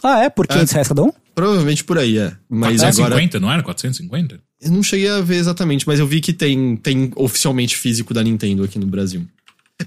[0.02, 0.28] Ah, é?
[0.30, 1.10] Por 500 reais cada um?
[1.34, 2.34] Provavelmente por aí, é.
[2.48, 3.10] Mas agora.
[3.14, 3.62] 450, não era?
[3.62, 4.40] 450?
[4.62, 8.22] Eu não cheguei a ver exatamente, mas eu vi que tem, tem oficialmente físico da
[8.22, 9.26] Nintendo aqui no Brasil.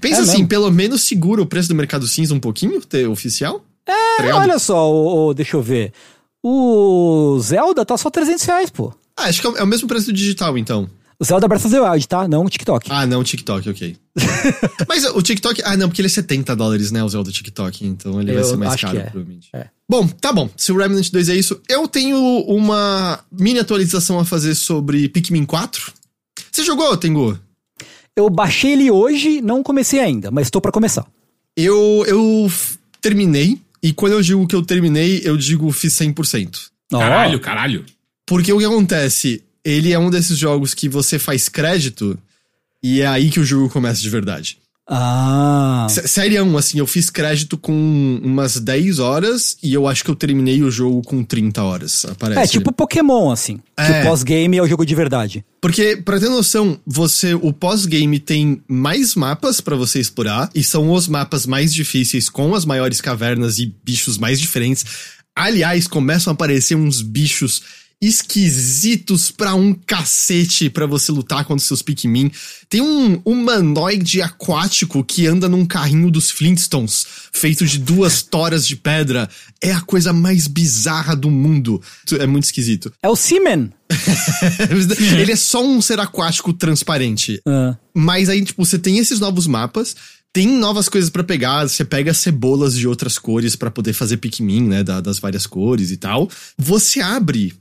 [0.00, 0.48] Pensa É assim, mesmo?
[0.48, 3.64] pelo menos segura o preço do mercado cinza um pouquinho, ter oficial?
[3.88, 5.92] É, É, olha só, o, o- deixa eu ver.
[6.42, 8.92] O Zelda tá só 300 reais, pô.
[9.16, 10.88] Ah, acho que é o- é o mesmo preço do digital, então.
[11.20, 12.26] O Zelda Breath of the Wild, tá?
[12.26, 12.88] Não o TikTok.
[12.90, 13.94] Ah, não, o TikTok, ok.
[14.88, 15.60] Mas o TikTok.
[15.66, 17.04] Ah, não, porque ele é 70 dólares, né?
[17.04, 17.86] O Zelda TikTok.
[17.86, 19.10] Então ele vai Eu ser mais acho caro, que é.
[19.10, 19.48] provavelmente.
[19.54, 19.66] É.
[19.86, 20.48] Bom, tá bom.
[20.56, 22.16] Se o Remnant 2 é isso, eu tenho
[22.46, 25.92] uma mini atualização a fazer sobre Pikmin 4.
[26.50, 27.38] Você jogou, Tengu?
[28.16, 31.06] Eu baixei ele hoje, não comecei ainda, mas tô pra começar.
[31.56, 32.50] Eu, eu
[33.00, 33.60] terminei.
[33.82, 36.68] E quando eu digo que eu terminei, eu digo fiz 100%.
[36.92, 37.84] Ó, Caralho, caralho.
[38.26, 39.42] Porque o que acontece?
[39.64, 42.18] Ele é um desses jogos que você faz crédito
[42.82, 44.58] e é aí que o jogo começa de verdade.
[44.92, 45.86] Ah.
[45.88, 50.64] Sério, assim, eu fiz crédito com umas 10 horas e eu acho que eu terminei
[50.64, 52.04] o jogo com 30 horas.
[52.06, 52.40] Aparece.
[52.40, 53.58] É tipo Pokémon, assim.
[53.76, 54.00] Que É.
[54.00, 55.44] o pós-game é o jogo de verdade.
[55.60, 60.90] Porque, pra ter noção, você, o pós-game tem mais mapas pra você explorar, e são
[60.90, 64.84] os mapas mais difíceis, com as maiores cavernas e bichos mais diferentes.
[65.36, 67.62] Aliás, começam a aparecer uns bichos
[68.00, 72.30] esquisitos pra um cacete pra você lutar contra seus Pikmin.
[72.68, 78.76] Tem um humanoide aquático que anda num carrinho dos Flintstones, feito de duas toras de
[78.76, 79.28] pedra.
[79.60, 81.80] É a coisa mais bizarra do mundo.
[82.18, 82.92] É muito esquisito.
[83.02, 83.70] É o Seaman.
[85.20, 87.40] Ele é só um ser aquático transparente.
[87.46, 87.76] Ah.
[87.94, 89.94] Mas aí, tipo, você tem esses novos mapas,
[90.32, 94.62] tem novas coisas pra pegar, você pega cebolas de outras cores pra poder fazer Pikmin,
[94.68, 96.30] né, da- das várias cores e tal.
[96.56, 97.52] Você abre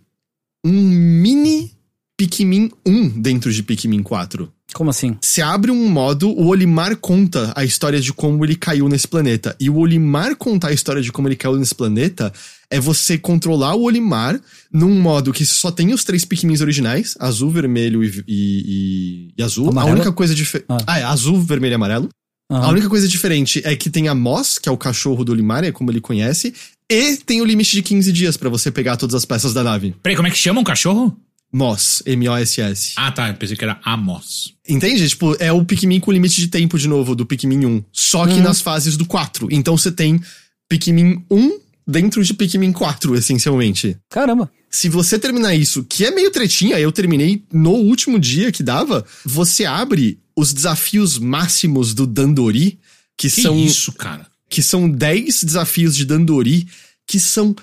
[0.65, 1.71] um mini
[2.17, 4.51] Pikmin 1 dentro de Pikmin 4.
[4.73, 5.17] Como assim?
[5.21, 9.55] Você abre um modo, o Olimar conta a história de como ele caiu nesse planeta.
[9.59, 12.31] E o Olimar contar a história de como ele caiu nesse planeta
[12.69, 14.39] é você controlar o Olimar
[14.71, 19.69] num modo que só tem os três Pikmins originais, azul, vermelho e, e- e azul.
[19.69, 19.91] Amarelo?
[19.93, 20.65] A única coisa diferente.
[20.69, 20.77] Ah.
[20.85, 20.99] Ah.
[20.99, 22.09] é azul, vermelho e amarelo.
[22.51, 22.65] Aham.
[22.65, 25.63] A única coisa diferente é que tem a Moss, que é o cachorro do Olimar,
[25.63, 26.53] é como ele conhece,
[26.89, 29.95] e tem o limite de 15 dias pra você pegar todas as peças da nave.
[30.01, 31.15] Peraí, como é que chama um cachorro?
[31.51, 32.93] Moss, M-O-S-S.
[32.95, 33.27] Ah, tá.
[33.29, 34.53] Eu pensei que era Amos.
[34.67, 35.07] Entende?
[35.09, 37.83] Tipo, é o Pikmin com limite de tempo de novo do Pikmin 1.
[37.91, 38.41] Só que Uhum.
[38.43, 39.47] nas fases do 4.
[39.51, 40.19] Então você tem
[40.67, 43.97] Pikmin 1 dentro de Pikmin 4, essencialmente.
[44.09, 44.51] Caramba.
[44.69, 49.03] Se você terminar isso, que é meio tretinha, eu terminei no último dia que dava,
[49.25, 52.77] você abre os desafios máximos do Dandori,
[53.17, 54.27] que, Que são isso, cara?
[54.49, 56.67] Que são 10 desafios de Dandori
[57.07, 57.55] que são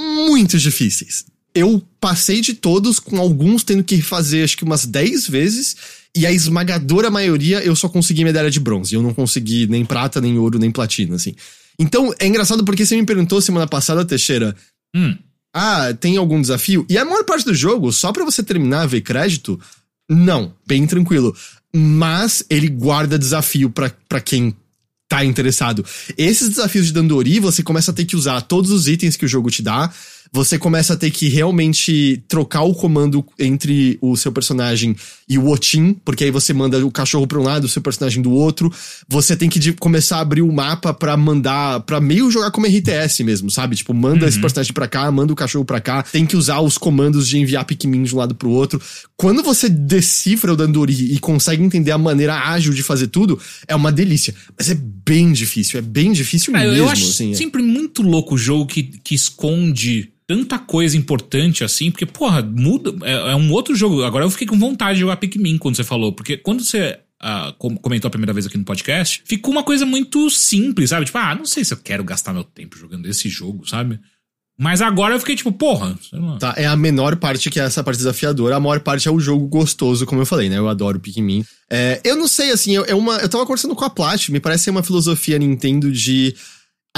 [0.00, 1.24] muito difíceis.
[1.54, 5.76] Eu passei de todos, com alguns tendo que fazer acho que umas 10 vezes,
[6.16, 8.94] e a esmagadora maioria eu só consegui medalha de bronze.
[8.94, 11.34] Eu não consegui nem prata, nem ouro, nem platina, assim.
[11.78, 14.54] Então, é engraçado porque você me perguntou semana passada, Teixeira,
[14.94, 15.16] Hum.
[15.54, 16.84] ah, tem algum desafio?
[16.88, 19.60] E a maior parte do jogo, só pra você terminar, ver crédito,
[20.08, 21.36] não, bem tranquilo.
[21.74, 24.54] Mas ele guarda desafio pra quem
[25.08, 25.84] tá interessado.
[26.16, 29.28] Esses desafios de Dandori, você começa a ter que usar todos os itens que o
[29.28, 29.90] jogo te dá.
[30.32, 34.94] Você começa a ter que realmente trocar o comando entre o seu personagem
[35.28, 38.22] e o Otin, porque aí você manda o cachorro pra um lado, o seu personagem
[38.22, 38.72] do outro.
[39.08, 43.22] Você tem que começar a abrir o mapa pra mandar, pra meio jogar como RTS
[43.24, 43.76] mesmo, sabe?
[43.76, 46.02] Tipo, manda esse personagem pra cá, manda o cachorro pra cá.
[46.02, 48.80] Tem que usar os comandos de enviar Pikmin de um lado pro outro.
[49.16, 53.74] Quando você decifra o Dandori e consegue entender a maneira ágil de fazer tudo, é
[53.74, 54.34] uma delícia.
[54.56, 57.32] Mas é bem difícil, é bem difícil mesmo, eu acho assim.
[57.32, 57.34] é.
[57.34, 62.94] sempre muito louco o jogo que, que esconde tanta coisa importante assim, porque, porra, muda.
[63.04, 64.04] É, é um outro jogo.
[64.04, 66.98] Agora eu fiquei com vontade de jogar Pikmin quando você falou, porque quando você.
[67.20, 71.06] ah, com- comentou a primeira vez aqui no podcast, ficou uma coisa muito simples, sabe?
[71.06, 73.98] Tipo, ah, não sei se eu quero gastar meu tempo jogando esse jogo, sabe?
[74.60, 75.96] Mas agora eu fiquei tipo, porra.
[76.38, 78.56] Tá, é a menor parte que é essa parte desafiadora.
[78.56, 80.58] A maior parte é o jogo gostoso, como eu falei, né?
[80.58, 81.44] Eu adoro Pikmin.
[81.70, 84.64] É, eu não sei, assim, é uma, eu tava conversando com a Plat, me parece
[84.64, 86.34] ser uma filosofia Nintendo de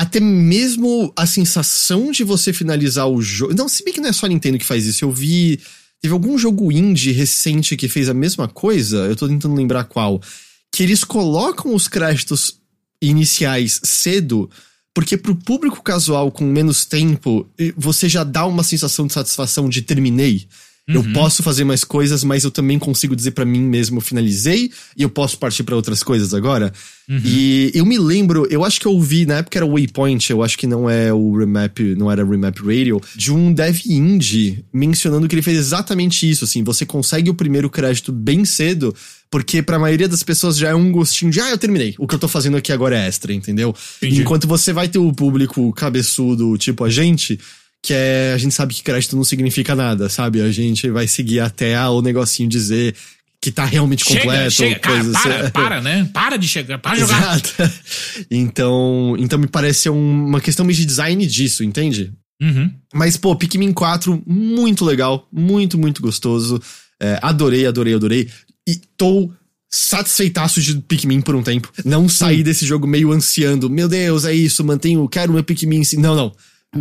[0.01, 3.55] até mesmo a sensação de você finalizar o jogo.
[3.55, 5.05] Não, se bem que não é só a Nintendo que faz isso.
[5.05, 5.61] Eu vi.
[6.01, 8.96] Teve algum jogo indie recente que fez a mesma coisa.
[9.01, 10.18] Eu tô tentando lembrar qual.
[10.72, 12.59] Que eles colocam os créditos
[13.03, 14.48] iniciais cedo.
[14.94, 17.46] Porque pro público casual com menos tempo,
[17.76, 20.48] você já dá uma sensação de satisfação de terminei.
[20.95, 24.70] Eu posso fazer mais coisas, mas eu também consigo dizer pra mim mesmo, eu finalizei
[24.97, 26.72] e eu posso partir pra outras coisas agora.
[27.24, 30.45] E eu me lembro, eu acho que eu ouvi, na época era o Waypoint, eu
[30.45, 35.26] acho que não é o Remap, não era Remap Radio, de um dev indie mencionando
[35.26, 38.95] que ele fez exatamente isso, assim, você consegue o primeiro crédito bem cedo,
[39.28, 42.14] porque pra maioria das pessoas já é um gostinho de, ah, eu terminei, o que
[42.14, 43.74] eu tô fazendo aqui agora é extra, entendeu?
[43.97, 44.20] Entendi.
[44.20, 47.41] Enquanto você vai ter o público cabeçudo, tipo a gente,
[47.82, 50.40] que é, a gente sabe que crédito não significa nada, sabe?
[50.40, 52.94] A gente vai seguir até ah, o negocinho dizer
[53.42, 55.50] que tá realmente Chega, completo, chega, cara, coisa para, assim.
[55.52, 56.10] para, né?
[56.12, 57.36] Para de chegar, para de jogar.
[57.36, 57.72] Exato.
[58.30, 62.12] Então, então me parece um- uma questão meio de design disso, entende?
[62.42, 62.70] Uhum.
[62.92, 66.60] Mas, pô, Pikmin 4, muito legal, muito, muito gostoso.
[67.00, 68.28] É, adorei, adorei, adorei.
[68.68, 69.30] E tô
[69.70, 71.72] satisfeitaço de Pikmin por um tempo.
[71.84, 73.70] Não sair desse jogo meio ansiando.
[73.70, 75.82] Meu Deus, é isso, mantenho, quero meu Pikmin.
[75.84, 76.32] sim." Não, não.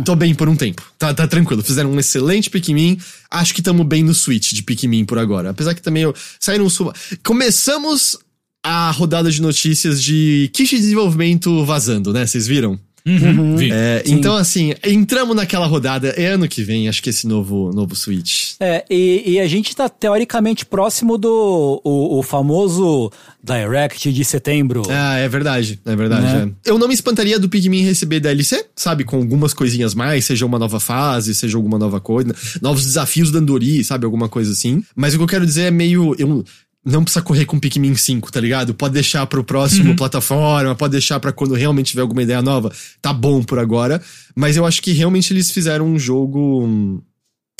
[0.04, 0.82] Tô bem por um tempo.
[0.96, 1.62] Tá, tá tranquilo.
[1.64, 2.96] Fizeram um excelente Pikmin.
[3.30, 5.50] Acho que tamo bem no Switch de Pikmin por agora.
[5.50, 6.68] Apesar que também eu, saíram.
[6.70, 6.92] suma-
[7.24, 8.16] Começamos
[8.62, 12.24] a rodada de notícias de kit de desenvolvimento vazando, né?
[12.26, 12.78] Vocês viram?
[13.06, 13.56] Uhum.
[13.56, 13.70] Vi.
[13.72, 16.08] É, então, assim, entramos naquela rodada.
[16.08, 18.54] É ano que vem, acho que esse novo, novo Switch.
[18.60, 23.10] É, e, e a gente tá teoricamente próximo do o, o famoso
[23.42, 24.82] Direct de setembro.
[24.88, 26.22] Ah, é verdade, é verdade.
[26.22, 26.52] Né?
[26.64, 26.70] é.
[26.70, 29.04] Eu não me espantaria do Pikmin receber DLC, sabe?
[29.04, 33.38] Com algumas coisinhas mais, seja uma nova fase, seja alguma nova coisa, novos desafios da
[33.38, 34.04] Andori, sabe?
[34.04, 34.82] Alguma coisa assim.
[34.94, 36.14] Mas o que eu quero dizer é meio.
[36.18, 36.44] Eu,
[36.84, 38.74] não precisa correr com Pikmin 5, tá ligado?
[38.74, 42.72] Pode deixar pro próximo plataforma, pode deixar pra quando realmente tiver alguma ideia nova.
[43.02, 44.02] Tá bom por agora.
[44.34, 46.64] Mas eu acho que realmente eles fizeram um jogo.
[46.64, 47.02] Um,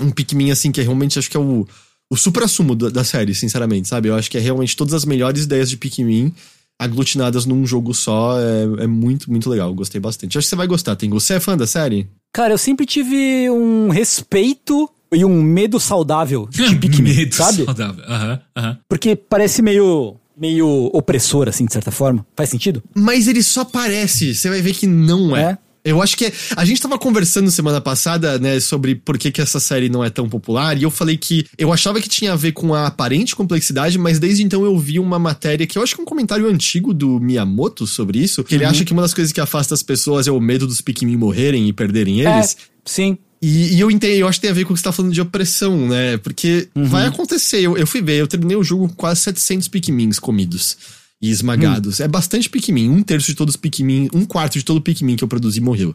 [0.01, 1.69] um Pikmin assim, que é realmente acho que é o,
[2.11, 4.09] o supra-sumo da, da série, sinceramente, sabe?
[4.09, 6.35] Eu acho que é realmente todas as melhores ideias de Pikmin
[6.79, 8.41] aglutinadas num jogo só.
[8.41, 9.75] É, é muito, muito legal.
[9.75, 10.39] Gostei bastante.
[10.39, 12.09] Acho que você vai gostar, tem Você é fã da série?
[12.33, 17.65] Cara, eu sempre tive um respeito e um medo saudável de Pikmin, Medo sabe?
[17.65, 18.05] saudável.
[18.07, 18.79] Aham, aham.
[18.89, 22.25] Porque parece meio meio opressor assim, de certa forma.
[22.35, 22.83] Faz sentido?
[22.95, 25.43] Mas ele só parece, você vai ver que não é.
[25.53, 25.59] É.
[25.83, 29.41] Eu acho que é- a gente tava conversando semana passada, né, sobre por que, que
[29.41, 32.37] essa série não é tão popular, e eu falei que eu achava que tinha a
[32.37, 35.95] ver com a aparente complexidade, mas desde então eu vi uma matéria que eu acho
[35.95, 39.15] que é um comentário antigo do Miyamoto sobre isso, que ele acha que uma das
[39.15, 42.57] coisas que afasta as pessoas é o medo dos Pikmin morrerem e perderem eles.
[42.59, 43.17] É, sim.
[43.43, 44.93] E, e eu entendo, eu acho que tem a ver com o que você tá
[44.93, 46.19] falando de opressão, né?
[46.19, 47.61] Porque vai acontecer.
[47.61, 50.77] Eu, eu fui ver, eu terminei o jogo com quase 700 Pikmins comidos
[51.23, 52.01] e esmagados.
[52.01, 52.91] É bastante Pikmin.
[52.91, 55.61] Um terço de todos os Pikmin, um quarto de todo o Pikmin que eu produzi
[55.61, 55.95] morreu.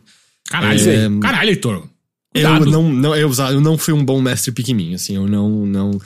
[0.49, 1.87] Caralho, É, caralho, Heitor.
[2.33, 5.65] Eu não, não, eu, eu não fui um bom mestre Pikmin, assim, eu não.
[5.65, 6.01] não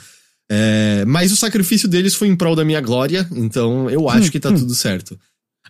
[0.52, 4.40] é, mas o sacrifício deles foi em prol da minha glória, então eu acho que
[4.40, 5.18] tá tudo certo.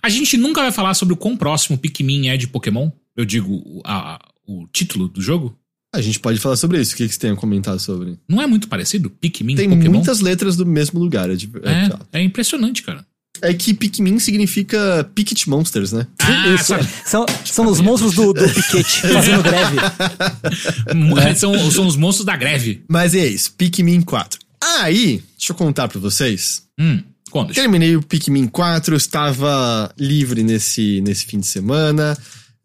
[0.03, 2.91] A gente nunca vai falar sobre o quão próximo Pikmin é de Pokémon.
[3.17, 5.57] Eu digo, o- a- o título do jogo.
[5.93, 6.95] A gente pode falar sobre isso.
[6.95, 8.17] O que, que você tem a comentar sobre?
[8.29, 9.11] Não é muito parecido?
[9.11, 9.95] Pikmin Tem Pokémon?
[9.95, 11.29] muitas letras do mesmo lugar.
[11.31, 13.05] É, de- é, É, é impressionante, cara.
[13.43, 16.07] é que Pikmin significa Picket Monsters, né?
[16.21, 16.75] Ah, Isso,
[17.07, 21.35] são, são os monstros do, do piquete fazendo greve.
[21.37, 22.85] são, são os monstros da greve.
[22.89, 24.39] Mas é isso, Pikmin 4.
[24.63, 26.63] Aí, deixa eu contar pra vocês.
[26.79, 27.55] Hum, conta.
[27.55, 32.17] Terminei o Pikmin 4, eu estava livre nesse, nesse fim de semana.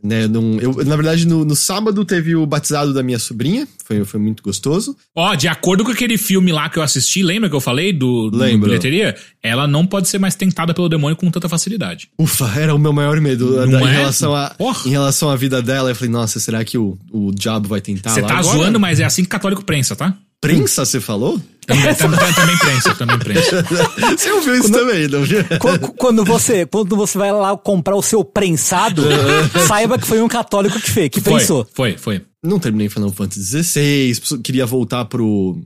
[0.06, 4.06] Né, num- eu, na verdade, no, no sábado teve o batizado da minha sobrinha, foi,
[4.06, 4.96] foi muito gostoso.
[5.16, 8.30] Ó, de acordo com aquele filme lá que eu assisti, lembra que eu falei do,
[8.30, 8.68] do Lembro.
[8.70, 9.16] bilheteria?
[9.42, 12.08] Ela não pode ser mais tentada pelo demônio com tanta facilidade.
[12.20, 13.92] Ufa, era o meu maior medo da- em, é?
[13.92, 14.88] relação a, Porra.
[14.88, 15.90] em relação à vida dela.
[15.90, 18.58] Eu falei, nossa, será que o, o diabo vai tentar Você tá agora?
[18.58, 20.16] zoando, mas é assim que católico prensa, tá?
[20.42, 21.42] Prensa, você falou?
[21.66, 23.66] Também, tam- tam- também prensa, também prensa.
[24.16, 25.44] Você ouviu isso também, não viu?
[25.60, 29.02] Qu- Quando você, quando você vai lá comprar o seu prensado,
[29.68, 31.68] saiba que foi um católico que fez, que Foi, prensou.
[31.74, 32.22] foi, foi.
[32.44, 35.60] Não terminei Final Fantasy XVI, queria voltar pro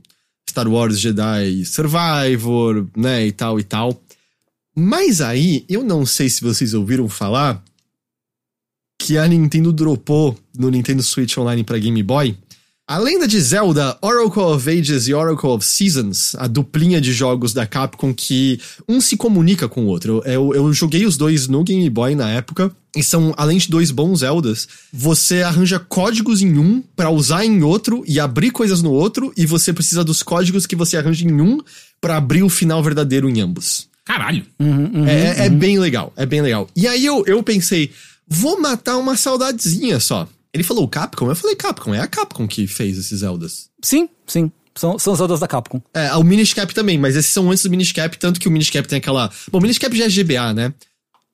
[0.48, 4.02] Star Wars Jedi Survivor, né, e tal e tal.
[4.74, 7.62] Mas aí, eu não sei se vocês ouviram falar
[8.98, 12.34] que a Nintendo dropou no Nintendo Switch Online pra Game Boy.
[12.90, 17.54] A lenda de Zelda, Oracle of Ages e Oracle of Seasons, a duplinha de jogos
[17.54, 18.58] da Capcom que
[18.88, 20.20] um se comunica com o outro.
[20.26, 23.92] Eu, eu joguei os dois no Game Boy na época, e são, além de dois
[23.92, 28.90] bons Zeldas, você arranja códigos em um pra usar em outro e abrir coisas no
[28.90, 31.60] outro, e você precisa dos códigos que você arranja em um
[32.00, 33.86] pra abrir o final verdadeiro em ambos.
[34.04, 34.44] Caralho.
[35.06, 36.68] É, é bem legal, é bem legal.
[36.74, 37.92] E aí eu, eu pensei,
[38.26, 40.28] vou matar uma saudadezinha só.
[40.52, 41.28] Ele falou Capcom?
[41.28, 43.68] Eu falei Capcom, é a Capcom que fez esses Zeldas.
[43.82, 44.50] Sim, sim.
[44.74, 45.80] São, são os Zeldas da Capcom.
[45.94, 48.50] É, o Minish Cap também, mas esses são antes do Minish Cap, tanto que o
[48.50, 49.30] Minish Cap tem aquela.
[49.50, 50.72] Bom, o Minish Cap já é GBA, né?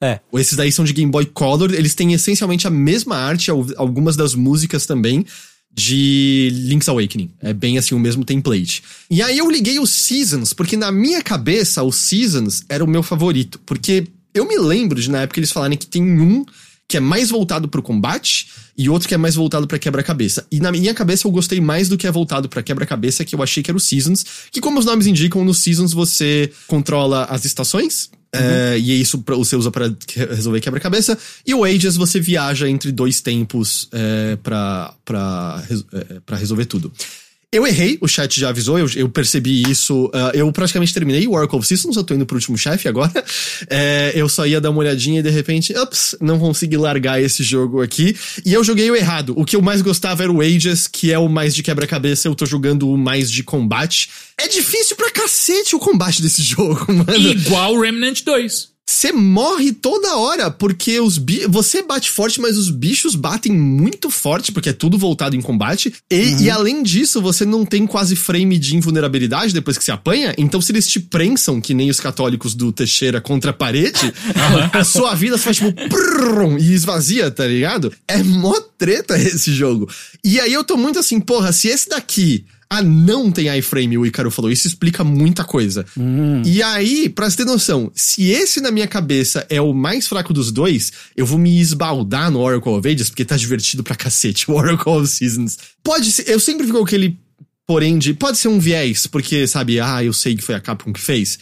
[0.03, 0.21] É.
[0.35, 4.17] Esses daí são de Game Boy Color, eles têm essencialmente a mesma arte, al- algumas
[4.17, 5.25] das músicas também,
[5.73, 7.31] de Link's Awakening.
[7.41, 8.83] É bem assim o mesmo template.
[9.11, 13.03] E aí eu liguei o Seasons, porque na minha cabeça o Seasons era o meu
[13.03, 13.61] favorito.
[13.65, 16.45] Porque eu me lembro de na época eles falarem que tem um
[16.89, 18.49] que é mais voltado pro combate
[18.79, 20.47] e outro que é mais voltado pra quebra-cabeça.
[20.53, 23.43] E na minha cabeça eu gostei mais do que é voltado pra quebra-cabeça, que eu
[23.43, 27.45] achei que era o Seasons, que como os nomes indicam, no Seasons você controla as
[27.45, 31.97] estações, é, e é isso pra- você usa pra que- resolver quebra-cabeça, e o Ages
[31.97, 34.37] você viaja entre dois tempos é,
[35.69, 36.93] res- é, pra resolver tudo.
[37.53, 40.11] Eu errei, o chat já avisou, eu, eu percebi isso.
[40.13, 43.13] ah, eu praticamente terminei o Oracle of Systems, eu tô indo pro último chefe agora.
[43.69, 47.43] É, eu só ia dar uma olhadinha e de repente, ups, não consegui largar esse
[47.43, 48.17] jogo aqui.
[48.45, 49.35] E eu joguei o errado.
[49.37, 52.35] O que eu mais gostava era o Ages, que é o mais de quebra-cabeça, eu
[52.35, 54.11] tô jogando o mais de combate.
[54.39, 57.17] É difícil pra cacete o combate desse jogo, mano.
[57.17, 58.76] Igual Remnant 2.
[58.89, 64.09] Você morre toda hora, porque os bi você bate forte, mas os bichos batem muito
[64.11, 65.93] forte, porque é tudo voltado em combate.
[66.09, 70.33] E, e além disso, você não tem quase frame de invulnerabilidade depois que você apanha.
[70.39, 74.15] Então, se eles te prensam, que nem os católicos do Teixeira contra a parede,
[74.73, 77.93] a sua vida faz tipo prrrum, e esvazia, tá ligado?
[78.07, 79.91] É mó treta esse jogo.
[80.23, 82.47] E aí eu tô muito assim, porra, se esse daqui.
[82.69, 84.51] Ah, não tem iframe, o Icaro falou.
[84.51, 85.87] Isso explica muita coisa.
[86.45, 90.33] E aí, pra você ter noção, se esse na minha cabeça é o mais fraco
[90.33, 94.51] dos dois, eu vou me esbaldar no Oracle of Ages, porque tá divertido pra cacete,
[94.51, 95.59] o Oracle of Seasons.
[95.83, 97.17] Pode ser, eu sempre fico com aquele
[97.67, 100.93] porém de, pode ser um viés, porque, sabe, ah, eu sei que foi a Capcom
[100.93, 101.39] que fez.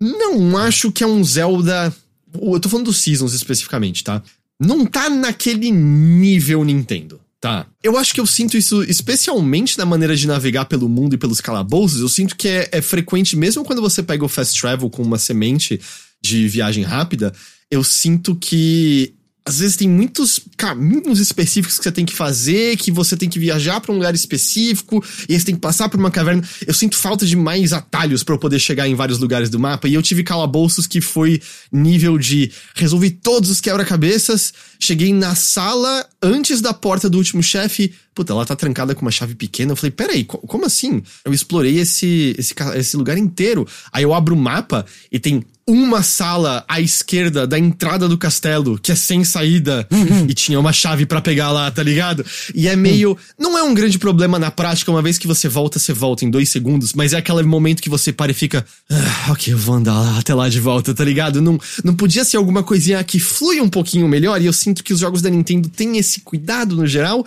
[0.00, 1.94] Não acho que é um Zelda.
[2.34, 4.22] Eu tô falando dos Seasons especificamente, tá?
[4.60, 7.66] Não tá naquele nível Nintendo, tá?
[7.82, 11.40] Eu acho que eu sinto isso especialmente na maneira de navegar pelo mundo e pelos
[11.40, 12.00] calabouços.
[12.00, 15.18] Eu sinto que é, é frequente, mesmo quando você pega o Fast Travel com uma
[15.18, 15.80] semente
[16.22, 17.32] de viagem rápida,
[17.70, 19.15] eu sinto que
[19.46, 23.38] às vezes tem muitos caminhos específicos que você tem que fazer, que você tem que
[23.38, 26.42] viajar pra um lugar específico, e aí você tem que passar por uma caverna.
[26.66, 29.86] Eu sinto falta de mais atalhos pra eu poder chegar em vários lugares do mapa,
[29.86, 31.40] e eu tive calabouços que foi
[31.70, 37.94] nível de resolvi todos os quebra-cabeças, cheguei na sala antes da porta do último chefe,
[38.14, 39.72] puta, ela tá trancada com uma chave pequena.
[39.72, 41.02] Eu falei, peraí, co- como assim?
[41.24, 43.66] Eu explorei esse, esse, esse lugar inteiro.
[43.92, 48.78] Aí eu abro o mapa e tem uma sala à esquerda da entrada do castelo,
[48.78, 49.86] que é sem saída,
[50.28, 52.24] e tinha uma chave pra pegar lá, tá ligado?
[52.54, 53.16] E é meio.
[53.36, 56.30] Não é um grande problema na prática, uma vez que você volta, você volta em
[56.30, 58.64] dois segundos, mas é aquele momento que você para e fica.
[58.88, 61.42] "Ah, ok, eu vou andar lá, até lá de volta, tá ligado?
[61.42, 64.92] Não, não podia ser alguma coisinha que flui um pouquinho melhor, e eu sinto que
[64.92, 67.26] os jogos da Nintendo têm esse cuidado no geral.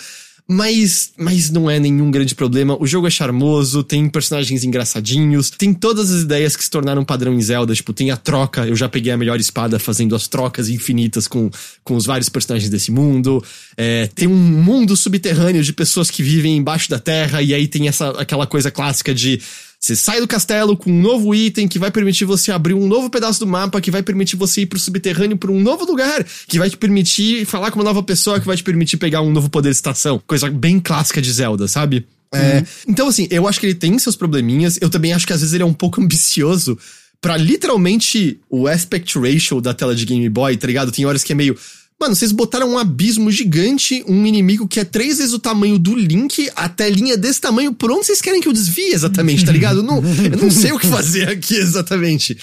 [0.51, 2.76] Mas, mas não é nenhum grande problema.
[2.81, 7.35] O jogo é charmoso, tem personagens engraçadinhos, tem todas as ideias que se tornaram padrão
[7.35, 7.76] em Zelda.
[7.76, 8.65] Tipo, tem a troca.
[8.65, 11.51] Eu já peguei a melhor espada fazendo as trocas infinitas com,
[11.84, 13.43] com os vários personagens desse mundo.
[13.77, 17.88] É, tem um mundo subterrâneo de pessoas que vivem embaixo da terra, e aí tem
[17.88, 19.39] essa, aquela coisa clássica de.
[19.80, 23.10] Você sai do castelo com um novo item que vai permitir você abrir um novo
[23.10, 26.60] pedaço do mapa, que vai permitir você ir pro subterrâneo pra um novo lugar, que
[26.60, 29.49] vai te permitir falar com uma nova pessoa, que vai te permitir pegar um novo
[29.49, 30.22] poder de estação.
[30.27, 32.06] Coisa bem clássica de Zelda, sabe?
[32.34, 34.77] É, então, assim, eu acho que ele tem seus probleminhas.
[34.81, 36.77] Eu também acho que às vezes ele é um pouco ambicioso
[37.22, 40.91] pra literalmente o aspect ratio da tela de Game Boy, tá ligado?
[40.91, 41.57] Tem horas que é meio.
[41.99, 45.93] Mano, vocês botaram um abismo gigante, um inimigo que é três vezes o tamanho do
[45.93, 49.80] Link, a telinha desse tamanho, por onde vocês querem que eu desvie exatamente, tá ligado?
[49.80, 52.38] Eu não, eu não sei o que fazer aqui exatamente.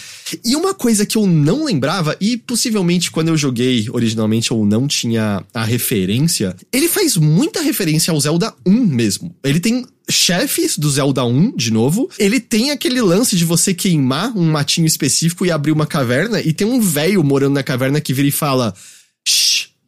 [0.44, 4.86] E uma coisa que eu não lembrava, e possivelmente quando eu joguei originalmente eu não
[4.86, 9.34] tinha a referência, ele faz muita referência ao Zelda 1 mesmo.
[9.42, 12.08] Ele tem chefes do Zelda 1, de novo.
[12.18, 16.52] Ele tem aquele lance de você queimar um matinho específico e abrir uma caverna, e
[16.52, 18.74] tem um velho morando na caverna que vira e fala: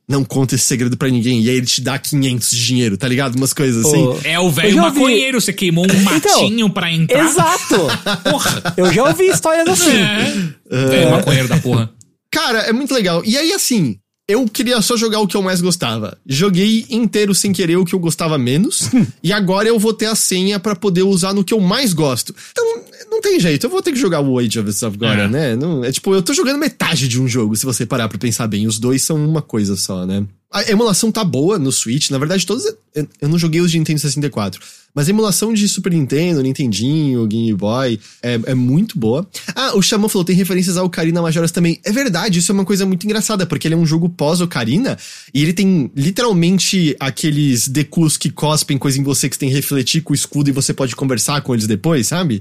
[0.09, 1.43] não conta esse segredo pra ninguém.
[1.43, 3.37] E aí ele te dá 500 de dinheiro, tá ligado?
[3.37, 4.03] Umas coisas assim.
[4.03, 7.25] Ô, É o velho maconheiro, você queimou um matinho pra entrar.
[7.29, 7.77] Exato!
[8.29, 8.75] Porra.
[8.77, 9.97] Eu já ouvi histórias assim.
[10.71, 10.87] É.
[10.89, 11.91] Velho maconheiro da porra.
[12.33, 13.23] Cara, é muito legal.
[13.25, 13.97] E aí, assim,
[14.29, 16.19] eu queria só jogar o que eu mais gostava.
[16.27, 18.83] Joguei inteiro sem querer o que eu gostava menos.
[19.25, 22.35] e agora eu vou ter a senha pra poder usar no que eu mais gosto.
[22.53, 23.65] Então, não tem jeito.
[23.65, 25.29] Eu vou ter que jogar o Age of agora, É.
[25.29, 25.57] né?
[25.57, 28.47] Não, é tipo, eu tô jogando metade de um jogo, se você parar pra pensar
[28.47, 28.67] bem.
[28.67, 30.25] Os dois são uma coisa só, né?
[30.51, 32.11] A emulação tá boa no Switch.
[32.11, 32.65] Na verdade, todos.
[32.95, 34.61] Eu eu não joguei os de Nintendo 64.
[34.95, 39.29] Mas a emulação de Super Nintendo, Nintendinho, Game Boy é, é muito boa.
[39.55, 41.79] Ah, o Xamã falou, tem referências ao Ocarina Majoras também.
[41.85, 44.99] É verdade, isso é uma coisa muito engraçada, porque ele é um jogo pós-Ocarina
[45.33, 49.55] e ele tem literalmente aqueles decus que cospem coisa em você que você tem que
[49.55, 52.41] refletir com o escudo e você pode conversar com eles depois, sabe?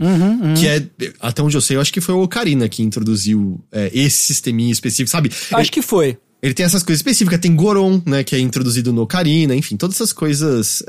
[0.56, 0.88] Que é,
[1.20, 4.72] até onde eu sei, eu acho que foi o Ocarina que introduziu é, esse sisteminha
[4.72, 5.32] específico, sabe?
[5.52, 6.18] Acho que foi.
[6.42, 9.96] Ele tem essas coisas específicas, tem Goron, né, que é introduzido no Ocarina, enfim, todas
[9.96, 10.84] essas coisas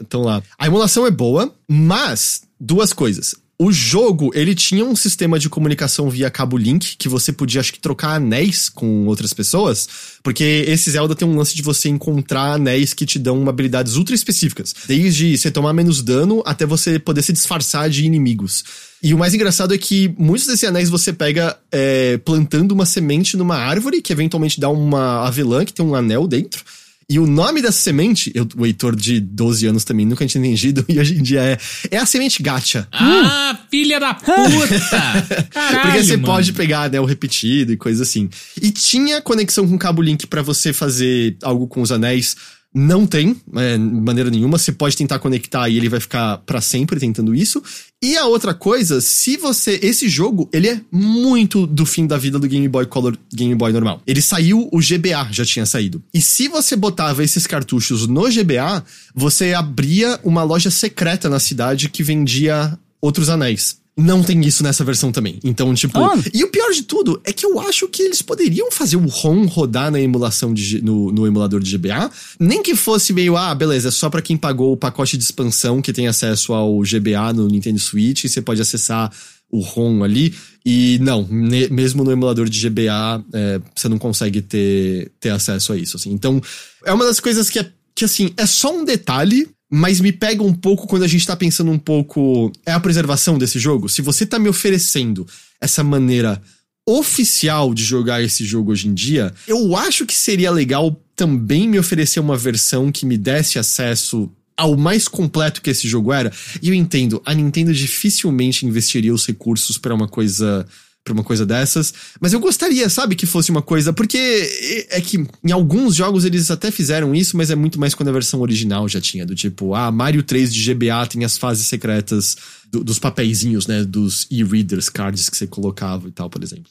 [0.00, 0.42] estão lá.
[0.58, 3.34] A emulação é boa, mas duas coisas.
[3.62, 7.74] O jogo, ele tinha um sistema de comunicação via cabo link, que você podia, acho
[7.74, 9.86] que, trocar anéis com outras pessoas,
[10.22, 14.14] porque esse Zelda tem um lance de você encontrar anéis que te dão habilidades ultra
[14.14, 14.74] específicas.
[14.88, 18.64] Desde você tomar menos dano até você poder se disfarçar de inimigos.
[19.02, 23.36] E o mais engraçado é que muitos desses anéis você pega é, plantando uma semente
[23.36, 26.62] numa árvore, que eventualmente dá uma avelã que tem um anel dentro.
[27.08, 30.84] E o nome dessa semente, eu, o Heitor de 12 anos também nunca tinha entendido,
[30.88, 31.58] e hoje em dia é.
[31.90, 32.86] É a semente gacha.
[32.92, 34.30] Ah, filha da puta!
[35.50, 36.26] Caralho, Porque você mano.
[36.26, 38.30] pode pegar anel repetido e coisa assim.
[38.62, 42.36] E tinha conexão com cabo link pra você fazer algo com os anéis.
[42.72, 44.56] Não tem, é, maneira nenhuma.
[44.56, 47.60] Você pode tentar conectar e ele vai ficar pra sempre tentando isso.
[48.00, 49.80] E a outra coisa, se você.
[49.82, 53.72] Esse jogo, ele é muito do fim da vida do Game Boy Color Game Boy
[53.72, 54.00] normal.
[54.06, 56.00] Ele saiu, o GBA já tinha saído.
[56.14, 61.88] E se você botava esses cartuchos no GBA, você abria uma loja secreta na cidade
[61.88, 63.79] que vendia outros anéis.
[63.96, 65.38] Não tem isso nessa versão também.
[65.44, 65.98] Então, tipo.
[65.98, 66.14] Ah.
[66.32, 69.46] E o pior de tudo é que eu acho que eles poderiam fazer o ROM
[69.46, 72.10] rodar na emulação de, no, no emulador de GBA.
[72.38, 75.82] Nem que fosse meio, ah, beleza, é só pra quem pagou o pacote de expansão
[75.82, 79.12] que tem acesso ao GBA no Nintendo Switch e você pode acessar
[79.50, 80.34] o ROM ali.
[80.64, 85.72] E não, ne- mesmo no emulador de GBA, é, você não consegue ter, ter acesso
[85.72, 85.96] a isso.
[85.96, 86.12] Assim.
[86.12, 86.40] Então,
[86.84, 90.42] é uma das coisas que é que assim, é só um detalhe, mas me pega
[90.42, 92.50] um pouco quando a gente tá pensando um pouco.
[92.66, 93.88] É a preservação desse jogo.
[93.88, 95.26] Se você tá me oferecendo
[95.60, 96.42] essa maneira
[96.84, 101.78] oficial de jogar esse jogo hoje em dia, eu acho que seria legal também me
[101.78, 106.32] oferecer uma versão que me desse acesso ao mais completo que esse jogo era.
[106.60, 110.66] E eu entendo, a Nintendo dificilmente investiria os recursos pra uma coisa
[111.04, 111.92] pra uma coisa dessas.
[112.20, 113.92] Mas eu gostaria, sabe, que fosse uma coisa.
[113.92, 118.08] Porque é que em alguns jogos eles até fizeram isso, mas é muito mais quando
[118.08, 119.24] a versão original já tinha.
[119.24, 122.36] Do tipo, ah, Mario 3 de GBA tem as fases secretas
[122.70, 123.82] do- dos papeizinhos, né?
[123.84, 126.70] Dos e-readers cards que você colocava e tal, por exemplo.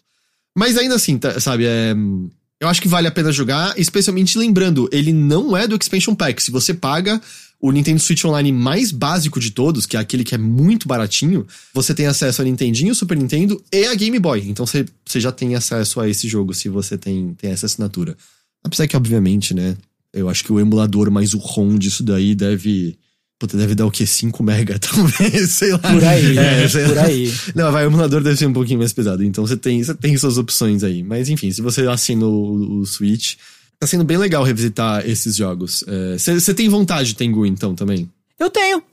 [0.58, 1.96] Mas ainda assim, tá- sabe, é.
[2.62, 6.44] Eu acho que vale a pena jogar, especialmente lembrando, ele não é do Expansion Pack.
[6.44, 7.22] Se você paga
[7.62, 11.46] o Nintendo Switch Online mais básico de todos, que é aquele que é muito baratinho,
[11.74, 14.48] você tem acesso a Nintendinho, Super Nintendo e a Game Boy.
[14.48, 18.16] Então você, você já tem acesso a esse jogo se você tem, tem essa assinatura.
[18.64, 19.76] Apesar que, obviamente, né?
[20.14, 22.98] Eu acho que o emulador mais o ROM disso daí deve.
[23.38, 24.06] Puta, deve dar o quê?
[24.06, 25.78] 5 mega, talvez, sei lá.
[25.80, 27.04] Por aí, É, sei por lá.
[27.04, 27.34] aí.
[27.56, 29.24] Não, vai, o emulador deve ser um pouquinho mais pesado.
[29.24, 31.04] Então você tem, você tem suas opções aí.
[31.04, 33.36] Mas enfim, se você assina o, o Switch,
[33.80, 35.84] tá sendo bem legal revisitar esses jogos.
[36.18, 38.10] Você tem vontade, Tengu, então, também?
[38.38, 38.84] Eu tenho.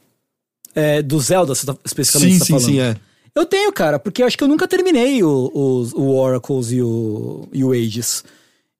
[0.74, 2.66] É, do Zelda, você tá, especificamente sim, tá sim, falando.
[2.66, 2.96] sim, é.
[3.34, 6.80] Eu tenho, cara, porque eu acho que eu nunca terminei o, os- o Oracles e
[6.82, 8.24] o, e o Ages.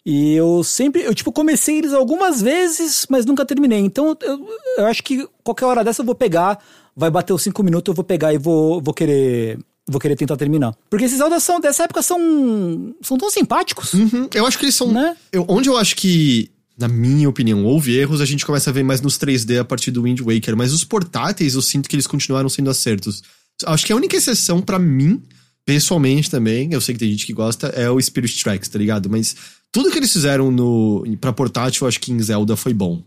[0.05, 3.81] E eu sempre, eu tipo, comecei eles algumas vezes, mas nunca terminei.
[3.81, 4.47] Então eu,
[4.79, 6.63] eu acho que qualquer hora dessa eu vou pegar,
[6.95, 9.59] vai bater os cinco minutos, eu vou pegar e vou, vou querer.
[9.89, 10.75] Vou querer tentar terminar.
[10.91, 12.95] Porque esses Zelda são, dessa época são.
[13.03, 13.95] são tão simpáticos.
[13.95, 14.91] Uhum, Eu acho que eles são.
[14.93, 15.17] Né?
[15.33, 18.83] eu- onde eu acho que, na minha opinião, houve erros, a gente começa a ver
[18.83, 20.57] mais nos 3D a partir do Wind Waker.
[20.57, 23.23] Mas os portáteis, eu sinto que eles continuaram sendo acertos.
[23.65, 25.23] Acho que a única exceção pra mim,
[25.65, 29.09] pessoalmente também, eu sei que tem gente que gosta, é o Spirit Tracks, tá ligado?
[29.09, 29.35] Mas
[29.73, 33.03] tudo que eles fizeram no pra portátil, eu acho que em Zelda foi bom.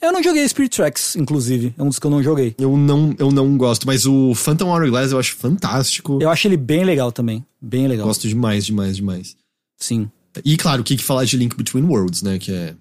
[0.00, 1.74] Eu não joguei Spirit Tracks, inclusive.
[1.76, 2.54] É um dos que eu não joguei.
[2.58, 6.18] Eu não, eu não gosto, mas o Phantom Hourglass eu acho fantástico.
[6.20, 7.44] Eu acho ele bem legal também.
[7.60, 8.06] Bem legal.
[8.06, 9.36] gosto demais, demais, demais.
[9.76, 10.10] Sim.
[10.44, 12.38] E claro, o que que falar de Link Between Worlds, né?
[12.38, 12.74] Que é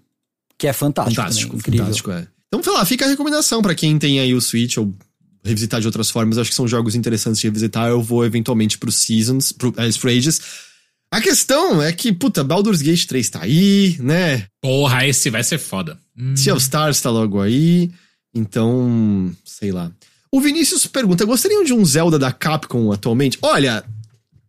[0.58, 1.16] Que é fantástico.
[1.16, 1.86] fantástico, também, incrível.
[1.86, 2.28] fantástico, é.
[2.48, 4.94] Então, sei lá, fica a recomendação pra quem tem aí o Switch ou
[5.44, 6.38] revisitar de outras formas.
[6.38, 7.90] Acho que são jogos interessantes de revisitar.
[7.90, 10.40] Eu vou eventualmente pro Seasons, pro, é, pro Ages.
[11.12, 14.46] A questão é que, puta, Baldur's Gate 3 tá aí, né?
[14.62, 15.98] Porra, esse vai ser foda.
[16.18, 16.36] Hum.
[16.36, 17.92] Sea of Stars tá logo aí.
[18.34, 19.92] Então, sei lá.
[20.32, 23.38] O Vinícius pergunta: gostariam de um Zelda da Capcom atualmente?
[23.42, 23.84] Olha,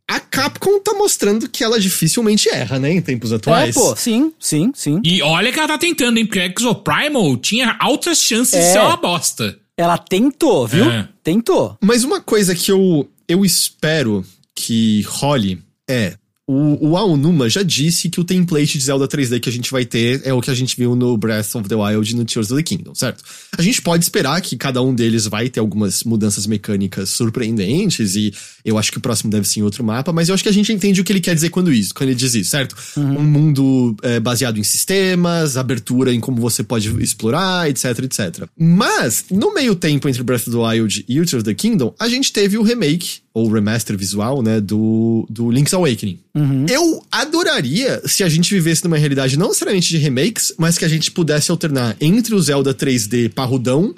[0.08, 3.74] a Capcom tá mostrando que ela dificilmente erra, né, em tempos É, atuais.
[3.74, 5.00] pô, sim, sim, sim.
[5.04, 6.26] E olha que ela tá tentando, hein?
[6.26, 8.72] Porque Exoprimal tinha altas chances de É.
[8.72, 9.58] ser uma bosta.
[9.76, 10.90] Ela tentou, viu?
[10.90, 11.08] É.
[11.22, 11.76] Tentou.
[11.80, 14.24] Mas uma coisa que eu, eu espero
[14.54, 16.16] que role é.
[16.50, 19.84] O, o Aonuma já disse que o template de Zelda 3D que a gente vai
[19.84, 22.50] ter é o que a gente viu no Breath of the Wild e no Tears
[22.50, 23.22] of the Kingdom, certo?
[23.58, 28.32] A gente pode esperar que cada um deles vai ter algumas mudanças mecânicas surpreendentes e
[28.64, 30.52] eu acho que o próximo deve ser em outro mapa, mas eu acho que a
[30.52, 32.74] gente entende o que ele quer dizer quando, isso, quando ele diz isso, certo?
[32.96, 38.48] Um mundo é, baseado em sistemas, abertura em como você pode explorar, etc, etc.
[38.58, 41.94] Mas, no meio tempo entre Breath of the Wild e o Tears of the Kingdom,
[41.98, 46.18] a gente teve o remake, ou remaster visual, né, do, do Link's Awakening.
[46.68, 50.88] Eu adoraria se a gente vivesse numa realidade não necessariamente de remakes, mas que a
[50.88, 53.94] gente pudesse alternar entre o Zelda 3D parrudão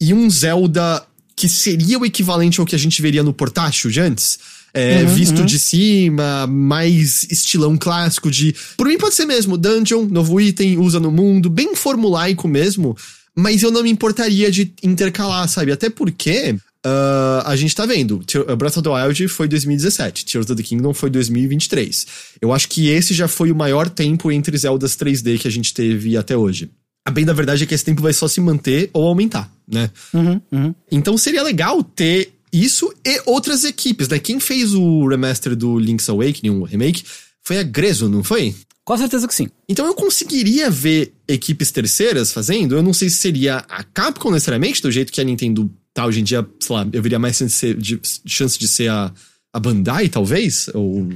[0.00, 1.04] e um Zelda
[1.34, 4.38] que seria o equivalente ao que a gente veria no portátil de antes.
[4.72, 8.54] É, visto de cima, mais estilão clássico de.
[8.76, 12.94] Por mim pode ser mesmo, dungeon, novo item, usa no mundo, bem formulaico mesmo,
[13.34, 15.72] mas eu não me importaria de intercalar, sabe?
[15.72, 16.56] Até porque
[16.88, 20.62] ah, a gente tá vendo, Te- Breath of the Wild foi 2017, Tears of the
[20.62, 22.06] Kingdom foi 2023.
[22.40, 25.74] Eu acho que esse já foi o maior tempo entre Zeldas 3D que a gente
[25.74, 26.70] teve até hoje.
[27.04, 29.90] A bem da verdade é que esse tempo vai só se manter ou aumentar, né?
[30.14, 30.74] Uhum, uhum.
[30.90, 34.18] Então seria legal ter isso e outras equipes, né?
[34.20, 37.02] Quem fez o remaster do Link's Awakening, o remake,
[37.42, 38.54] foi a Grezzo, não foi?
[38.84, 39.48] Com certeza que sim.
[39.68, 42.76] Então eu conseguiria ver equipes terceiras fazendo.
[42.76, 46.20] Eu não sei se seria a Capcom necessariamente, do jeito que a Nintendo tá hoje
[46.20, 49.10] em dia, sei lá, eu veria mais chance de chance de ser a,
[49.52, 51.08] a Bandai, talvez, ou,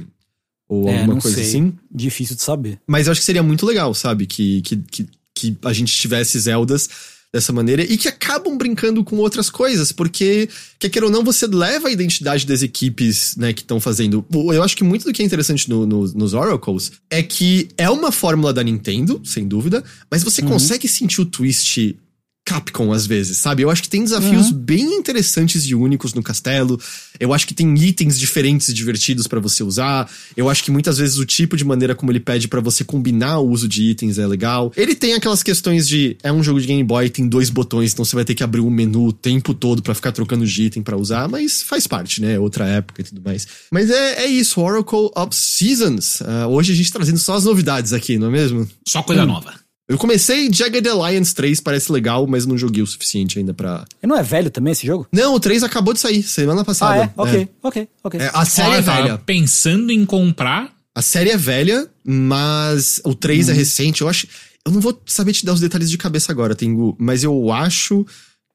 [0.67, 1.45] ou É, alguma coisa sei.
[1.45, 1.73] assim.
[1.93, 2.79] Difícil de saber.
[2.87, 4.25] Mas eu acho que seria muito legal, sabe?
[4.25, 6.89] Que, que, que, que a gente tivesse Zeldas
[7.33, 11.47] dessa maneira e que acabam brincando com outras coisas, porque, quer queira ou não, você
[11.47, 14.25] leva a identidade das equipes, né, que estão fazendo.
[14.33, 17.89] Eu acho que muito do que é interessante no- no- nos Oracles é que é
[17.89, 21.95] uma fórmula da Nintendo, sem dúvida, mas você consegue sentir o twist
[22.43, 23.61] Capcom às vezes, sabe?
[23.61, 26.79] Eu acho que tem desafios bem interessantes e únicos no castelo.
[27.19, 30.09] Eu acho que tem itens diferentes e divertidos pra você usar.
[30.35, 33.39] Eu acho que muitas vezes o tipo de maneira como ele pede pra você combinar
[33.39, 34.71] o uso de itens é legal.
[34.75, 38.03] Ele tem aquelas questões de é um jogo de Game Boy, tem dois botões, então
[38.03, 40.81] você vai ter que abrir o menu o tempo todo pra ficar trocando de item
[40.83, 42.39] pra usar, mas faz parte, né?
[42.39, 43.47] Outra época e tudo mais.
[43.71, 46.21] Mas é, é isso, Oracle of Seasons.
[46.23, 48.67] Ah, hoje a gente trazendo só as novidades aqui, não é mesmo?
[48.85, 49.60] Só coisa nova.
[49.91, 53.83] Eu comecei Jagged Alliance 3, parece legal, mas não joguei o suficiente ainda pra.
[54.01, 55.05] E não é velho também esse jogo?
[55.11, 57.03] Não, o 3 acabou de sair, semana Ah, passada.
[57.03, 57.11] é?
[57.17, 58.19] Ok, ok, ok.
[58.21, 59.17] É, a série Olha, é eu tava velha.
[59.17, 60.73] pensando em comprar.
[60.95, 63.53] A série é velha, mas o 3 Uhum.
[63.53, 64.01] é recente.
[64.01, 64.27] Eu acho.
[64.65, 68.05] Eu não vou saber te dar os detalhes de cabeça agora, Tengu, mas eu acho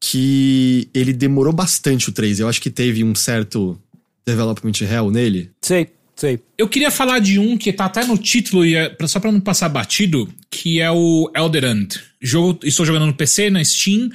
[0.00, 2.40] que ele demorou bastante o 3.
[2.40, 3.78] Eu acho que teve um certo
[4.26, 5.50] development hell nele.
[5.60, 6.40] Sei, sei.
[6.56, 9.40] Eu queria falar de um que tá até no título, e é, só pra não
[9.40, 11.88] passar batido, que é o Elderand.
[12.20, 14.10] Jogo, estou jogando no PC, na Steam.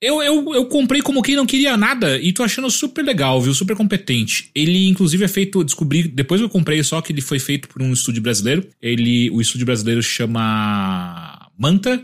[0.00, 3.54] Eu, eu, eu comprei como quem não queria nada e tô achando super legal, viu?
[3.54, 4.50] Super competente.
[4.54, 7.92] Ele, inclusive, é feito, descobri, depois eu comprei só que ele foi feito por um
[7.92, 8.66] estúdio brasileiro.
[8.80, 12.02] Ele, o estúdio brasileiro chama Manta.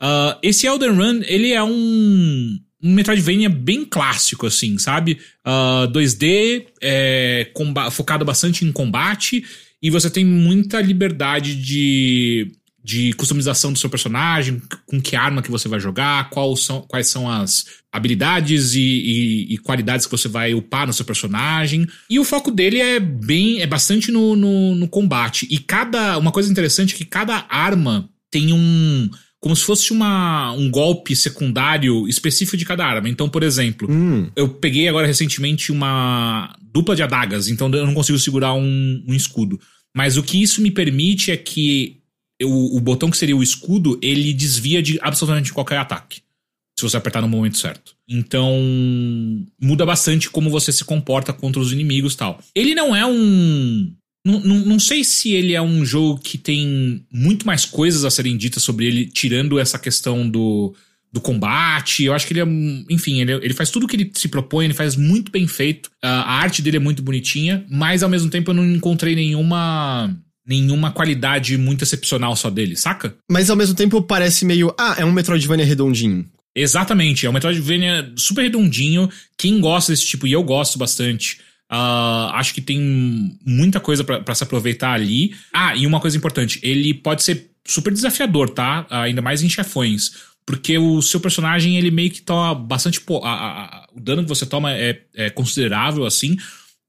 [0.00, 5.18] Ah, esse Elden Run, ele é um, um Metroidvania bem clássico, assim, sabe?
[5.44, 7.50] Ah, 2D, é,
[7.90, 9.44] focado bastante em combate,
[9.82, 12.52] e você tem muita liberdade de,
[12.84, 17.06] de customização do seu personagem, com que arma que você vai jogar, qual são, quais
[17.06, 21.86] são as habilidades e, e- e qualidades que você vai upar no seu personagem.
[22.08, 25.46] E o foco dele é bem, é bastante no, no, no combate.
[25.50, 29.10] E cada, uma coisa interessante é que cada arma tem um
[29.40, 33.08] como se fosse uma, um golpe secundário específico de cada arma.
[33.08, 34.30] Então, por exemplo, Hum.
[34.36, 39.14] eu peguei agora recentemente uma dupla de adagas, então eu não consigo segurar um, um
[39.14, 39.58] escudo.
[39.96, 41.96] Mas o que isso me permite é que
[42.38, 46.20] eu- o botão que seria o escudo, ele desvia de absolutamente qualquer ataque.
[46.78, 47.94] Se você apertar no momento certo.
[48.08, 48.56] Então,
[49.60, 52.40] muda bastante como você se comporta contra os inimigos e tal.
[52.54, 53.92] Ele não é um.
[54.24, 58.10] Não, não, não sei se ele é um jogo que tem muito mais coisas a
[58.10, 60.74] serem ditas sobre ele, tirando essa questão do,
[61.12, 62.04] do combate.
[62.04, 62.46] Eu acho que ele é.
[62.90, 65.90] Enfim, ele, ele faz tudo o que ele se propõe, ele faz muito bem feito.
[66.02, 70.14] A arte dele é muito bonitinha, mas ao mesmo tempo eu não encontrei nenhuma.
[70.46, 73.14] Nenhuma qualidade muito excepcional só dele, saca?
[73.30, 74.74] Mas ao mesmo tempo parece meio.
[74.76, 76.26] Ah, é um Metroidvania redondinho.
[76.56, 79.08] Exatamente, é um Metroidvania super redondinho.
[79.38, 81.38] Quem gosta desse tipo, e eu gosto bastante,
[81.70, 85.34] ah, acho que tem muita coisa pra se aproveitar ali.
[85.52, 88.86] Ah, e uma coisa importante, ele pode ser super desafiador, tá?
[88.90, 90.10] Ah, ainda mais em chefões.
[90.44, 93.00] Porque o seu personagem, ele meio que toma bastante.
[93.22, 96.36] a- a- o dano que você toma é, é considerável, assim.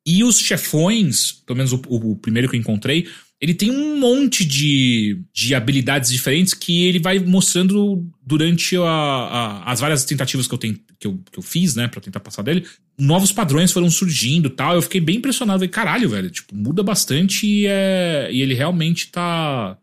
[0.04, 3.08] E os chefões, pelo menos o, o- o primeiro que eu encontrei,
[3.42, 9.72] ele tem um monte de, de habilidades diferentes que ele vai mostrando durante a- a-
[9.72, 12.44] as várias tentativas que eu, ten- que eu, que eu fiz, né, pra tentar passar
[12.44, 12.66] dele.
[13.00, 14.76] Novos padrões foram surgindo tal.
[14.76, 15.58] Eu fiquei bem impressionado.
[15.60, 19.76] Falei, caralho, velho, tipo, muda bastante e, é, e ele realmente tá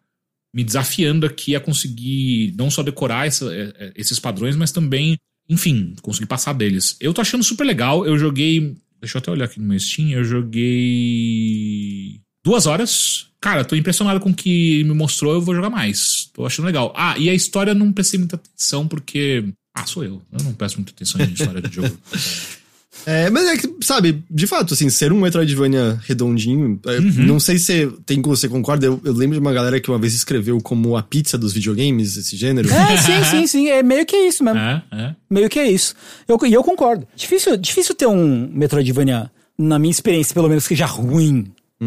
[0.55, 5.17] me desafiando aqui a conseguir não só decorar essa- é, é, esses padrões, mas também,
[5.49, 6.97] enfim, conseguir passar deles.
[7.01, 8.07] Eu tô achando super legal.
[8.07, 8.77] Eu joguei.
[9.01, 10.11] Deixa eu até olhar aqui no meu Steam.
[10.11, 12.21] Eu joguei.
[12.49, 13.27] Duas horas.
[13.41, 15.35] Cara, tô impressionado com o que me mostrou.
[15.35, 16.31] Eu vou jogar mais.
[16.33, 16.93] Tô achando legal.
[16.97, 19.45] Ah, e a história eu não prestei muita atenção porque.
[19.75, 20.23] Ah, sou eu.
[20.33, 21.97] Eu não presto muita atenção em história de jogo.
[23.07, 27.27] É, mas é que, sabe, de fato, assim, ser um Metroidvania redondinho, é, Uhum.
[27.27, 29.99] não sei se tem como você concorda, eu, eu lembro de uma galera que uma
[30.01, 32.69] vez escreveu como a pizza dos videogames, esse gênero.
[32.69, 33.69] É, sim, sim, sim.
[33.69, 34.59] É meio que isso mesmo.
[34.59, 35.15] é, é.
[35.31, 35.95] Meio que é isso.
[36.27, 37.07] Eu, e eu concordo.
[37.15, 41.47] Difícil, difícil ter um Metroidvania, na minha experiência, pelo menos, que seja ruim.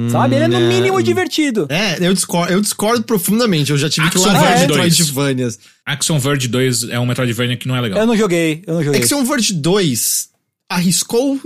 [0.10, 0.36] Sabe?
[0.36, 0.68] Ele é no é.
[0.68, 1.68] mínimo divertido.
[1.70, 5.60] É, eu discordo, eu discordo profundamente, eu já tive que Axiom largar Verge Metroidvanias.
[5.86, 8.00] Axiom Verge 2 é um Metroidvania que não é legal.
[8.00, 9.02] Eu não joguei, eu não joguei.
[9.02, 10.30] Axiom Verge 2
[10.70, 11.40] arriscou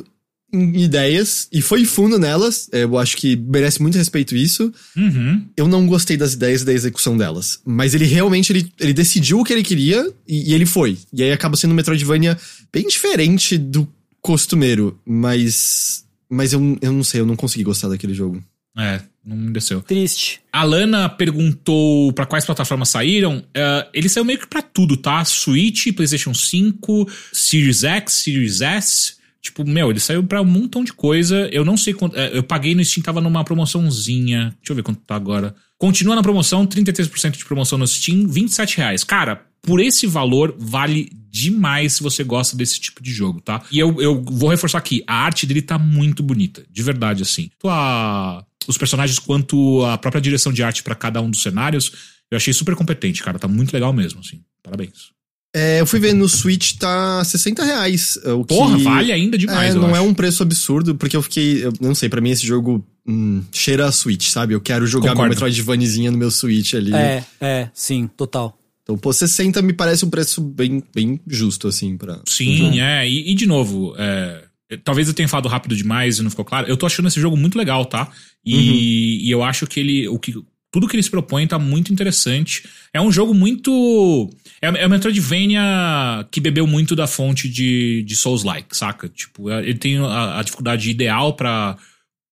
[0.55, 4.71] em ideias e foi fundo nelas, eu acho que merece muito respeito isso.
[4.95, 5.45] Uhum.
[5.57, 7.59] Eu não gostei das ideias e da execução delas.
[7.65, 10.97] Mas ele realmente ele, ele decidiu o que ele queria e, e ele foi.
[11.11, 12.37] E aí acaba sendo um Metroidvania
[12.71, 13.87] bem diferente do
[14.21, 14.97] costumeiro.
[15.05, 16.04] Mas.
[16.29, 18.43] Mas eu, eu não sei, eu não consegui gostar daquele jogo.
[18.77, 19.81] É, não me desceu.
[19.81, 20.41] Triste.
[20.51, 23.43] A Lana perguntou pra quais plataformas saíram.
[23.53, 25.23] É, ele saiu meio que pra tudo, tá?
[25.23, 29.15] Switch, PlayStation 5, Series X, Series S.
[29.41, 31.47] Tipo, meu, ele saiu pra um montão de coisa.
[31.51, 32.17] Eu não sei quanto.
[32.17, 34.55] é, eu paguei no Steam, tava numa promoçãozinha.
[34.59, 35.55] Deixa eu ver quanto tá agora.
[35.77, 39.03] Continua na promoção, 33% de promoção no Steam, 27 reais.
[39.03, 43.61] Cara, por esse valor, vale demais se você gosta desse tipo de jogo, tá?
[43.71, 47.49] E eu, eu vou reforçar aqui, a arte dele tá muito bonita, de verdade, assim.
[47.59, 51.91] Tanto a- os personagens quanto a própria direção de arte pra cada um dos cenários,
[52.31, 53.37] eu achei super competente, cara.
[53.37, 54.41] Tá muito legal mesmo, assim.
[54.63, 55.13] Parabéns.
[55.53, 58.17] É, eu fui ver no Switch, tá 60 reais.
[58.25, 59.95] é, O Porra, que, vale ainda demais, É, não acho.
[59.97, 61.63] é um preço absurdo, porque eu fiquei.
[61.65, 64.53] Eu não sei, pra mim esse jogo hum, cheira a Switch, sabe?
[64.53, 65.21] Eu quero jogar Concordo.
[65.29, 66.93] meu Metroidvaniazinha no meu Switch ali.
[66.93, 68.57] É, é, sim, total.
[68.85, 72.21] Então, pô, 60 me parece um preço bem, bem justo, assim, pra.
[72.27, 73.09] Sim, é.
[73.09, 74.43] E, e de novo, é,
[74.83, 76.67] talvez eu tenha falado rápido demais e não ficou claro.
[76.67, 78.11] Eu tô achando esse jogo muito legal, tá?
[78.45, 80.07] E, e eu acho que ele.
[80.07, 80.35] O que,
[80.71, 82.63] tudo que ele se propõe tá muito interessante.
[82.93, 84.29] É um jogo muito.
[84.61, 89.09] É, é um Metroidvania que bebeu muito da fonte de, de Souls-like, saca?
[89.09, 91.75] Tipo, é- ele tem a, a dificuldade ideal pra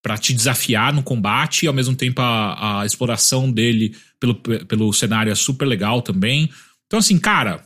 [0.04, 4.92] para te desafiar no combate e ao mesmo tempo a, a exploração dele pelo, pelo
[4.94, 6.50] cenário é super legal também.
[6.86, 7.64] Então, assim, cara,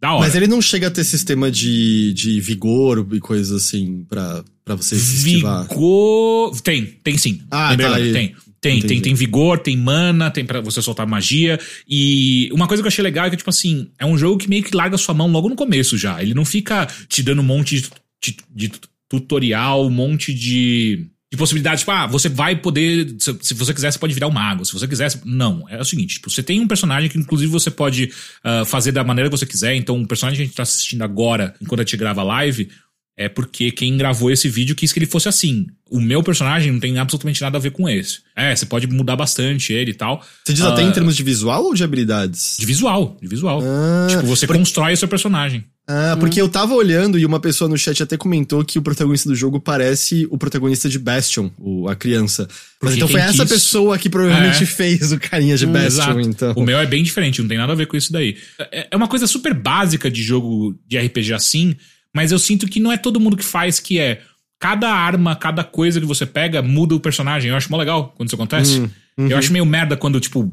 [0.00, 0.24] da hora.
[0.26, 4.74] Mas ele não chega a ter sistema de, de vigor e coisas assim pra, pra
[4.76, 5.68] você se esquivar.
[5.68, 6.58] Vigor.
[6.62, 7.42] Tem, tem sim.
[7.50, 8.12] Ah, Lembrei tá aí.
[8.12, 8.34] Tem.
[8.64, 8.94] Tem, Entendi.
[8.94, 11.60] tem, tem vigor, tem mana, tem pra você soltar magia.
[11.86, 14.48] E uma coisa que eu achei legal é que, tipo assim, é um jogo que
[14.48, 16.22] meio que larga sua mão logo no começo já.
[16.22, 17.90] Ele não fica te dando um monte de,
[18.22, 18.72] de- de
[19.06, 21.80] tutorial, um monte de, de possibilidades.
[21.80, 23.14] Tipo, ah, você vai poder.
[23.18, 24.64] Se, se você quiser, você pode virar um mago.
[24.64, 25.10] Se você quiser.
[25.10, 25.64] você- Não.
[25.68, 28.10] É o seguinte: tipo, você tem um personagem que, inclusive, você pode
[28.42, 29.74] ah, fazer da maneira que você quiser.
[29.74, 32.68] Então, o personagem que a gente tá assistindo agora, enquanto a gente grava a live,
[33.16, 35.66] é porque quem gravou esse vídeo quis que ele fosse assim.
[35.88, 38.18] O meu personagem não tem absolutamente nada a ver com esse.
[38.34, 40.20] É, você pode mudar bastante ele e tal.
[40.44, 42.56] Você diz até em Ah, termos de visual ou de habilidades?
[42.58, 43.60] De visual, de visual.
[43.62, 45.64] Ah, tipo, você constrói o seu personagem.
[45.86, 49.28] Ah, porque eu tava olhando e uma pessoa no chat até comentou que o protagonista
[49.28, 52.48] do jogo parece o protagonista de Bastion, o, a criança.
[52.48, 54.66] Mas Porque então foi essa quis- pessoa que provavelmente É.
[54.66, 55.86] fez o carinha de Bastion,
[56.18, 56.20] Exato.
[56.20, 56.52] então.
[56.56, 58.36] O meu é bem diferente, não tem nada a ver com isso daí.
[58.72, 61.76] É é uma coisa super básica de jogo de RPG assim,
[62.14, 64.22] mas eu sinto que não é todo mundo que faz, que é
[64.58, 67.50] cada arma, cada coisa que você pega muda o personagem.
[67.50, 68.80] Eu acho mó legal quando isso acontece.
[68.80, 68.88] Hum,
[69.18, 69.28] uhum.
[69.28, 70.50] Eu acho meio merda quando, tipo,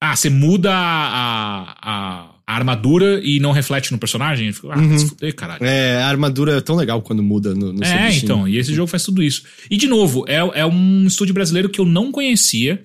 [0.00, 4.52] ah, você muda a, a, a armadura e não reflete no personagem.
[4.52, 4.98] Fico, ah, Uhum.
[4.98, 5.64] se fuder, caralho.
[5.64, 8.86] É, a armadura é tão legal quando muda no, no É, então, e esse jogo
[8.88, 9.42] faz tudo isso.
[9.70, 12.82] E, de novo, é, é um estúdio brasileiro que eu não conhecia,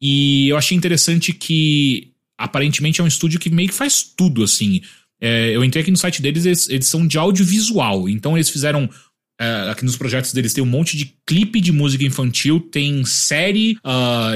[0.00, 4.80] e eu achei interessante que, aparentemente, é um estúdio que meio que faz tudo, assim.
[5.20, 8.88] É, eu entrei aqui no site deles, eles, eles são de audiovisual, então eles fizeram.
[9.40, 13.76] é, aqui nos projetos deles tem um monte de clipe de música infantil, tem série
[13.84, 14.32] ah,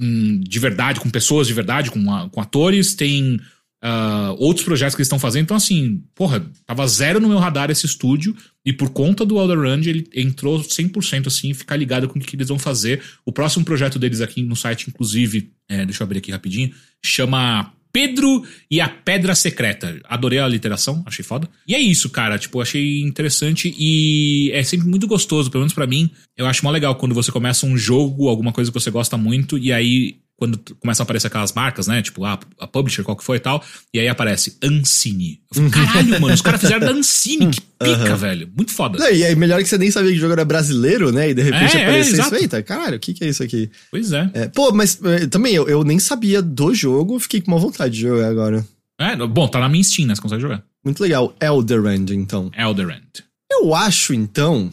[0.00, 3.40] em- de verdade, com pessoas de verdade, com, a- com atores, tem
[3.86, 5.42] ah, outros projetos que eles estão fazendo.
[5.42, 8.34] Então, assim, porra, tava zero no meu radar esse estúdio.
[8.64, 12.34] E por conta do Elder Run, ele entrou 100% assim, ficar ligado com o que
[12.34, 13.02] eles vão fazer.
[13.26, 16.72] O próximo projeto deles aqui no site, inclusive, é, deixa eu abrir aqui rapidinho,
[17.04, 20.00] chama Pedro e a Pedra Secreta.
[20.04, 21.46] Adorei a literação, achei foda.
[21.68, 25.86] E é isso, cara, tipo, achei interessante e é sempre muito gostoso, pelo menos pra
[25.86, 26.10] mim.
[26.34, 29.58] Eu acho mó legal quando você começa um jogo, alguma coisa que você gosta muito,
[29.58, 32.02] e aí quando começam a aparecer aquelas marcas, né?
[32.02, 33.62] Tipo, a, a publisher, qual que foi e tal.
[33.92, 35.40] E aí aparece Ancine.
[35.56, 35.70] Uhum.
[35.70, 37.50] caralho, mano, os caras fizeram da Ancine.
[37.50, 38.50] Que pica, velho.
[38.56, 38.98] Muito foda.
[38.98, 41.30] Não, e é melhor que você nem sabia que o jogo era brasileiro, né?
[41.30, 42.20] E de repente É, é, apareceu isso.
[42.20, 42.34] exato.
[42.36, 43.70] Eita, caralho, o que, que é isso aqui?
[43.90, 44.28] Pois é.
[44.34, 47.94] É, pô, mas é, também eu, eu nem sabia do jogo, fiquei com uma vontade
[47.94, 48.66] de jogar agora.
[48.98, 49.14] é.
[49.16, 50.14] Bom, tá na minha Steam, né?
[50.16, 50.64] Você consegue jogar.
[50.84, 51.34] Muito legal.
[51.40, 52.50] Elderand, então.
[52.58, 53.02] Elderand.
[53.50, 54.68] Eu acho, então,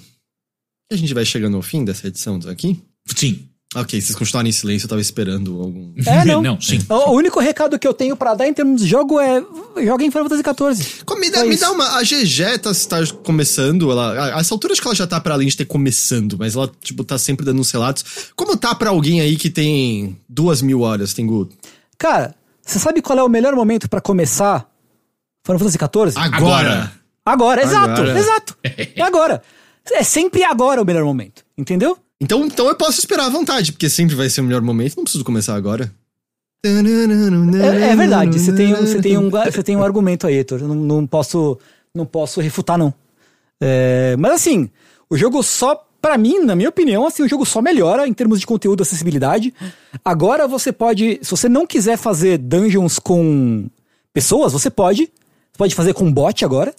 [0.89, 2.81] que a gente vai chegando ao fim dessa edição aqui.
[3.15, 3.47] Sim.
[3.73, 5.93] Ok, vocês continuaram em silêncio, eu tava esperando algum.
[6.05, 6.41] É, não.
[6.41, 6.79] não, sim.
[6.89, 9.41] O o único recado que eu tenho pra dar em termos de jogo é
[9.85, 10.43] joguem Final Fantasy
[10.83, 11.03] XIV.
[11.05, 11.61] Co- Me dá, me isso.
[11.61, 11.97] dá uma.
[11.97, 14.35] A GG tá, tá começando, ela.
[14.35, 16.69] A, essa altura acho que ela já tá pra além de ter começando, mas ela,
[16.81, 18.03] tipo, tá sempre dando uns relatos.
[18.35, 21.47] Como tá pra alguém aí que tem duas mil horas, Tengu?
[21.97, 24.67] Cara, você sabe qual é o melhor momento pra começar
[25.45, 26.13] Final Fantasy XIV?
[26.17, 26.91] Agora!
[27.25, 28.19] Agora, exato, Agora.
[28.19, 28.57] exato.
[28.97, 29.41] É agora.
[29.93, 31.97] É sempre agora o melhor momento, entendeu?
[32.21, 35.03] Então, então eu posso esperar à vontade, porque sempre vai ser o melhor momento, não
[35.03, 35.91] preciso começar agora.
[36.63, 40.61] É, é verdade, você tem, um- você, tem um, você tem um argumento aí, Heitor.
[40.61, 41.57] Não, não posso,
[41.95, 42.93] não posso refutar, não.
[43.59, 44.69] É, mas assim,
[45.09, 48.39] o jogo só, pra mim, na minha opinião, assim, o jogo só melhora em termos
[48.39, 49.51] de conteúdo e acessibilidade.
[50.05, 53.67] Agora você pode, se você não quiser fazer dungeons com
[54.13, 55.05] pessoas, você pode.
[55.51, 56.73] Você pode fazer com bot agora.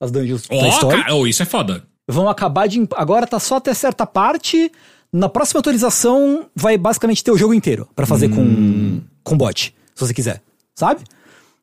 [0.00, 1.02] As dungeons da Ó, história.
[1.04, 1.84] cara, oh, isso é foda.
[2.10, 2.86] Vão acabar de.
[2.96, 4.70] Agora tá só até certa parte.
[5.12, 10.06] Na próxima atualização vai basicamente ter o jogo inteiro pra fazer com, com bot, se
[10.06, 10.40] você quiser.
[10.76, 11.02] Sabe?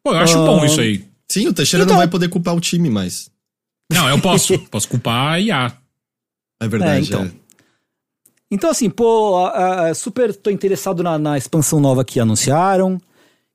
[0.04, 0.46] Pô, eu acho Ah.
[0.46, 1.06] bom isso aí.
[1.30, 3.30] Sim, o Teixeira Então- não vai poder culpar o time mais.
[3.92, 4.58] Não, eu posso.
[4.70, 5.74] posso culpar a IA.
[6.62, 7.00] É verdade.
[7.06, 7.24] É, então.
[7.24, 7.32] é.
[8.52, 12.98] Então, assim, pô, a- a- super tô interessado na, na expansão nova que anunciaram,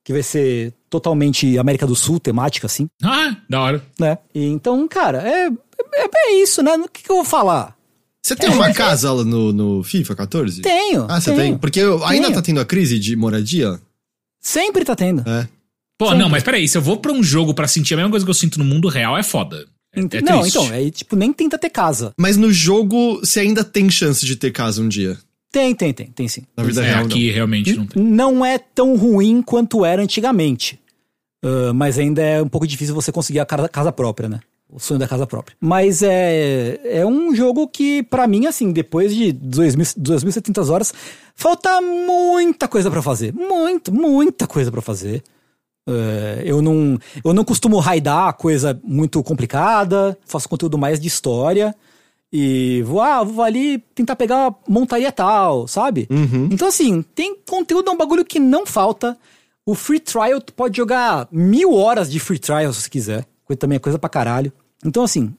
[0.04, 3.82] que vai ser totalmente América do Sul, temática, assim, Ah, da hora.
[3.98, 4.18] né?
[4.34, 5.50] E, então, cara, é,
[5.94, 6.74] é, é isso, né?
[6.76, 7.76] O que, que eu vou falar?
[8.24, 10.62] Você tem uma casa lá no, no FIFA 14?
[10.62, 11.06] Tenho.
[11.08, 11.42] Ah, você tenho.
[11.42, 11.58] tem?
[11.58, 12.34] Porque eu- ainda Tenho.
[12.38, 13.80] tá tendo a crise de moradia?
[14.40, 15.28] Sempre tá tendo.
[15.28, 15.48] É.
[15.98, 16.18] Pô, Sempre.
[16.22, 18.30] não, mas peraí, se eu vou pra um jogo pra sentir a mesma coisa que
[18.30, 19.66] eu sinto no mundo real, é foda.
[19.94, 20.56] É, Ent- é não, triste.
[20.58, 22.12] então, é tipo, nem tenta ter casa.
[22.18, 25.18] Mas no jogo, você ainda tem chance de ter casa um dia.
[25.50, 26.42] Tem, tem, tem, tem sim.
[26.56, 28.02] Na vida É, real, aqui realmente não tem.
[28.02, 30.78] Não é tão ruim quanto era antigamente.
[31.44, 34.40] Ah, mas ainda é um pouco difícil você conseguir a casa casa própria, né?
[34.72, 35.54] O sonho da casa própria.
[35.60, 40.94] Mas é, é um jogo que, pra mim, assim, depois de 2.700 horas,
[41.34, 43.34] falta muita coisa pra fazer.
[43.34, 45.22] Muita, muita coisa pra fazer.
[45.86, 51.74] É, eu, não, eu não costumo raidar coisa muito complicada, faço conteúdo mais de história.
[52.32, 56.08] E vou, ah, vou ali tentar pegar uma montaria tal, sabe?
[56.10, 56.48] Uhum.
[56.50, 59.18] Então, assim, tem conteúdo, é um bagulho que não falta.
[59.66, 63.26] O free trial, tu pode jogar mil horas de free trial se quiser.
[63.44, 64.50] Coisa também é coisa pra caralho.
[64.84, 65.32] Então, assim,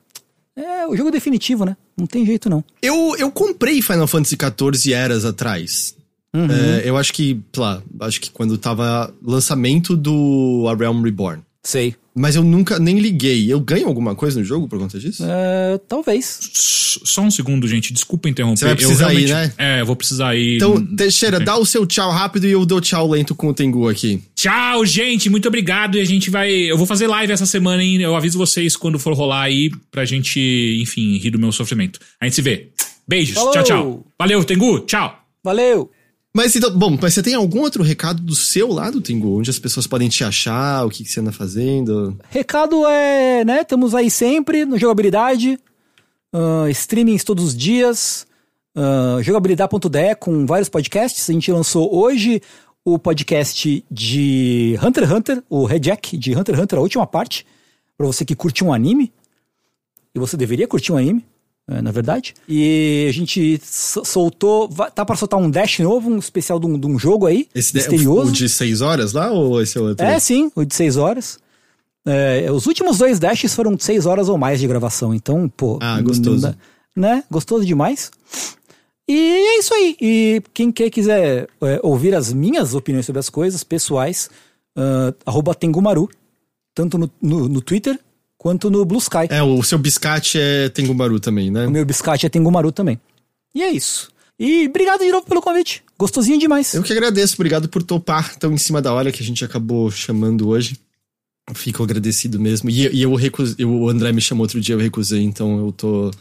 [0.55, 1.75] é o jogo definitivo, né?
[1.97, 2.63] Não tem jeito, não.
[2.81, 5.95] Eu, eu comprei Final Fantasy XIV eras atrás.
[6.33, 6.51] Uhum.
[6.51, 11.43] É, eu acho que, sei lá, acho que quando tava lançamento do A Realm Reborn.
[11.63, 11.95] Sei.
[12.15, 13.51] Mas eu nunca nem liguei.
[13.51, 15.23] Eu ganho alguma coisa no jogo por conta disso?
[15.27, 16.39] É, talvez.
[16.53, 17.91] S- Só um segundo, gente.
[17.91, 18.59] Desculpa interromper.
[18.59, 19.53] Você vai precisar eu ir, né?
[19.57, 20.57] É, eu vou precisar ir.
[20.57, 23.89] Então, Teixeira, dá o seu tchau rápido e eu dou tchau lento com o Tengu
[23.89, 24.21] aqui.
[24.35, 25.27] Tchau, gente.
[25.29, 25.97] Muito obrigado.
[25.97, 26.51] E a gente vai.
[26.51, 27.99] Eu vou fazer live essa semana, hein?
[28.01, 30.39] Eu aviso vocês quando for rolar aí pra gente,
[30.81, 31.99] enfim, rir do meu sofrimento.
[32.21, 32.69] A gente se vê.
[33.07, 33.33] Beijos.
[33.35, 33.51] Falou.
[33.53, 34.07] Tchau, tchau.
[34.19, 34.81] Valeu, Tengu.
[34.81, 35.19] Tchau.
[35.43, 35.89] Valeu!
[36.35, 39.37] Mas então, bom, mas você tem algum outro recado do seu lado, Tengu?
[39.37, 42.17] Onde as pessoas podem te achar, o que, que você anda fazendo?
[42.29, 43.61] Recado é, né?
[43.61, 45.59] Estamos aí sempre no jogabilidade,
[46.33, 48.25] ah, streamings todos os dias,
[48.75, 51.29] ah, jogabilidade.de com vários podcasts.
[51.29, 52.41] A gente lançou hoje
[52.83, 57.45] o podcast de Hunter x Hunter, o Rejack de Hunter x Hunter, a última parte,
[57.95, 59.13] pra você que curte um anime.
[60.15, 61.23] E você deveria curtir um anime,
[61.67, 62.33] na verdade.
[62.47, 66.77] E a gente so- soltou, tá pra soltar um Dash novo, um especial de um,
[66.77, 68.29] de um jogo aí, Esse de- misterioso.
[68.29, 70.05] o de seis horas lá ou esse é outro?
[70.05, 71.39] É, sim, o de 6 horas.
[72.05, 75.79] É, os últimos dois dashes foram de 6 horas ou mais de gravação, então, pô.
[75.81, 76.53] Ah, gostoso.
[76.95, 77.23] né?
[77.31, 78.11] Gostoso demais.
[79.07, 79.95] E é isso aí.
[80.01, 84.29] E quem quer quiser é, ouvir as minhas opiniões sobre as coisas pessoais,
[85.25, 86.09] arroba Tengumaru,
[86.75, 87.97] tanto no, no, no Twitter
[88.43, 89.27] quanto no Blue Sky.
[89.29, 91.65] É, o seu biscate é Tengumaru também, né?
[91.65, 92.99] O meu biscate é Tengumaru também.
[93.55, 94.09] E é isso.
[94.37, 95.81] E obrigado de novo pelo convite.
[95.97, 96.73] Gostosinho demais.
[96.73, 99.89] Eu que agradeço, obrigado por topar tão em cima da hora que a gente acabou
[99.89, 100.77] chamando hoje.
[101.53, 102.69] Fico agradecido mesmo.
[102.69, 106.11] E, e eu recusei, o André me chamou outro dia, eu recusei, então eu tô.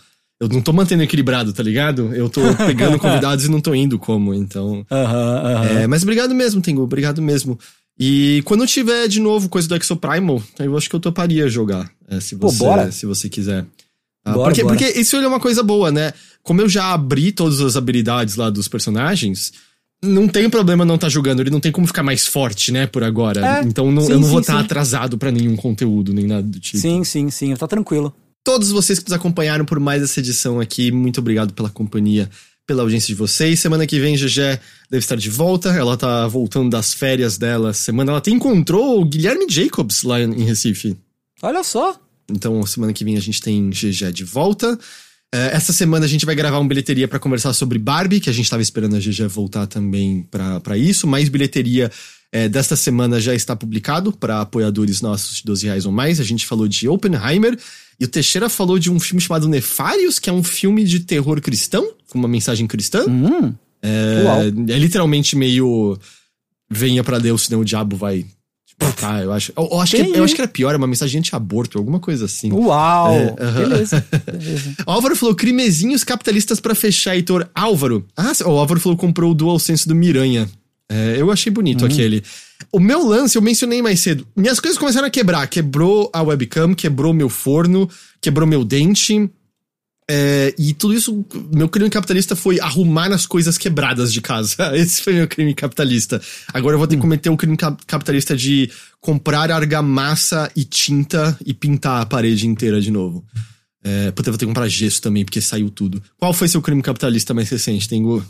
[0.40, 2.14] Eu não tô mantendo equilibrado, tá ligado?
[2.14, 4.86] Eu tô pegando convidados e não tô indo como, então.
[4.90, 5.64] Aham, aham.
[5.80, 7.58] É, mas obrigado mesmo, Tengu, obrigado mesmo.
[7.98, 12.20] E quando tiver de novo coisa do Exoprimal, eu acho que eu toparia jogar, é,
[12.20, 12.92] se, Pô, você, bora.
[12.92, 13.64] se você quiser.
[14.24, 14.76] Ah, Bora, porque, bora.
[14.76, 16.12] porque isso é uma coisa boa, né?
[16.42, 19.52] Como eu já abri todas as habilidades lá dos personagens,
[20.04, 23.02] não tem problema não estar jogando, ele não tem como ficar mais forte, né, por
[23.02, 23.58] agora.
[23.58, 24.64] É, então não- sim, eu não vou estar sim.
[24.64, 26.78] atrasado pra nenhum conteúdo, nem nada do tipo.
[26.78, 27.54] Sim, sim, sim.
[27.56, 28.14] Tá tranquilo.
[28.44, 32.28] Todos vocês que nos acompanharam por mais essa edição aqui, muito obrigado pela companhia,
[32.66, 33.58] pela audiência de vocês.
[33.60, 34.58] Semana que vem, GG
[34.90, 35.68] deve estar de volta.
[35.70, 37.72] Ela tá voltando das férias dela.
[37.72, 40.96] Semana ela até encontrou o Guilherme Jacobs lá em Recife.
[41.42, 42.00] Olha só.
[42.30, 44.78] Então, semana que vem a gente tem GG de volta.
[45.34, 48.32] É, essa semana a gente vai gravar um bilheteria pra conversar sobre Barbie, que a
[48.32, 51.06] gente tava esperando a GG voltar também pra pra isso.
[51.06, 51.90] Mais bilheteria
[52.30, 56.20] é, desta semana já está publicado para apoiadores nossos de 12 reais ou mais.
[56.20, 57.58] A gente falou de Oppenheimer
[57.98, 61.40] e o Teixeira falou de um filme chamado Nefários, que é um filme de terror
[61.40, 63.04] cristão, com uma mensagem cristã.
[63.08, 63.52] Hum.
[63.82, 65.98] É, é literalmente meio
[66.70, 68.24] venha pra Deus, senão o diabo vai.
[68.98, 69.52] Tá, eu acho.
[69.56, 72.24] Eu, eu acho que, eu acho que era pior, é uma mensagem anti-aborto, alguma coisa
[72.24, 72.52] assim.
[72.52, 73.12] Uau!
[73.12, 73.68] É, aham.
[73.68, 74.74] Beleza, beleza.
[74.86, 77.48] Álvaro falou crimezinhos capitalistas pra fechar, Heitor.
[77.54, 78.06] Álvaro.
[78.16, 80.48] Ah, o Álvaro falou comprou o DualSense do Miranha.
[80.90, 82.22] É, eu achei bonito aquele.
[82.70, 84.26] O meu lance, eu mencionei mais cedo.
[84.36, 85.46] Minhas coisas começaram a quebrar.
[85.46, 87.88] Quebrou a webcam, quebrou meu forno,
[88.20, 89.30] quebrou meu dente.
[90.14, 91.24] É, e tudo isso,
[91.54, 94.70] meu crime capitalista foi arrumar as coisas quebradas de casa.
[94.76, 96.20] Esse foi meu crime capitalista.
[96.52, 98.70] Agora eu vou ter que cometer o crime cap- capitalista de
[99.00, 103.24] comprar argamassa e tinta e pintar a parede inteira de novo.
[103.82, 106.02] É, puta, eu vou ter que comprar gesso também, porque saiu tudo.
[106.18, 108.22] Qual foi seu crime capitalista mais recente, Tengu?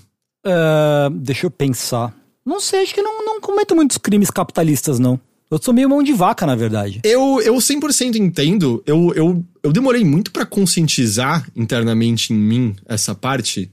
[0.46, 2.14] Ah, deixa eu pensar.
[2.46, 5.18] Não sei, acho que não, não cometo muitos crimes capitalistas, não.
[5.52, 7.02] Eu sou meio mão de vaca, na verdade.
[7.04, 8.82] Eu, eu 100% entendo.
[8.86, 13.70] Eu, eu, eu demorei muito pra conscientizar internamente em mim essa parte.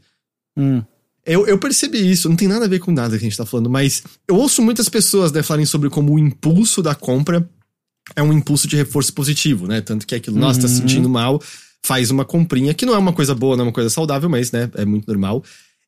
[0.58, 0.84] Hum.
[1.26, 3.46] Eu, eu percebi isso, não tem nada a ver com nada que a gente tá
[3.46, 7.50] falando, mas eu ouço muitas pessoas né, falarem sobre como o impulso da compra
[8.14, 9.80] é um impulso de reforço positivo, né?
[9.80, 11.42] Tanto que é aquilo, nossa, tá se sentindo mal,
[11.82, 14.52] faz uma comprinha, que não é uma coisa boa, não é uma coisa saudável, mas,
[14.52, 15.44] né, é muito normal.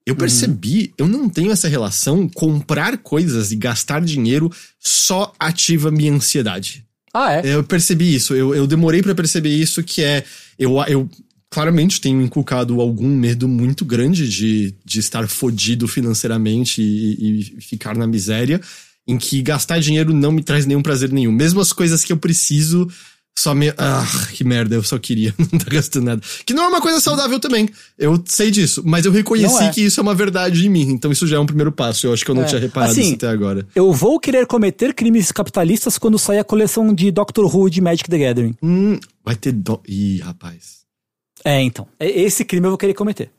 [0.05, 6.11] Eu percebi, eu não tenho essa relação, comprar coisas e gastar dinheiro só ativa minha
[6.11, 6.83] ansiedade.
[7.13, 7.55] Ah, é?
[7.55, 10.23] Eu percebi isso, eu, eu demorei pra perceber isso, que é.
[10.57, 11.09] Eu, eu
[11.49, 17.95] claramente tenho inculcado algum medo muito grande de, de estar fodido financeiramente e, e ficar
[17.95, 18.59] na miséria,
[19.05, 21.31] em que gastar dinheiro não me traz nenhum prazer nenhum.
[21.31, 22.87] Mesmo as coisas que eu preciso
[23.41, 23.73] Só me.
[23.75, 25.33] Ah, que merda, eu só queria.
[25.51, 26.21] Não tá gastando nada.
[26.45, 27.67] Que não é uma coisa saudável também.
[27.97, 28.83] Eu sei disso.
[28.85, 29.69] Mas eu reconheci é.
[29.71, 30.89] que isso é uma verdade em mim.
[30.89, 32.05] Então isso já é um primeiro passo.
[32.05, 32.45] Eu acho que eu não É.
[32.45, 33.65] tinha reparado Assim, isso até agora.
[33.73, 38.07] Eu vou querer cometer crimes capitalistas quando sair a coleção de Doctor Who de Magic
[38.09, 38.55] the Gathering.
[38.61, 39.53] Hum, vai ter.
[39.53, 39.81] Do...
[39.87, 40.81] Ih, rapaz.
[41.43, 41.87] É, então.
[41.99, 43.31] É- Esse crime eu vou querer cometer.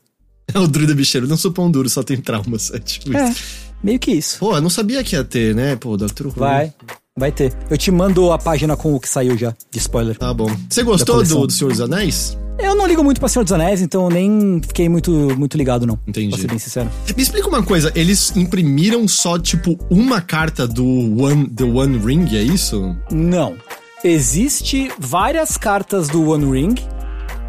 [0.53, 1.25] É o druida bicheiro.
[1.27, 2.69] Não sou pão duro, só tem traumas.
[2.75, 3.41] É tipo É, isso.
[3.81, 4.37] meio que isso.
[4.39, 5.77] Pô, eu não sabia que ia ter, né?
[5.77, 6.25] Pô, Dr.
[6.27, 6.31] Who.
[6.35, 6.73] Vai,
[7.17, 7.53] vai ter.
[7.69, 10.17] Eu te mando a página com o que saiu já, de spoiler.
[10.17, 10.49] Tá bom.
[10.69, 12.37] Você gostou do, do Senhor dos Anéis?
[12.57, 15.99] Eu não ligo muito pra Senhor dos Anéis, então nem fiquei muito, muito ligado, não.
[16.07, 16.29] Entendi.
[16.29, 16.89] Pra ser bem sincero.
[17.15, 20.85] Me explica uma coisa, eles imprimiram só, tipo, uma carta do
[21.21, 22.95] One, The One Ring, é isso?
[23.11, 23.55] Não.
[24.03, 26.75] Existe várias cartas do One Ring,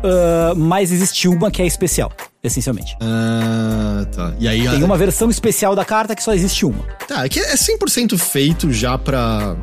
[0.02, 2.12] ah, mas existe uma que é especial,
[2.44, 2.96] essencialmente.
[3.00, 4.34] Ah, tá.
[4.38, 4.68] E aí...
[4.68, 6.84] Tem uma versão especial da carta que só existe uma.
[7.08, 9.56] Tá, é que é 100% feito já pra...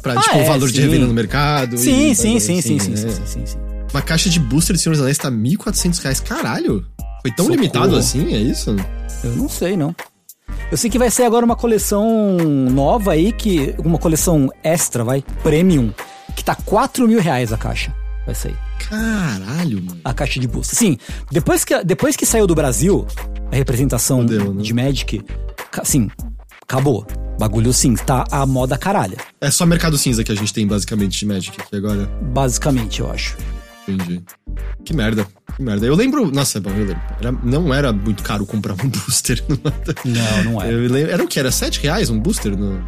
[0.00, 0.82] Pra, Ah, tipo, o é, valor de sim.
[0.82, 1.78] revenda no mercado.
[1.78, 3.12] Sim, e sim, sim, sim, assim, sim, né?
[3.12, 3.58] sim, sim, sim.
[3.92, 6.18] Uma caixa de booster de Senhor dos Anéis tá 1.400 reais.
[6.20, 6.84] Caralho!
[7.20, 7.50] Foi tão Socorro.
[7.60, 8.74] limitado assim, é isso?
[9.22, 9.94] Eu não sei, não.
[10.72, 13.76] Eu sei que vai sair agora uma coleção nova aí, que.
[13.78, 15.92] Uma coleção extra, vai, premium,
[16.34, 17.94] que tá 4 mil reais a caixa.
[18.26, 18.56] Vai sair.
[18.88, 20.00] Caralho, mano.
[20.04, 20.78] A caixa de booster.
[20.78, 20.96] Sim,
[21.30, 23.06] depois que, depois que saiu do Brasil,
[23.50, 24.62] a representação né?
[24.62, 25.22] de Magic,
[25.70, 26.08] ca- sim,
[26.62, 27.06] acabou.
[27.38, 29.16] Bagulho sim, tá a moda caralha.
[29.40, 32.06] É só mercado cinza que a gente tem, basicamente, de Magic aqui agora.
[32.32, 33.36] Basicamente, eu acho.
[33.88, 34.22] Entendi.
[34.84, 35.26] Que merda.
[35.56, 35.84] Que merda.
[35.86, 36.30] Eu lembro.
[36.30, 37.00] Nossa, bom, eu lembro.
[37.20, 39.42] Era- não era muito caro comprar um booster.
[40.04, 40.62] Não, não.
[40.64, 41.38] Eu lembro, era o que?
[41.40, 42.56] Era 7 reais um booster?
[42.56, 42.80] No...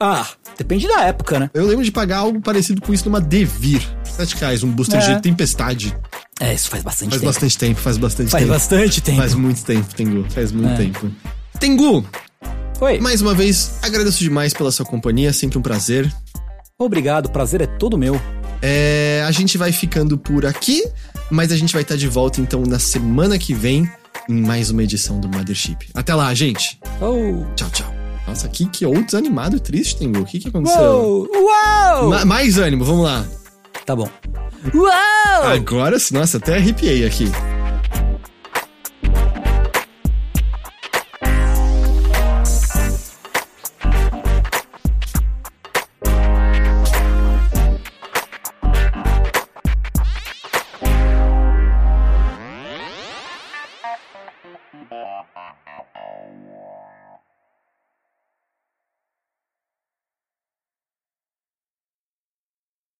[0.00, 0.26] Ah,
[0.56, 1.50] depende da época, né?
[1.52, 3.82] Eu lembro de pagar algo parecido com isso numa Devir.
[4.04, 5.14] 7 reais, um booster É.
[5.14, 5.96] de tempestade.
[6.40, 7.32] É, isso faz bastante Faz tempo.
[7.32, 8.52] bastante tempo, faz bastante Faz tempo.
[8.54, 9.18] bastante tempo.
[9.18, 10.30] Faz muito tempo, Tengu.
[10.30, 10.76] Faz muito É.
[10.76, 11.10] tempo.
[11.58, 12.06] Tengu,
[12.80, 13.00] Oi.
[13.00, 16.12] mais uma vez, agradeço demais pela sua companhia, sempre um prazer.
[16.78, 18.20] Obrigado, o prazer é todo meu.
[18.62, 20.84] É, a gente vai ficando por aqui,
[21.30, 23.90] mas a gente vai estar de volta então na semana que vem
[24.28, 25.88] em mais uma edição do Mothership.
[25.94, 26.78] Até lá, gente.
[27.00, 27.44] Oh.
[27.56, 27.97] Tchau, tchau.
[28.28, 30.20] Nossa, que, que ou desanimado e triste, Tengu.
[30.20, 30.82] O que, que aconteceu?
[30.82, 31.28] Uou!
[31.34, 32.10] Uou!
[32.10, 33.24] Ma- mais ânimo, vamos lá.
[33.86, 34.08] Tá bom.
[34.74, 35.44] Uou!
[35.50, 37.24] Agora, sim, nossa, até arrepiei aqui.